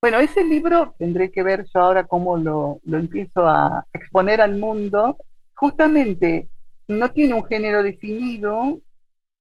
Bueno, 0.00 0.20
ese 0.20 0.42
libro 0.42 0.94
tendré 0.98 1.30
que 1.30 1.42
ver 1.42 1.66
yo 1.74 1.80
ahora 1.80 2.04
cómo 2.04 2.38
lo, 2.38 2.80
lo 2.84 2.96
empiezo 2.96 3.46
a 3.46 3.84
exponer 3.92 4.40
al 4.40 4.56
mundo. 4.56 5.18
Justamente 5.54 6.48
no 6.88 7.10
tiene 7.10 7.34
un 7.34 7.44
género 7.44 7.82
definido, 7.82 8.80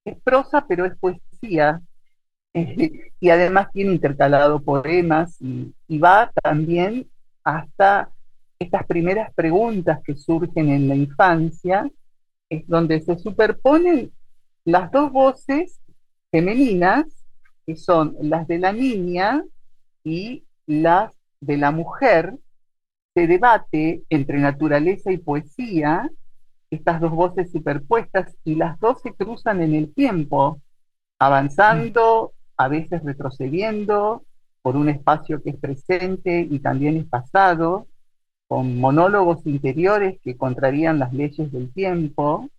es 0.03 0.17
prosa, 0.23 0.65
pero 0.67 0.85
es 0.85 0.97
poesía. 0.97 1.81
Y 2.53 3.29
además 3.29 3.67
tiene 3.71 3.93
intercalado 3.93 4.61
poemas 4.61 5.37
y, 5.41 5.73
va 5.97 6.31
también 6.43 7.07
hasta 7.43 8.09
estas 8.59 8.85
primeras 8.85 9.33
preguntas 9.33 9.99
que 10.03 10.15
surgen 10.15 10.69
en 10.69 10.87
la 10.87 10.95
infancia, 10.95 11.89
es 12.49 12.67
donde 12.67 13.01
se 13.01 13.17
superponen 13.17 14.11
las 14.65 14.91
dos 14.91 15.11
voces 15.11 15.79
femeninas, 16.31 17.05
que 17.65 17.75
son 17.75 18.15
las 18.21 18.47
de 18.47 18.59
la 18.59 18.71
niña 18.71 19.43
y 20.03 20.43
las 20.65 21.13
de 21.41 21.57
la 21.57 21.71
mujer, 21.71 22.35
se 23.13 23.27
debate 23.27 24.03
entre 24.09 24.39
naturaleza 24.39 25.11
y 25.11 25.17
poesía, 25.17 26.09
estas 26.69 26.99
dos 26.99 27.11
voces 27.11 27.51
superpuestas, 27.51 28.35
y 28.43 28.55
las 28.55 28.79
dos 28.79 29.01
se 29.01 29.13
cruzan 29.13 29.61
en 29.61 29.75
el 29.75 29.93
tiempo, 29.93 30.59
avanzando 31.19 32.32
a 32.57 32.67
veces 32.67 33.03
retrocediendo 33.03 34.23
por 34.61 34.75
un 34.75 34.89
espacio 34.89 35.41
que 35.41 35.51
es 35.51 35.57
presente 35.57 36.47
y 36.49 36.59
también 36.59 36.97
es 36.97 37.05
pasado, 37.05 37.87
con 38.47 38.79
monólogos 38.79 39.45
interiores 39.45 40.19
que 40.21 40.37
contrarían 40.37 40.99
las 40.99 41.13
leyes 41.13 41.51
del 41.51 41.71
tiempo, 41.73 42.49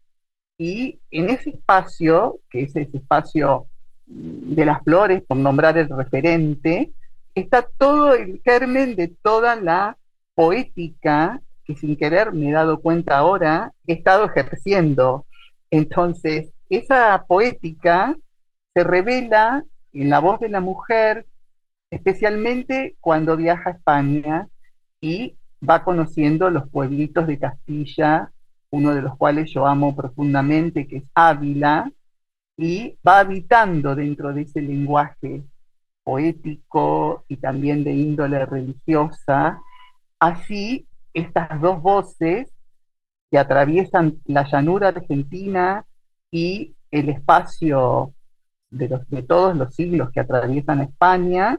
y 0.59 1.01
en 1.11 1.31
ese 1.31 1.51
espacio, 1.51 2.39
que 2.51 2.63
es 2.63 2.77
ese 2.77 2.97
espacio 2.97 3.67
de 4.07 4.65
las 4.65 4.83
flores, 4.83 5.23
por 5.27 5.37
nombrar 5.37 5.79
el 5.79 5.89
referente, 5.89 6.93
está 7.35 7.67
todo 7.79 8.15
el 8.15 8.41
germen 8.45 8.95
de 8.97 9.09
toda 9.09 9.57
la 9.57 9.97
poética 10.35 11.41
que 11.65 11.75
sin 11.75 11.97
querer 11.97 12.33
me 12.33 12.51
he 12.51 12.53
dado 12.53 12.81
cuenta 12.81 13.19
ahora, 13.19 13.73
he 13.87 13.95
estado 13.95 14.27
ejerciendo. 14.27 15.27
Entonces, 15.71 16.53
esa 16.69 17.25
poética 17.27 18.17
se 18.75 18.85
revela 18.85 19.65
en 20.03 20.11
la 20.11 20.21
voz 20.21 20.41
de 20.41 20.49
la 20.49 20.61
mujer 20.61 21.27
especialmente 21.95 22.97
cuando 23.01 23.37
viaja 23.37 23.71
a 23.71 23.73
España 23.75 24.49
y 25.01 25.37
va 25.67 25.85
conociendo 25.85 26.51
los 26.51 26.69
pueblitos 26.69 27.27
de 27.27 27.39
Castilla, 27.39 28.33
uno 28.71 28.95
de 28.95 29.03
los 29.03 29.17
cuales 29.17 29.51
yo 29.53 29.67
amo 29.67 29.95
profundamente, 29.95 30.87
que 30.87 30.99
es 30.99 31.05
Ávila, 31.15 31.91
y 32.57 32.99
va 33.07 33.21
habitando 33.21 33.95
dentro 33.95 34.33
de 34.33 34.43
ese 34.43 34.61
lenguaje 34.61 35.45
poético 36.03 37.25
y 37.29 37.37
también 37.37 37.85
de 37.85 37.93
índole 37.93 38.45
religiosa. 38.45 39.61
Así, 40.19 40.87
estas 41.13 41.61
dos 41.61 41.81
voces 41.81 42.53
que 43.31 43.39
atraviesan 43.39 44.21
la 44.25 44.45
llanura 44.51 44.89
argentina 44.89 45.85
y 46.31 46.75
el 46.91 47.09
espacio 47.09 48.14
de, 48.77 48.89
los, 48.89 49.09
de 49.09 49.23
todos 49.23 49.57
los 49.57 49.75
siglos 49.75 50.11
que 50.13 50.21
atraviesan 50.21 50.81
España, 50.81 51.59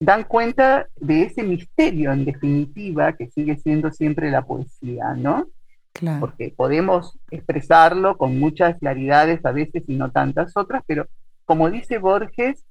dan 0.00 0.24
cuenta 0.24 0.88
de 0.96 1.24
ese 1.24 1.42
misterio 1.42 2.12
en 2.12 2.24
definitiva 2.24 3.12
que 3.14 3.30
sigue 3.30 3.56
siendo 3.58 3.90
siempre 3.92 4.30
la 4.30 4.42
poesía, 4.42 5.14
¿no? 5.14 5.46
Claro. 5.92 6.20
Porque 6.20 6.54
podemos 6.56 7.18
expresarlo 7.30 8.16
con 8.16 8.38
muchas 8.38 8.78
claridades 8.78 9.44
a 9.44 9.52
veces 9.52 9.82
y 9.86 9.96
no 9.96 10.10
tantas 10.10 10.56
otras, 10.56 10.82
pero 10.86 11.06
como 11.44 11.70
dice 11.70 11.98
Borges, 11.98 12.64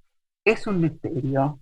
es 0.45 0.65
un 0.65 0.81
misterio. 0.81 1.59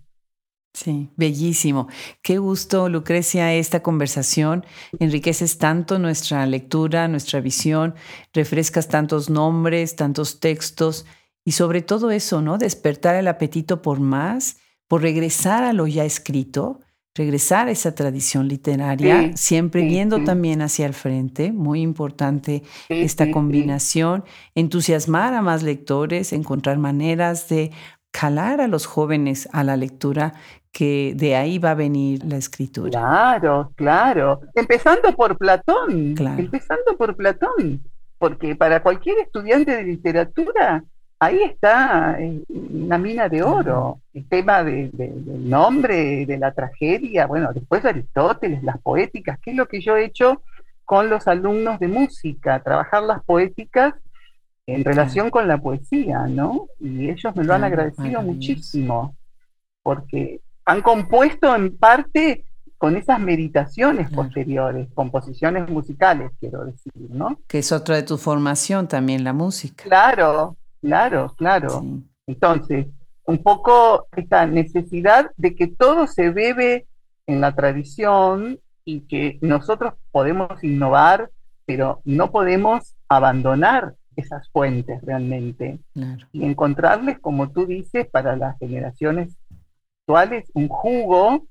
Sí, 0.72 1.10
bellísimo. 1.16 1.88
Qué 2.22 2.38
gusto, 2.38 2.88
Lucrecia, 2.88 3.52
esta 3.54 3.82
conversación. 3.82 4.64
Enriqueces 5.00 5.58
tanto 5.58 5.98
nuestra 5.98 6.46
lectura, 6.46 7.08
nuestra 7.08 7.40
visión, 7.40 7.94
refrescas 8.32 8.86
tantos 8.86 9.28
nombres, 9.28 9.96
tantos 9.96 10.38
textos 10.38 11.04
y 11.48 11.52
sobre 11.52 11.80
todo 11.80 12.10
eso, 12.10 12.42
¿no? 12.42 12.58
Despertar 12.58 13.14
el 13.14 13.26
apetito 13.26 13.80
por 13.80 14.00
más 14.00 14.58
por 14.86 15.00
regresar 15.00 15.64
a 15.64 15.72
lo 15.72 15.86
ya 15.86 16.04
escrito, 16.04 16.80
regresar 17.14 17.68
a 17.68 17.70
esa 17.70 17.94
tradición 17.94 18.48
literaria, 18.48 19.34
siempre 19.34 19.82
viendo 19.84 20.22
también 20.24 20.60
hacia 20.60 20.84
el 20.84 20.92
frente, 20.92 21.50
muy 21.50 21.80
importante 21.80 22.64
esta 22.90 23.30
combinación, 23.30 24.24
entusiasmar 24.54 25.32
a 25.32 25.40
más 25.40 25.62
lectores, 25.62 26.34
encontrar 26.34 26.76
maneras 26.76 27.48
de 27.48 27.72
calar 28.10 28.60
a 28.60 28.68
los 28.68 28.84
jóvenes 28.84 29.48
a 29.50 29.64
la 29.64 29.78
lectura, 29.78 30.34
que 30.70 31.14
de 31.16 31.34
ahí 31.34 31.58
va 31.58 31.70
a 31.70 31.74
venir 31.74 32.22
la 32.26 32.36
escritura. 32.36 32.90
Claro, 32.90 33.72
claro. 33.74 34.40
Empezando 34.54 35.14
por 35.16 35.38
Platón, 35.38 36.14
empezando 36.18 36.94
por 36.98 37.16
Platón, 37.16 37.82
porque 38.18 38.54
para 38.54 38.82
cualquier 38.82 39.20
estudiante 39.20 39.74
de 39.74 39.84
literatura, 39.84 40.84
ahí 41.18 41.42
está 41.42 42.16
eh, 42.20 42.42
una 42.48 42.98
mina 42.98 43.28
de 43.28 43.42
oro. 43.42 44.00
El 44.14 44.28
tema 44.28 44.62
del 44.64 44.90
nombre, 45.48 46.26
de 46.26 46.38
la 46.38 46.52
tragedia, 46.52 47.26
bueno, 47.26 47.52
después 47.52 47.82
de 47.82 47.90
Aristóteles, 47.90 48.62
las 48.62 48.80
poéticas, 48.80 49.38
que 49.40 49.50
es 49.50 49.56
lo 49.56 49.66
que 49.66 49.80
yo 49.80 49.96
he 49.96 50.04
hecho 50.04 50.42
con 50.84 51.10
los 51.10 51.28
alumnos 51.28 51.78
de 51.80 51.88
música, 51.88 52.62
trabajar 52.62 53.02
las 53.02 53.22
poéticas 53.24 53.94
en 54.66 54.84
relación 54.84 55.30
con 55.30 55.48
la 55.48 55.58
poesía, 55.58 56.26
¿no? 56.26 56.66
Y 56.78 57.08
ellos 57.08 57.34
me 57.34 57.44
lo 57.44 57.54
han 57.54 57.64
agradecido 57.64 58.20
muchísimo, 58.22 59.16
porque 59.82 60.40
han 60.64 60.82
compuesto 60.82 61.54
en 61.54 61.76
parte 61.76 62.44
con 62.76 62.96
esas 62.96 63.18
meditaciones 63.18 64.10
posteriores, 64.10 64.88
composiciones 64.94 65.68
musicales, 65.68 66.30
quiero 66.38 66.64
decir, 66.64 66.92
¿no? 67.10 67.38
Que 67.48 67.58
es 67.58 67.72
otra 67.72 67.96
de 67.96 68.02
tu 68.02 68.18
formación 68.18 68.88
también, 68.88 69.24
la 69.24 69.32
música. 69.32 69.84
Claro, 69.84 70.56
Claro, 70.80 71.34
claro. 71.36 71.84
Entonces, 72.26 72.86
un 73.24 73.42
poco 73.42 74.06
esta 74.16 74.46
necesidad 74.46 75.30
de 75.36 75.54
que 75.54 75.66
todo 75.66 76.06
se 76.06 76.30
bebe 76.30 76.86
en 77.26 77.40
la 77.40 77.54
tradición 77.54 78.58
y 78.84 79.02
que 79.02 79.38
nosotros 79.42 79.94
podemos 80.10 80.64
innovar, 80.64 81.30
pero 81.66 82.00
no 82.04 82.30
podemos 82.30 82.94
abandonar 83.08 83.94
esas 84.16 84.48
fuentes 84.50 85.00
realmente 85.02 85.78
y 86.32 86.44
encontrarles, 86.44 87.18
como 87.20 87.50
tú 87.50 87.66
dices, 87.66 88.06
para 88.08 88.34
las 88.36 88.58
generaciones 88.58 89.36
actuales, 90.00 90.50
un 90.54 90.68
jugo 90.68 91.46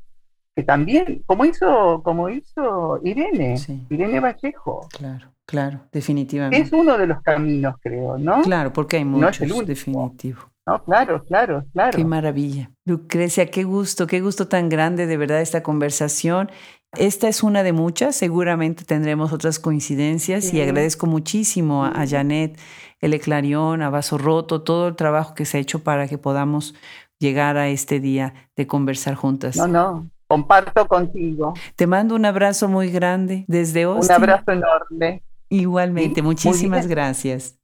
que 0.56 0.64
también, 0.64 1.22
como 1.28 1.46
hizo, 1.46 2.02
como 2.04 2.30
hizo 2.30 3.00
Irene, 3.04 3.56
Irene 3.90 4.20
Vallejo. 4.20 4.88
Claro. 4.98 5.30
Claro, 5.48 5.80
definitivamente. 5.94 6.68
Es 6.68 6.74
uno 6.74 6.98
de 6.98 7.08
los 7.08 7.22
caminos, 7.22 7.76
creo, 7.82 8.18
¿no? 8.18 8.42
Claro, 8.42 8.74
porque 8.74 8.98
hay 8.98 9.06
muchos, 9.06 9.48
no 9.48 9.62
definitivo. 9.64 10.40
No, 10.66 10.84
claro, 10.84 11.24
claro, 11.24 11.64
claro. 11.72 11.96
Qué 11.96 12.04
maravilla. 12.04 12.70
Lucrecia, 12.84 13.50
qué 13.50 13.64
gusto, 13.64 14.08
qué 14.08 14.20
gusto 14.20 14.50
tan 14.50 14.68
grande 14.68 15.08
de 15.08 15.16
verdad 15.16 15.40
esta 15.40 15.64
conversación. 15.64 16.52
Esta 16.98 17.30
es 17.30 17.44
una 17.44 17.64
de 17.64 17.72
muchas, 17.72 18.18
seguramente 18.18 18.84
tendremos 18.84 19.32
otras 19.32 19.58
coincidencias 19.60 20.54
y 20.54 20.62
agradezco 20.62 21.08
muchísimo 21.08 21.86
a, 21.86 22.06
Janet, 22.06 22.60
el 23.00 23.18
Clarion, 23.22 23.82
a 23.82 23.90
Vaso 23.90 24.18
Roto, 24.18 24.64
todo 24.64 24.90
el 24.90 24.96
trabajo 24.98 25.34
que 25.34 25.46
se 25.46 25.58
ha 25.58 25.62
hecho 25.62 25.80
para 25.80 26.10
que 26.10 26.18
podamos 26.18 26.76
llegar 27.20 27.56
a 27.56 27.70
este 27.70 28.02
día 28.02 28.34
de 28.58 28.68
conversar 28.68 29.16
juntas. 29.16 29.56
No, 29.56 29.68
no, 29.68 30.10
comparto 30.28 30.86
contigo. 30.90 31.54
Te 31.78 31.88
mando 31.88 32.16
un 32.16 32.26
abrazo 32.26 32.68
muy 32.68 32.90
grande 32.92 33.46
desde 33.48 33.84
Austin. 33.84 34.16
Un 34.16 34.24
abrazo 34.24 34.52
enorme. 34.52 35.24
Igualmente, 35.50 36.22
muchísimas 36.22 36.88
gracias. 36.88 37.58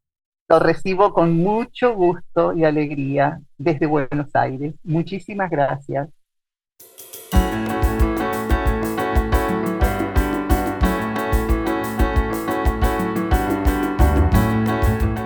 Lo 0.49 0.59
recibo 0.59 1.13
con 1.13 1.37
mucho 1.37 1.93
gusto 1.95 2.53
y 2.53 2.63
alegría 2.63 3.39
desde 3.57 3.85
Buenos 3.85 4.35
Aires. 4.35 4.75
Muchísimas 4.83 5.49
gracias. 5.49 6.09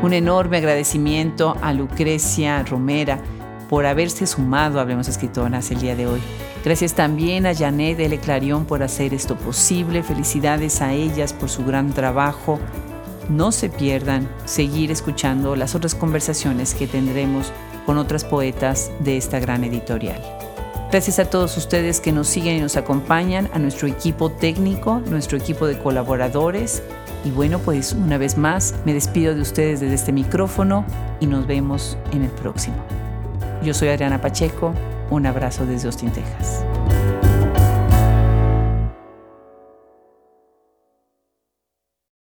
Un 0.03 0.13
enorme 0.13 0.57
agradecimiento 0.57 1.57
a 1.61 1.73
Lucrecia 1.73 2.63
Romera 2.63 3.19
por 3.67 3.85
haberse 3.85 4.25
sumado 4.25 4.79
a 4.79 4.83
Hablemos 4.83 5.09
Escritoras 5.09 5.69
el 5.71 5.81
día 5.81 5.95
de 5.95 6.07
hoy. 6.07 6.21
Gracias 6.67 6.95
también 6.95 7.45
a 7.45 7.55
Janet 7.55 7.97
L. 7.97 8.17
Clarion 8.17 8.65
por 8.65 8.83
hacer 8.83 9.13
esto 9.13 9.37
posible. 9.37 10.03
Felicidades 10.03 10.81
a 10.81 10.91
ellas 10.91 11.31
por 11.31 11.47
su 11.47 11.63
gran 11.63 11.93
trabajo. 11.93 12.59
No 13.29 13.53
se 13.53 13.69
pierdan 13.69 14.27
seguir 14.43 14.91
escuchando 14.91 15.55
las 15.55 15.75
otras 15.75 15.95
conversaciones 15.95 16.75
que 16.75 16.85
tendremos 16.85 17.53
con 17.85 17.97
otras 17.97 18.25
poetas 18.25 18.91
de 18.99 19.15
esta 19.15 19.39
gran 19.39 19.63
editorial. 19.63 20.21
Gracias 20.91 21.19
a 21.19 21.29
todos 21.29 21.55
ustedes 21.55 22.01
que 22.01 22.11
nos 22.11 22.27
siguen 22.27 22.57
y 22.57 22.59
nos 22.59 22.75
acompañan, 22.75 23.49
a 23.53 23.59
nuestro 23.59 23.87
equipo 23.87 24.29
técnico, 24.29 25.01
nuestro 25.09 25.37
equipo 25.37 25.67
de 25.67 25.79
colaboradores. 25.79 26.83
Y 27.23 27.31
bueno, 27.31 27.59
pues 27.59 27.93
una 27.93 28.17
vez 28.17 28.37
más 28.37 28.75
me 28.83 28.93
despido 28.93 29.33
de 29.33 29.39
ustedes 29.39 29.79
desde 29.79 29.95
este 29.95 30.11
micrófono 30.11 30.83
y 31.21 31.27
nos 31.27 31.47
vemos 31.47 31.97
en 32.11 32.23
el 32.23 32.31
próximo. 32.31 32.75
Yo 33.63 33.73
soy 33.73 33.87
Adriana 33.87 34.19
Pacheco. 34.19 34.73
Un 35.09 35.25
abrazo 35.25 35.65
desde 35.65 35.87
Austin, 35.87 36.11
Texas. 36.11 36.65